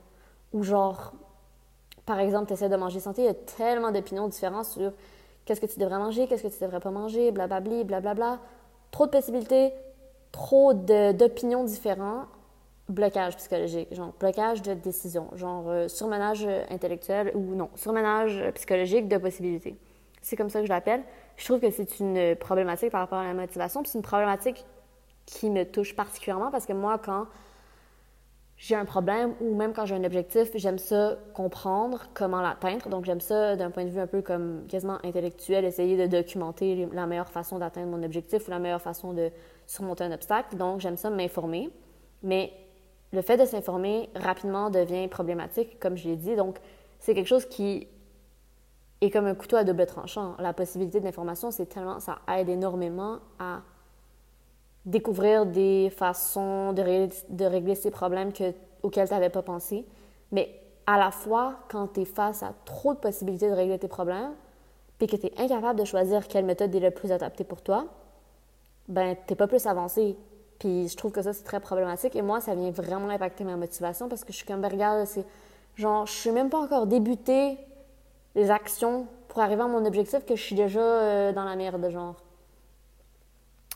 Ou 0.53 0.63
genre, 0.63 1.13
par 2.05 2.19
exemple, 2.19 2.47
tu 2.47 2.53
essaies 2.53 2.69
de 2.69 2.75
manger 2.75 2.99
santé, 2.99 3.21
il 3.21 3.25
y 3.25 3.29
a 3.29 3.33
tellement 3.33 3.91
d'opinions 3.91 4.27
différentes 4.27 4.65
sur 4.65 4.91
qu'est-ce 5.45 5.61
que 5.61 5.65
tu 5.65 5.79
devrais 5.79 5.97
manger, 5.97 6.27
qu'est-ce 6.27 6.43
que 6.43 6.47
tu 6.47 6.59
devrais 6.61 6.79
pas 6.79 6.91
manger, 6.91 7.31
blablabli, 7.31 7.83
blablabla. 7.83 8.39
Trop 8.91 9.05
de 9.05 9.11
possibilités, 9.11 9.71
trop 10.31 10.73
d'opinions 10.73 11.63
différentes, 11.63 12.27
blocage 12.89 13.37
psychologique, 13.37 13.93
genre 13.93 14.13
blocage 14.19 14.61
de 14.61 14.73
décision, 14.73 15.29
genre 15.35 15.69
euh, 15.69 15.87
surmenage 15.87 16.47
intellectuel 16.69 17.31
ou 17.35 17.55
non, 17.55 17.69
surmenage 17.75 18.43
psychologique 18.53 19.07
de 19.07 19.17
possibilités 19.17 19.77
c'est 20.25 20.35
comme 20.35 20.49
ça 20.49 20.59
que 20.59 20.65
je 20.65 20.71
l'appelle. 20.71 21.03
Je 21.37 21.45
trouve 21.45 21.59
que 21.59 21.69
c'est 21.69 21.99
une 21.99 22.35
problématique 22.35 22.89
par 22.89 23.01
rapport 23.01 23.19
à 23.19 23.27
la 23.27 23.35
motivation. 23.35 23.83
Puis 23.83 23.91
c'est 23.91 23.99
une 23.99 24.03
problématique 24.03 24.65
qui 25.25 25.49
me 25.49 25.63
touche 25.63 25.95
particulièrement 25.95 26.51
parce 26.51 26.65
que 26.65 26.73
moi, 26.73 26.97
quand 26.97 27.27
j'ai 28.57 28.75
un 28.75 28.85
problème 28.85 29.33
ou 29.41 29.53
même 29.53 29.73
quand 29.73 29.85
j'ai 29.85 29.95
un 29.95 30.03
objectif, 30.03 30.49
j'aime 30.55 30.77
ça 30.77 31.17
comprendre 31.33 32.07
comment 32.13 32.41
l'atteindre. 32.41 32.87
Donc, 32.89 33.05
j'aime 33.05 33.19
ça 33.19 33.55
d'un 33.55 33.69
point 33.69 33.83
de 33.83 33.89
vue 33.89 33.99
un 33.99 34.07
peu 34.07 34.21
comme 34.21 34.65
quasiment 34.67 34.97
intellectuel, 35.03 35.65
essayer 35.65 35.97
de 35.97 36.07
documenter 36.07 36.87
la 36.93 37.05
meilleure 37.05 37.29
façon 37.29 37.59
d'atteindre 37.59 37.89
mon 37.89 38.01
objectif 38.03 38.47
ou 38.47 38.51
la 38.51 38.59
meilleure 38.59 38.81
façon 38.81 39.13
de 39.13 39.29
surmonter 39.67 40.05
un 40.05 40.11
obstacle. 40.11 40.55
Donc, 40.55 40.79
j'aime 40.79 40.95
ça 40.95 41.09
m'informer. 41.09 41.69
Mais 42.23 42.53
le 43.11 43.21
fait 43.21 43.35
de 43.35 43.45
s'informer 43.45 44.09
rapidement 44.15 44.69
devient 44.69 45.07
problématique, 45.09 45.79
comme 45.79 45.97
je 45.97 46.07
l'ai 46.07 46.15
dit. 46.15 46.35
Donc, 46.35 46.57
c'est 46.99 47.13
quelque 47.13 47.27
chose 47.27 47.45
qui 47.45 47.87
et 49.01 49.11
comme 49.11 49.25
un 49.25 49.35
couteau 49.35 49.57
à 49.57 49.63
double 49.63 49.85
tranchant. 49.85 50.35
La 50.39 50.53
possibilité 50.53 51.01
d'information, 51.01 51.51
c'est 51.51 51.65
tellement, 51.65 51.99
ça 51.99 52.19
aide 52.33 52.49
énormément 52.49 53.19
à 53.39 53.61
découvrir 54.85 55.45
des 55.45 55.91
façons 55.95 56.73
de 56.73 57.45
régler, 57.45 57.75
ces 57.75 57.91
problèmes 57.91 58.31
que, 58.31 58.53
auxquels 58.83 59.07
tu 59.07 59.13
n'avais 59.13 59.29
pas 59.29 59.41
pensé. 59.41 59.85
Mais 60.31 60.61
à 60.85 60.97
la 60.97 61.11
fois, 61.11 61.55
quand 61.69 61.87
tu 61.93 62.01
es 62.01 62.05
face 62.05 62.43
à 62.43 62.53
trop 62.65 62.93
de 62.93 62.99
possibilités 62.99 63.49
de 63.49 63.55
régler 63.55 63.79
tes 63.79 63.87
problèmes, 63.87 64.33
puis 64.97 65.07
que 65.07 65.15
tu 65.15 65.27
es 65.27 65.33
incapable 65.39 65.79
de 65.79 65.85
choisir 65.85 66.27
quelle 66.27 66.45
méthode 66.45 66.73
est 66.73 66.79
la 66.79 66.91
plus 66.91 67.11
adaptée 67.11 67.43
pour 67.43 67.61
toi, 67.61 67.85
ben 68.87 69.15
t'es 69.25 69.35
pas 69.35 69.47
plus 69.47 69.65
avancé. 69.65 70.15
Puis 70.59 70.87
je 70.87 70.95
trouve 70.95 71.11
que 71.11 71.21
ça, 71.21 71.33
c'est 71.33 71.43
très 71.43 71.59
problématique. 71.59 72.15
Et 72.15 72.21
moi, 72.21 72.39
ça 72.39 72.55
vient 72.55 72.71
vraiment 72.71 73.09
impacter 73.09 73.43
ma 73.43 73.57
motivation 73.57 74.07
parce 74.07 74.23
que 74.23 74.31
je 74.31 74.37
suis 74.37 74.45
comme, 74.45 74.61
ben, 74.61 74.71
regarde, 74.71 75.05
c'est 75.05 75.25
genre, 75.75 76.05
je 76.05 76.13
suis 76.13 76.31
même 76.31 76.49
pas 76.49 76.59
encore 76.59 76.85
débutée 76.85 77.57
les 78.35 78.51
actions 78.51 79.07
pour 79.27 79.39
arriver 79.41 79.63
à 79.63 79.67
mon 79.67 79.85
objectif 79.85 80.25
que 80.25 80.35
je 80.35 80.41
suis 80.41 80.55
déjà 80.55 80.79
euh, 80.79 81.33
dans 81.33 81.43
la 81.43 81.55
merde, 81.55 81.89
genre. 81.89 82.15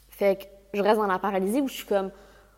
Fait 0.10 0.38
que 0.38 0.59
je 0.74 0.82
reste 0.82 0.98
dans 0.98 1.08
la 1.08 1.20
paralysie 1.20 1.62
où 1.62 1.68
je 1.68 1.74
suis 1.74 1.86
comme, 1.86 2.12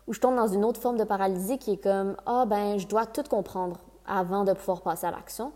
où 0.06 0.12
je 0.12 0.20
tombe 0.20 0.36
dans 0.36 0.48
une 0.48 0.64
autre 0.64 0.80
forme 0.80 0.96
de 0.96 1.04
paralysie 1.04 1.58
qui 1.58 1.72
est 1.72 1.82
comme, 1.82 2.16
ah 2.26 2.44
ben, 2.46 2.78
je 2.78 2.86
dois 2.86 3.06
tout 3.06 3.22
comprendre 3.28 3.78
avant 4.06 4.44
de 4.44 4.52
pouvoir 4.52 4.82
passer 4.82 5.06
à 5.06 5.10
l'action. 5.10 5.52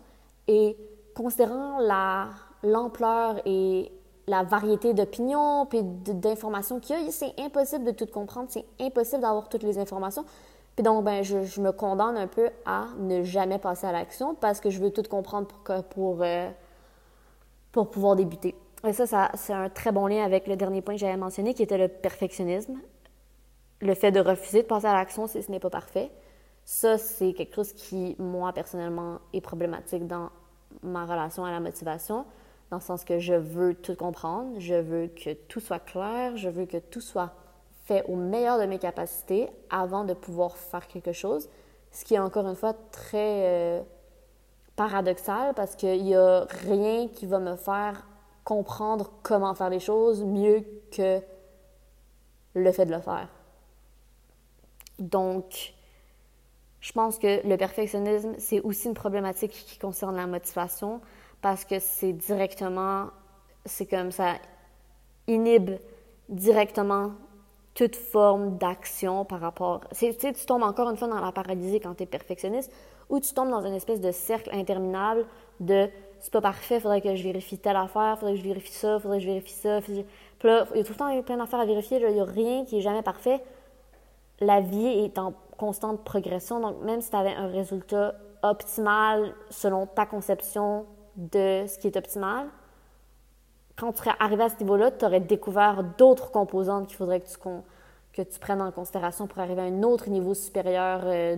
Et 0.47 0.77
considérant 1.15 1.79
la, 1.79 2.29
l'ampleur 2.63 3.41
et 3.45 3.91
la 4.27 4.43
variété 4.43 4.93
d'opinions 4.93 5.67
et 5.71 5.81
d'informations 5.83 6.79
qu'il 6.79 7.01
y 7.01 7.07
a, 7.07 7.11
c'est 7.11 7.33
impossible 7.39 7.85
de 7.85 7.91
tout 7.91 8.05
comprendre, 8.07 8.47
c'est 8.49 8.65
impossible 8.79 9.21
d'avoir 9.21 9.49
toutes 9.49 9.63
les 9.63 9.77
informations. 9.77 10.25
Puis 10.75 10.83
donc, 10.83 11.03
ben, 11.03 11.23
je, 11.23 11.59
me 11.59 11.71
condamne 11.71 12.17
un 12.17 12.27
peu 12.27 12.49
à 12.65 12.85
ne 12.99 13.23
jamais 13.23 13.57
passer 13.57 13.87
à 13.87 13.91
l'action 13.91 14.35
parce 14.35 14.59
que 14.59 14.69
je 14.69 14.79
veux 14.79 14.91
tout 14.91 15.03
comprendre 15.03 15.47
pour, 15.47 15.83
pour, 15.85 16.17
euh, 16.21 16.49
pour 17.71 17.89
pouvoir 17.89 18.15
débuter. 18.15 18.53
Et 18.85 18.93
ça, 18.93 19.31
c'est 19.33 19.53
un 19.53 19.69
très 19.69 19.91
bon 19.91 20.07
lien 20.07 20.23
avec 20.23 20.47
le 20.47 20.55
dernier 20.55 20.81
point 20.81 20.95
que 20.95 20.99
j'avais 20.99 21.17
mentionné, 21.17 21.53
qui 21.53 21.63
était 21.63 21.77
le 21.77 21.87
perfectionnisme. 21.87 22.79
Le 23.81 23.93
fait 23.93 24.11
de 24.11 24.19
refuser 24.19 24.61
de 24.61 24.67
passer 24.67 24.87
à 24.87 24.93
l'action 24.93 25.27
si 25.27 25.41
ce 25.41 25.51
n'est 25.51 25.59
pas 25.59 25.69
parfait. 25.69 26.11
Ça, 26.65 26.97
c'est 26.97 27.33
quelque 27.33 27.55
chose 27.55 27.73
qui, 27.73 28.15
moi, 28.19 28.53
personnellement, 28.53 29.19
est 29.33 29.41
problématique 29.41 30.05
dans 30.05 30.29
ma 30.83 31.05
relation 31.05 31.45
à 31.45 31.51
la 31.51 31.59
motivation, 31.59 32.25
dans 32.69 32.77
le 32.77 32.81
sens 32.81 33.03
que 33.03 33.19
je 33.19 33.33
veux 33.33 33.73
tout 33.73 33.95
comprendre, 33.95 34.59
je 34.59 34.75
veux 34.75 35.07
que 35.07 35.33
tout 35.33 35.59
soit 35.59 35.79
clair, 35.79 36.35
je 36.35 36.49
veux 36.49 36.65
que 36.65 36.77
tout 36.77 37.01
soit 37.01 37.31
fait 37.85 38.03
au 38.09 38.15
meilleur 38.15 38.59
de 38.59 38.65
mes 38.65 38.79
capacités 38.79 39.49
avant 39.69 40.03
de 40.03 40.13
pouvoir 40.13 40.57
faire 40.57 40.87
quelque 40.87 41.13
chose, 41.13 41.49
ce 41.91 42.03
qui 42.03 42.15
est 42.15 42.19
encore 42.19 42.47
une 42.47 42.55
fois 42.55 42.73
très 42.91 43.45
euh, 43.45 43.81
paradoxal 44.75 45.53
parce 45.55 45.75
qu'il 45.75 46.03
n'y 46.03 46.15
a 46.15 46.45
rien 46.65 47.07
qui 47.07 47.25
va 47.25 47.39
me 47.39 47.55
faire 47.55 48.05
comprendre 48.47 49.11
comment 49.23 49.53
faire 49.55 49.69
les 49.69 49.81
choses 49.81 50.23
mieux 50.23 50.63
que 50.89 51.19
le 52.53 52.71
fait 52.71 52.85
de 52.85 52.93
le 52.93 53.01
faire. 53.01 53.27
Donc, 54.99 55.73
je 56.79 56.93
pense 56.93 57.19
que 57.19 57.45
le 57.45 57.57
perfectionnisme, 57.57 58.35
c'est 58.37 58.61
aussi 58.61 58.87
une 58.87 58.93
problématique 58.93 59.51
qui 59.51 59.77
concerne 59.77 60.15
la 60.15 60.27
motivation 60.27 61.01
parce 61.41 61.65
que 61.65 61.79
c'est 61.79 62.13
directement, 62.13 63.07
c'est 63.65 63.85
comme 63.85 64.11
ça 64.11 64.35
inhibe 65.27 65.71
directement 66.29 67.11
toute 67.73 67.97
forme 67.97 68.57
d'action 68.57 69.25
par 69.25 69.41
rapport. 69.41 69.81
Tu 69.89 70.13
sais, 70.13 70.31
tu 70.31 70.45
tombes 70.45 70.63
encore 70.63 70.89
une 70.89 70.95
fois 70.95 71.09
dans 71.09 71.19
la 71.19 71.33
paralysie 71.33 71.81
quand 71.81 71.95
tu 71.95 72.03
es 72.03 72.05
perfectionniste, 72.05 72.71
ou 73.09 73.19
tu 73.19 73.33
tombes 73.33 73.51
dans 73.51 73.65
une 73.65 73.73
espèce 73.73 73.99
de 73.99 74.11
cercle 74.11 74.51
interminable 74.53 75.25
de 75.59 75.89
c'est 76.27 76.33
pas 76.33 76.41
parfait, 76.41 76.81
faudrait 76.81 76.99
que 76.99 77.15
je 77.15 77.23
vérifie 77.23 77.57
telle 77.57 77.77
affaire, 77.77 78.17
faudrait 78.19 78.33
que 78.33 78.39
je 78.39 78.43
vérifie 78.43 78.73
ça, 78.73 78.99
faudrait 78.99 79.19
que 79.19 79.23
je 79.23 79.29
vérifie 79.29 79.53
ça. 79.53 79.79
Là, 80.43 80.67
il 80.73 80.77
y 80.77 80.81
a 80.81 80.83
tout 80.83 80.91
le 80.91 80.97
temps 80.97 81.21
plein 81.21 81.37
d'affaires 81.37 81.61
à 81.61 81.65
vérifier, 81.65 82.01
il 82.01 82.13
n'y 82.13 82.19
a 82.19 82.25
rien 82.25 82.65
qui 82.65 82.79
est 82.79 82.81
jamais 82.81 83.01
parfait. 83.01 83.41
La 84.41 84.59
vie 84.59 84.87
est 84.87 85.17
en 85.19 85.33
constante 85.57 86.03
progression, 86.03 86.59
donc 86.59 86.81
même 86.81 86.99
si 86.99 87.11
tu 87.11 87.15
avais 87.15 87.33
un 87.33 87.47
résultat 87.47 88.13
optimal 88.43 89.33
selon 89.49 89.85
ta 89.85 90.05
conception 90.05 90.85
de 91.15 91.63
ce 91.65 91.79
qui 91.79 91.87
est 91.87 91.95
optimal, 91.95 92.47
quand 93.77 93.93
tu 93.93 93.99
serais 93.99 94.15
arrivé 94.19 94.43
à 94.43 94.49
ce 94.49 94.57
niveau-là, 94.59 94.91
tu 94.91 95.05
aurais 95.05 95.21
découvert 95.21 95.81
d'autres 95.97 96.31
composantes 96.31 96.87
qu'il 96.87 96.97
faudrait 96.97 97.21
que 97.21 97.27
tu, 97.27 97.37
que 98.11 98.21
tu 98.21 98.39
prennes 98.41 98.61
en 98.61 98.73
considération 98.73 99.27
pour 99.27 99.39
arriver 99.39 99.61
à 99.61 99.65
un 99.65 99.81
autre 99.81 100.09
niveau 100.09 100.33
supérieur 100.33 101.03
euh, 101.05 101.37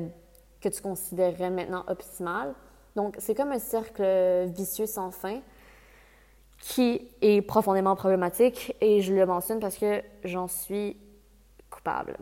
que 0.59 0.69
tu 0.69 0.81
considérerais 0.81 1.51
maintenant 1.51 1.83
optimal. 1.87 2.55
Donc, 2.99 3.15
c'est 3.17 3.33
comme 3.33 3.53
un 3.53 3.59
cercle 3.59 4.03
vicieux 4.47 4.85
sans 4.85 5.11
fin 5.11 5.39
qui 6.59 7.07
est 7.21 7.41
profondément 7.41 7.95
problématique 7.95 8.75
et 8.81 9.01
je 9.01 9.13
le 9.13 9.25
mentionne 9.25 9.61
parce 9.61 9.77
que 9.77 10.03
j'en 10.25 10.49
suis 10.49 10.97
coupable. 11.69 12.17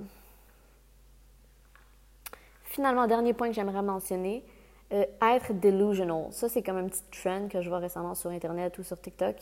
Finalement, 2.61 3.07
dernier 3.07 3.33
point 3.33 3.47
que 3.47 3.55
j'aimerais 3.55 3.81
mentionner, 3.81 4.45
euh, 4.93 5.03
être 5.19 5.51
delusional. 5.59 6.27
Ça, 6.29 6.47
c'est 6.47 6.61
comme 6.61 6.77
un 6.77 6.85
petit 6.85 7.01
trend 7.11 7.47
que 7.47 7.59
je 7.59 7.69
vois 7.69 7.79
récemment 7.79 8.13
sur 8.13 8.29
Internet 8.29 8.77
ou 8.77 8.83
sur 8.83 9.01
TikTok 9.01 9.35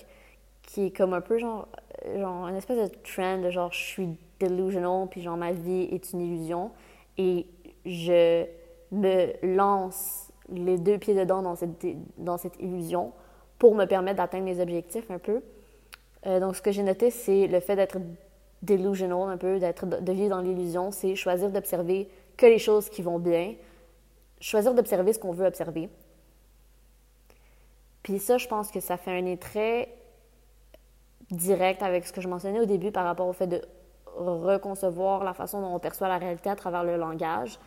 qui 0.61 0.85
est 0.85 0.91
comme 0.95 1.13
un 1.13 1.19
peu 1.19 1.37
genre, 1.37 1.67
euh, 2.05 2.17
genre 2.17 2.47
une 2.47 2.55
espèce 2.55 2.89
de 2.89 2.95
trend 3.03 3.39
de 3.39 3.49
genre 3.49 3.73
je 3.73 3.83
suis 3.83 4.09
delusional 4.39 5.09
puis 5.09 5.21
genre 5.21 5.35
ma 5.35 5.51
vie 5.51 5.89
est 5.91 6.13
une 6.13 6.21
illusion 6.21 6.71
et 7.17 7.45
je 7.85 8.45
me 8.93 9.33
lance 9.43 10.24
les 10.49 10.77
deux 10.77 10.97
pieds 10.97 11.15
dedans 11.15 11.41
dans 11.41 11.55
cette, 11.55 11.85
dans 12.17 12.37
cette 12.37 12.59
illusion 12.59 13.11
pour 13.57 13.75
me 13.75 13.85
permettre 13.85 14.17
d'atteindre 14.17 14.45
mes 14.45 14.59
objectifs 14.59 15.09
un 15.09 15.19
peu. 15.19 15.41
Euh, 16.25 16.39
donc, 16.39 16.55
ce 16.55 16.61
que 16.61 16.71
j'ai 16.71 16.83
noté, 16.83 17.11
c'est 17.11 17.47
le 17.47 17.59
fait 17.59 17.75
d'être 17.75 17.97
delusional 18.61 19.29
un 19.29 19.37
peu, 19.37 19.59
d'être, 19.59 19.85
de 19.85 20.11
vivre 20.11 20.29
dans 20.29 20.41
l'illusion, 20.41 20.91
c'est 20.91 21.15
choisir 21.15 21.51
d'observer 21.51 22.09
que 22.37 22.45
les 22.45 22.59
choses 22.59 22.89
qui 22.89 23.01
vont 23.01 23.19
bien, 23.19 23.53
choisir 24.39 24.73
d'observer 24.73 25.13
ce 25.13 25.19
qu'on 25.19 25.31
veut 25.31 25.45
observer. 25.45 25.89
Puis 28.03 28.19
ça, 28.19 28.37
je 28.37 28.47
pense 28.47 28.71
que 28.71 28.79
ça 28.79 28.97
fait 28.97 29.11
un 29.11 29.35
très 29.35 29.89
direct 31.31 31.81
avec 31.81 32.05
ce 32.05 32.13
que 32.13 32.21
je 32.21 32.27
mentionnais 32.27 32.59
au 32.59 32.65
début 32.65 32.91
par 32.91 33.05
rapport 33.05 33.27
au 33.27 33.33
fait 33.33 33.47
de 33.47 33.61
reconcevoir 34.15 35.23
la 35.23 35.33
façon 35.33 35.61
dont 35.61 35.73
on 35.73 35.79
perçoit 35.79 36.07
la 36.07 36.17
réalité 36.17 36.49
à 36.49 36.55
travers 36.55 36.83
le 36.83 36.97
langage. 36.97 37.59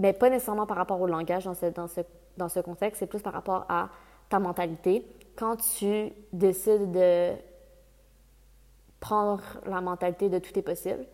Mais 0.00 0.14
pas 0.14 0.30
nécessairement 0.30 0.66
par 0.66 0.78
rapport 0.78 0.98
au 0.98 1.06
langage 1.06 1.44
dans 1.44 1.52
ce, 1.52 1.66
dans 1.66 1.86
ce, 1.86 2.00
dans 2.38 2.48
ce 2.48 2.60
contexte, 2.60 3.00
c'est 3.00 3.06
plus 3.06 3.20
par 3.20 3.34
rapport 3.34 3.66
à 3.68 3.90
ta 4.30 4.38
mentalité. 4.38 5.06
Quand 5.36 5.56
tu 5.56 6.10
décides 6.32 6.90
de 6.90 7.32
prendre 8.98 9.42
la 9.66 9.82
mentalité 9.82 10.30
de 10.30 10.38
tout 10.38 10.58
est 10.58 10.62
possible, 10.62 11.04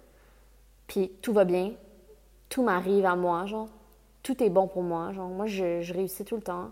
puis 0.86 1.10
tout 1.20 1.32
va 1.32 1.44
bien, 1.44 1.72
tout 2.48 2.62
m'arrive 2.62 3.06
à 3.06 3.16
moi, 3.16 3.44
genre, 3.46 3.68
tout 4.22 4.40
est 4.40 4.50
bon 4.50 4.68
pour 4.68 4.84
moi, 4.84 5.12
genre, 5.12 5.28
moi, 5.28 5.46
je, 5.46 5.92
réussis 5.92 6.24
tout 6.24 6.36
le 6.36 6.42
temps. 6.42 6.70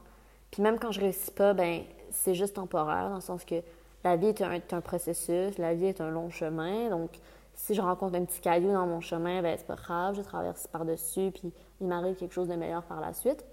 Puis 0.53 0.63
même 0.63 0.79
quand 0.79 0.93
je 0.93 1.01
réussis 1.01 1.33
pas, 1.33 1.53
ben 1.53 1.83
c'est 2.11 2.35
juste 2.35 2.55
temporaire, 2.55 3.09
dans 3.09 3.17
le 3.17 3.21
sens 3.21 3.45
que 3.45 3.57
la 4.05 4.15
vie 4.15 4.27
est 4.27 4.41
un, 4.41 4.61
un, 4.71 4.81
processus, 4.81 5.59
la 5.59 5.75
vie 5.75 5.87
est 5.87 6.01
un 6.01 6.11
long 6.11 6.31
chemin, 6.31 6.91
donc 6.91 7.11
si 7.55 7.75
je 7.75 7.81
rencontre 7.81 8.17
un 8.17 8.25
petit 8.25 8.41
caillou 8.41 8.73
dans 8.73 8.87
mon 8.87 9.01
chemin, 9.01 9.43
ben 9.43 9.57
c'est 9.57 9.67
pas 9.67 9.77
grave, 9.77 10.17
je 10.17 10.23
traverse 10.23 10.67
par-dessus, 10.67 11.31
puis 11.33 11.53
il 11.81 11.87
m'arrive 11.87 12.17
quelque 12.17 12.35
chose 12.35 12.49
de 12.49 12.55
meilleur 12.55 12.83
par 12.83 13.01
la 13.01 13.13
suite. 13.13 13.45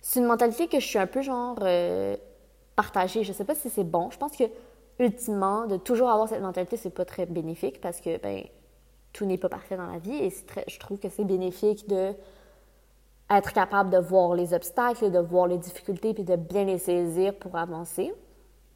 C'est 0.00 0.20
une 0.20 0.26
mentalité 0.26 0.66
que 0.68 0.80
je 0.80 0.86
suis 0.86 0.98
un 0.98 1.06
peu 1.06 1.22
genre 1.22 1.58
euh, 1.62 2.16
partagée. 2.76 3.22
Je 3.22 3.32
sais 3.32 3.44
pas 3.44 3.54
si 3.54 3.70
c'est 3.70 3.84
bon. 3.84 4.10
Je 4.10 4.18
pense 4.18 4.36
que 4.36 4.44
ultimement, 4.98 5.66
de 5.66 5.76
toujours 5.76 6.10
avoir 6.10 6.28
cette 6.28 6.42
mentalité, 6.42 6.76
c'est 6.76 6.90
pas 6.90 7.04
très 7.04 7.26
bénéfique 7.26 7.80
parce 7.80 8.00
que 8.00 8.18
ben 8.18 8.44
tout 9.12 9.24
n'est 9.24 9.38
pas 9.38 9.48
parfait 9.48 9.76
dans 9.76 9.90
la 9.90 9.98
vie 9.98 10.16
et 10.16 10.30
je 10.30 10.78
trouve 10.78 10.98
que 10.98 11.08
c'est 11.08 11.24
bénéfique 11.24 11.88
de 11.88 12.14
être 13.28 13.52
capable 13.52 13.90
de 13.90 13.98
voir 13.98 14.34
les 14.34 14.54
obstacles, 14.54 15.10
de 15.10 15.18
voir 15.18 15.46
les 15.46 15.58
difficultés 15.58 16.14
puis 16.14 16.24
de 16.24 16.36
bien 16.36 16.64
les 16.64 16.78
saisir 16.78 17.34
pour 17.34 17.56
avancer. 17.56 18.12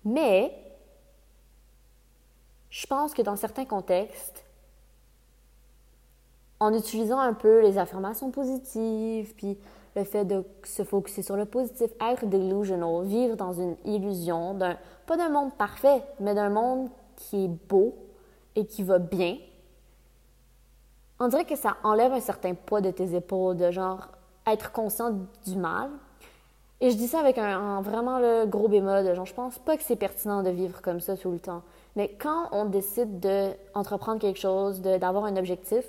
Mais 0.04 0.52
je 2.74 2.88
pense 2.88 3.14
que 3.14 3.22
dans 3.22 3.36
certains 3.36 3.66
contextes, 3.66 4.44
en 6.58 6.74
utilisant 6.74 7.20
un 7.20 7.32
peu 7.32 7.62
les 7.62 7.78
affirmations 7.78 8.32
positives, 8.32 9.32
puis 9.36 9.56
le 9.94 10.02
fait 10.02 10.24
de 10.24 10.44
se 10.64 10.82
focuser 10.82 11.22
sur 11.22 11.36
le 11.36 11.44
positif, 11.44 11.92
être 12.00 12.26
delusional, 12.26 13.04
vivre 13.04 13.36
dans 13.36 13.52
une 13.52 13.76
illusion, 13.84 14.54
d'un, 14.54 14.76
pas 15.06 15.16
d'un 15.16 15.28
monde 15.28 15.54
parfait, 15.54 16.02
mais 16.18 16.34
d'un 16.34 16.48
monde 16.48 16.90
qui 17.14 17.44
est 17.44 17.68
beau 17.68 17.94
et 18.56 18.66
qui 18.66 18.82
va 18.82 18.98
bien, 18.98 19.38
on 21.20 21.28
dirait 21.28 21.44
que 21.44 21.54
ça 21.54 21.76
enlève 21.84 22.12
un 22.12 22.20
certain 22.20 22.54
poids 22.54 22.80
de 22.80 22.90
tes 22.90 23.14
épaules, 23.14 23.56
de 23.56 23.70
genre 23.70 24.08
être 24.48 24.72
conscient 24.72 25.12
du 25.46 25.54
mal. 25.54 25.90
Et 26.80 26.90
je 26.90 26.96
dis 26.96 27.06
ça 27.06 27.20
avec 27.20 27.38
un, 27.38 27.82
vraiment 27.82 28.18
le 28.18 28.46
gros 28.46 28.66
bémol, 28.66 29.06
de 29.06 29.14
genre 29.14 29.26
je 29.26 29.34
pense 29.34 29.60
pas 29.60 29.76
que 29.76 29.84
c'est 29.84 29.94
pertinent 29.94 30.42
de 30.42 30.50
vivre 30.50 30.82
comme 30.82 30.98
ça 30.98 31.16
tout 31.16 31.30
le 31.30 31.38
temps. 31.38 31.62
Mais 31.96 32.16
quand 32.18 32.48
on 32.52 32.64
décide 32.64 33.20
d'entreprendre 33.20 34.20
quelque 34.20 34.40
chose, 34.40 34.80
d'avoir 34.80 35.24
un 35.24 35.36
objectif, 35.36 35.84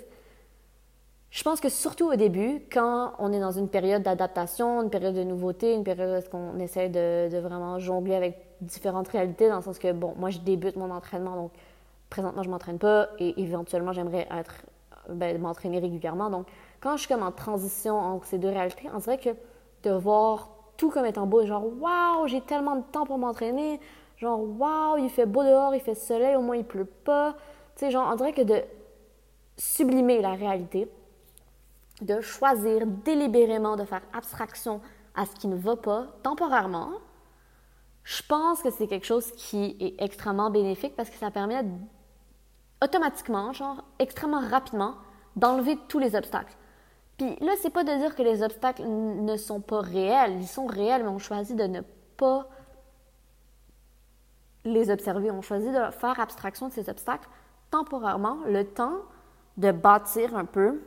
je 1.30 1.42
pense 1.42 1.60
que 1.60 1.68
surtout 1.68 2.10
au 2.10 2.16
début, 2.16 2.62
quand 2.72 3.12
on 3.18 3.32
est 3.32 3.40
dans 3.40 3.50
une 3.50 3.68
période 3.68 4.02
d'adaptation, 4.02 4.82
une 4.82 4.90
période 4.90 5.14
de 5.14 5.24
nouveauté, 5.24 5.74
une 5.74 5.84
période 5.84 6.24
où 6.32 6.36
on 6.36 6.58
essaie 6.60 6.88
de, 6.88 7.38
vraiment 7.38 7.78
jongler 7.78 8.14
avec 8.14 8.38
différentes 8.60 9.08
réalités, 9.08 9.48
dans 9.48 9.56
le 9.56 9.62
sens 9.62 9.78
que, 9.78 9.92
bon, 9.92 10.14
moi, 10.16 10.30
je 10.30 10.38
débute 10.38 10.76
mon 10.76 10.90
entraînement, 10.90 11.34
donc 11.34 11.52
présentement, 12.08 12.42
je 12.42 12.48
m'entraîne 12.48 12.78
pas 12.78 13.08
et 13.18 13.38
éventuellement, 13.42 13.92
j'aimerais 13.92 14.28
ben, 15.08 15.38
m'entraîner 15.38 15.80
régulièrement. 15.80 16.30
Donc, 16.30 16.46
quand 16.80 16.96
je 16.96 17.00
suis 17.00 17.08
comme 17.08 17.24
en 17.24 17.32
transition 17.32 17.98
entre 17.98 18.26
ces 18.26 18.38
deux 18.38 18.48
réalités, 18.48 18.88
on 18.94 18.98
dirait 18.98 19.18
que 19.18 19.30
de 19.82 19.90
voir 19.90 20.50
tout 20.76 20.90
comme 20.90 21.04
étant 21.04 21.26
beau, 21.26 21.44
genre, 21.44 21.64
waouh, 21.80 22.28
j'ai 22.28 22.40
tellement 22.40 22.76
de 22.76 22.84
temps 22.92 23.04
pour 23.04 23.18
m'entraîner, 23.18 23.80
genre, 24.16 24.40
waouh, 24.40 24.98
il 24.98 25.10
fait 25.10 25.26
beau 25.26 25.42
dehors, 25.42 25.74
il 25.74 25.80
fait 25.80 25.94
soleil, 25.94 26.36
au 26.36 26.42
moins 26.42 26.56
il 26.56 26.64
pleut 26.64 26.84
pas. 26.84 27.34
Tu 27.76 27.80
sais, 27.80 27.90
genre, 27.90 28.08
on 28.10 28.16
dirait 28.16 28.32
que 28.32 28.42
de 28.42 28.62
sublimer 29.56 30.20
la 30.20 30.34
réalité, 30.34 30.90
de 32.02 32.20
choisir 32.20 32.86
délibérément 32.86 33.76
de 33.76 33.84
faire 33.84 34.02
abstraction 34.12 34.80
à 35.14 35.24
ce 35.24 35.34
qui 35.34 35.48
ne 35.48 35.56
va 35.56 35.76
pas 35.76 36.06
temporairement, 36.22 36.90
je 38.04 38.22
pense 38.22 38.62
que 38.62 38.70
c'est 38.70 38.86
quelque 38.86 39.06
chose 39.06 39.32
qui 39.32 39.76
est 39.80 40.00
extrêmement 40.02 40.50
bénéfique 40.50 40.94
parce 40.94 41.10
que 41.10 41.16
ça 41.16 41.30
permet 41.30 41.64
automatiquement, 42.82 43.52
genre 43.52 43.82
extrêmement 43.98 44.46
rapidement, 44.48 44.94
d'enlever 45.34 45.76
tous 45.88 45.98
les 45.98 46.14
obstacles. 46.14 46.54
Puis 47.16 47.36
là, 47.40 47.52
c'est 47.60 47.70
pas 47.70 47.82
de 47.82 47.92
dire 47.98 48.14
que 48.14 48.22
les 48.22 48.42
obstacles 48.42 48.84
ne 48.84 49.36
sont 49.36 49.60
pas 49.60 49.80
réels, 49.80 50.36
ils 50.38 50.46
sont 50.46 50.66
réels, 50.66 51.02
mais 51.02 51.08
on 51.08 51.18
choisit 51.18 51.56
de 51.56 51.64
ne 51.64 51.80
pas 52.16 52.46
les 54.66 54.90
observer. 54.90 55.30
On 55.30 55.42
choisit 55.42 55.70
de 55.70 55.90
faire 55.92 56.18
abstraction 56.20 56.68
de 56.68 56.72
ces 56.72 56.88
obstacles 56.88 57.28
temporairement, 57.70 58.38
le 58.46 58.64
temps 58.64 58.98
de 59.56 59.72
bâtir 59.72 60.36
un 60.36 60.44
peu 60.44 60.80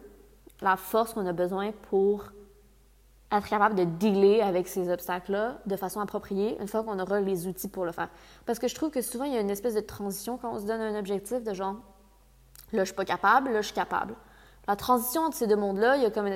la 0.62 0.76
force 0.76 1.14
qu'on 1.14 1.26
a 1.26 1.34
besoin 1.34 1.72
pour 1.90 2.32
être 3.32 3.48
capable 3.48 3.76
de 3.76 3.84
dealer 3.84 4.42
avec 4.42 4.68
ces 4.68 4.90
obstacles-là 4.90 5.60
de 5.66 5.76
façon 5.76 6.00
appropriée 6.00 6.58
une 6.60 6.68
fois 6.68 6.84
qu'on 6.84 7.00
aura 7.00 7.22
les 7.22 7.48
outils 7.48 7.68
pour 7.68 7.86
le 7.86 7.92
faire. 7.92 8.10
Parce 8.46 8.58
que 8.60 8.68
je 8.68 8.76
trouve 8.76 8.90
que 8.90 9.02
souvent, 9.02 9.26
il 9.26 9.34
y 9.34 9.38
a 9.38 9.42
une 9.42 9.52
espèce 9.52 9.76
de 9.76 9.82
transition 9.82 10.38
quand 10.38 10.52
on 10.52 10.60
se 10.60 10.66
donne 10.66 10.82
un 10.82 10.98
objectif 10.98 11.44
de 11.44 11.54
genre, 11.54 11.76
là, 12.74 12.84
je 12.84 12.86
suis 12.86 12.96
pas 12.96 13.06
capable, 13.06 13.52
là, 13.52 13.62
je 13.62 13.68
suis 13.68 13.76
capable. 13.76 14.16
La 14.68 14.76
transition 14.76 15.24
entre 15.24 15.38
ces 15.38 15.48
deux 15.48 15.56
mondes-là, 15.56 15.98
il 15.98 16.04
y 16.04 16.06
a 16.06 16.12
comme. 16.12 16.30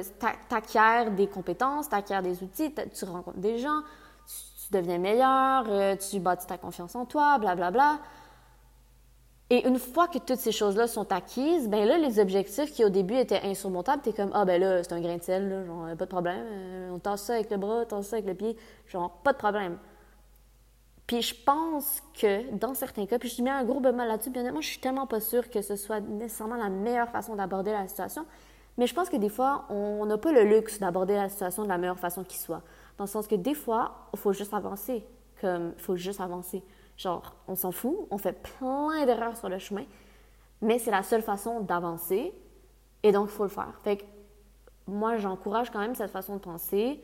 T'acquiers 0.49 1.11
des 1.11 1.27
compétences, 1.27 1.89
t'acquiers 1.89 2.21
des 2.21 2.41
outils, 2.41 2.73
tu 2.73 3.05
rencontres 3.05 3.37
des 3.37 3.59
gens, 3.59 3.81
deviens 4.73 4.97
meilleur, 4.97 5.65
euh, 5.69 5.95
tu 5.95 6.19
bâtis 6.19 6.47
ta 6.47 6.57
confiance 6.57 6.95
en 6.95 7.05
toi, 7.05 7.37
blablabla. 7.39 7.71
Bla, 7.71 7.93
bla. 7.95 7.99
Et 9.49 9.67
une 9.67 9.77
fois 9.77 10.07
que 10.07 10.17
toutes 10.17 10.39
ces 10.39 10.51
choses-là 10.51 10.87
sont 10.87 11.11
acquises, 11.11 11.69
ben 11.69 11.87
là, 11.87 11.99
les 11.99 12.19
objectifs 12.19 12.71
qui 12.71 12.83
au 12.83 12.89
début 12.89 13.15
étaient 13.15 13.41
insurmontables, 13.43 14.01
t'es 14.01 14.11
comme, 14.11 14.31
ah 14.33 14.45
ben 14.45 14.59
là, 14.59 14.81
c'est 14.83 14.93
un 14.93 14.99
grain 14.99 15.17
de 15.17 15.21
sel, 15.21 15.65
genre, 15.67 15.95
pas 15.95 16.05
de 16.05 16.09
problème, 16.09 16.43
euh, 16.49 16.89
on 16.91 16.97
tasse 16.97 17.23
ça 17.23 17.35
avec 17.35 17.51
le 17.51 17.57
bras, 17.57 17.81
on 17.81 17.85
tasse 17.85 18.07
ça 18.07 18.15
avec 18.15 18.25
le 18.25 18.33
pied, 18.33 18.57
genre, 18.87 19.11
pas 19.23 19.31
de 19.31 19.37
problème. 19.37 19.77
Puis 21.05 21.21
je 21.21 21.35
pense 21.35 22.01
que 22.19 22.49
dans 22.55 22.73
certains 22.73 23.05
cas, 23.05 23.19
puis 23.19 23.29
je 23.29 23.43
mets 23.43 23.51
un 23.51 23.63
gros 23.63 23.79
bémol 23.79 24.07
là-dessus, 24.07 24.31
bien 24.31 24.41
honnêtement, 24.41 24.61
je 24.61 24.69
suis 24.69 24.79
tellement 24.79 25.05
pas 25.05 25.19
sûre 25.19 25.47
que 25.49 25.61
ce 25.61 25.75
soit 25.75 25.99
nécessairement 25.99 26.55
la 26.55 26.69
meilleure 26.69 27.09
façon 27.09 27.35
d'aborder 27.35 27.73
la 27.73 27.87
situation, 27.87 28.25
mais 28.77 28.87
je 28.87 28.95
pense 28.95 29.09
que 29.09 29.17
des 29.17 29.29
fois, 29.29 29.65
on 29.69 30.03
n'a 30.07 30.17
pas 30.17 30.31
le 30.31 30.45
luxe 30.45 30.79
d'aborder 30.79 31.13
la 31.13 31.29
situation 31.29 31.63
de 31.63 31.69
la 31.69 31.77
meilleure 31.77 31.99
façon 31.99 32.23
qui 32.23 32.39
soit. 32.39 32.63
Dans 32.97 33.05
le 33.05 33.09
sens 33.09 33.27
que 33.27 33.35
des 33.35 33.53
fois, 33.53 34.09
il 34.13 34.19
faut 34.19 34.33
juste 34.33 34.53
avancer, 34.53 35.05
comme, 35.41 35.73
faut 35.77 35.95
juste 35.95 36.21
avancer. 36.21 36.63
Genre, 36.97 37.35
on 37.47 37.55
s'en 37.55 37.71
fout, 37.71 38.07
on 38.11 38.17
fait 38.17 38.33
plein 38.33 39.05
d'erreurs 39.05 39.35
sur 39.35 39.49
le 39.49 39.57
chemin, 39.57 39.85
mais 40.61 40.79
c'est 40.79 40.91
la 40.91 41.03
seule 41.03 41.23
façon 41.23 41.61
d'avancer 41.61 42.33
et 43.01 43.11
donc 43.11 43.29
il 43.29 43.33
faut 43.33 43.43
le 43.43 43.49
faire. 43.49 43.73
Fait 43.83 43.97
que 43.97 44.03
moi, 44.87 45.17
j'encourage 45.17 45.71
quand 45.71 45.79
même 45.79 45.95
cette 45.95 46.11
façon 46.11 46.35
de 46.35 46.41
penser. 46.41 47.01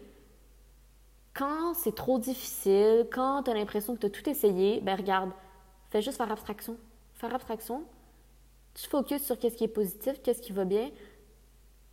Quand 1.33 1.73
c'est 1.73 1.95
trop 1.95 2.19
difficile, 2.19 3.07
quand 3.11 3.43
tu 3.43 3.51
as 3.51 3.53
l'impression 3.53 3.95
que 3.95 4.01
tu 4.01 4.05
as 4.05 4.09
tout 4.09 4.29
essayé, 4.29 4.81
ben 4.81 4.95
regarde, 4.95 5.31
fais 5.89 6.01
juste 6.01 6.17
faire 6.17 6.31
abstraction. 6.31 6.77
Faire 7.13 7.33
abstraction, 7.33 7.83
tu 8.73 8.87
focuses 8.87 9.23
sur 9.23 9.37
qu'est-ce 9.37 9.57
qui 9.57 9.65
est 9.65 9.67
positif, 9.67 10.21
qu'est-ce 10.21 10.41
qui 10.41 10.53
va 10.53 10.63
bien, 10.63 10.89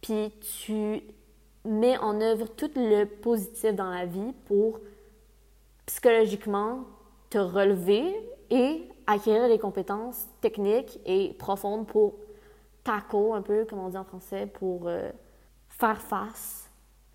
puis 0.00 0.32
tu 0.40 1.02
mets 1.66 1.98
en 1.98 2.20
œuvre 2.20 2.46
tout 2.48 2.70
le 2.76 3.04
positif 3.04 3.74
dans 3.74 3.90
la 3.90 4.06
vie 4.06 4.32
pour 4.46 4.80
psychologiquement 5.86 6.80
te 7.30 7.38
relever 7.38 8.14
et 8.50 8.88
acquérir 9.06 9.48
des 9.48 9.58
compétences 9.58 10.26
techniques 10.40 10.98
et 11.04 11.34
profondes 11.38 11.86
pour 11.86 12.14
tackle, 12.84 13.32
un 13.34 13.42
peu 13.42 13.64
comme 13.64 13.80
on 13.80 13.88
dit 13.88 13.96
en 13.96 14.04
français, 14.04 14.46
pour 14.46 14.86
euh, 14.86 15.10
faire 15.68 16.00
face 16.00 16.70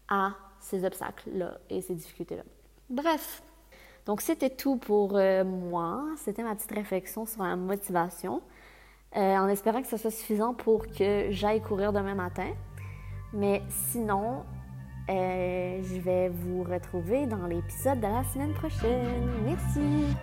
à 0.08 0.34
ces 0.60 0.86
obstacles-là 0.86 1.60
et 1.70 1.82
ces 1.82 1.96
difficultés-là. 1.96 2.44
Bref, 2.90 3.42
donc 4.06 4.22
c'était 4.22 4.50
tout 4.50 4.78
pour 4.78 5.16
euh, 5.16 5.44
moi. 5.44 6.04
C'était 6.18 6.44
ma 6.44 6.56
petite 6.56 6.72
réflexion 6.72 7.26
sur 7.26 7.44
la 7.44 7.56
motivation, 7.56 8.42
euh, 9.16 9.36
en 9.38 9.48
espérant 9.48 9.82
que 9.82 9.88
ce 9.88 9.98
soit 9.98 10.12
suffisant 10.12 10.54
pour 10.54 10.88
que 10.88 11.28
j'aille 11.30 11.62
courir 11.62 11.94
demain 11.94 12.16
matin. 12.16 12.52
Mais 13.34 13.62
sinon, 13.70 14.44
je 15.08 16.00
vais 16.00 16.30
vous 16.30 16.64
retrouver 16.64 17.26
dans 17.26 17.46
l'épisode 17.48 18.00
de 18.00 18.08
la 18.08 18.24
semaine 18.24 18.54
prochaine. 18.54 19.30
Merci. 19.46 20.16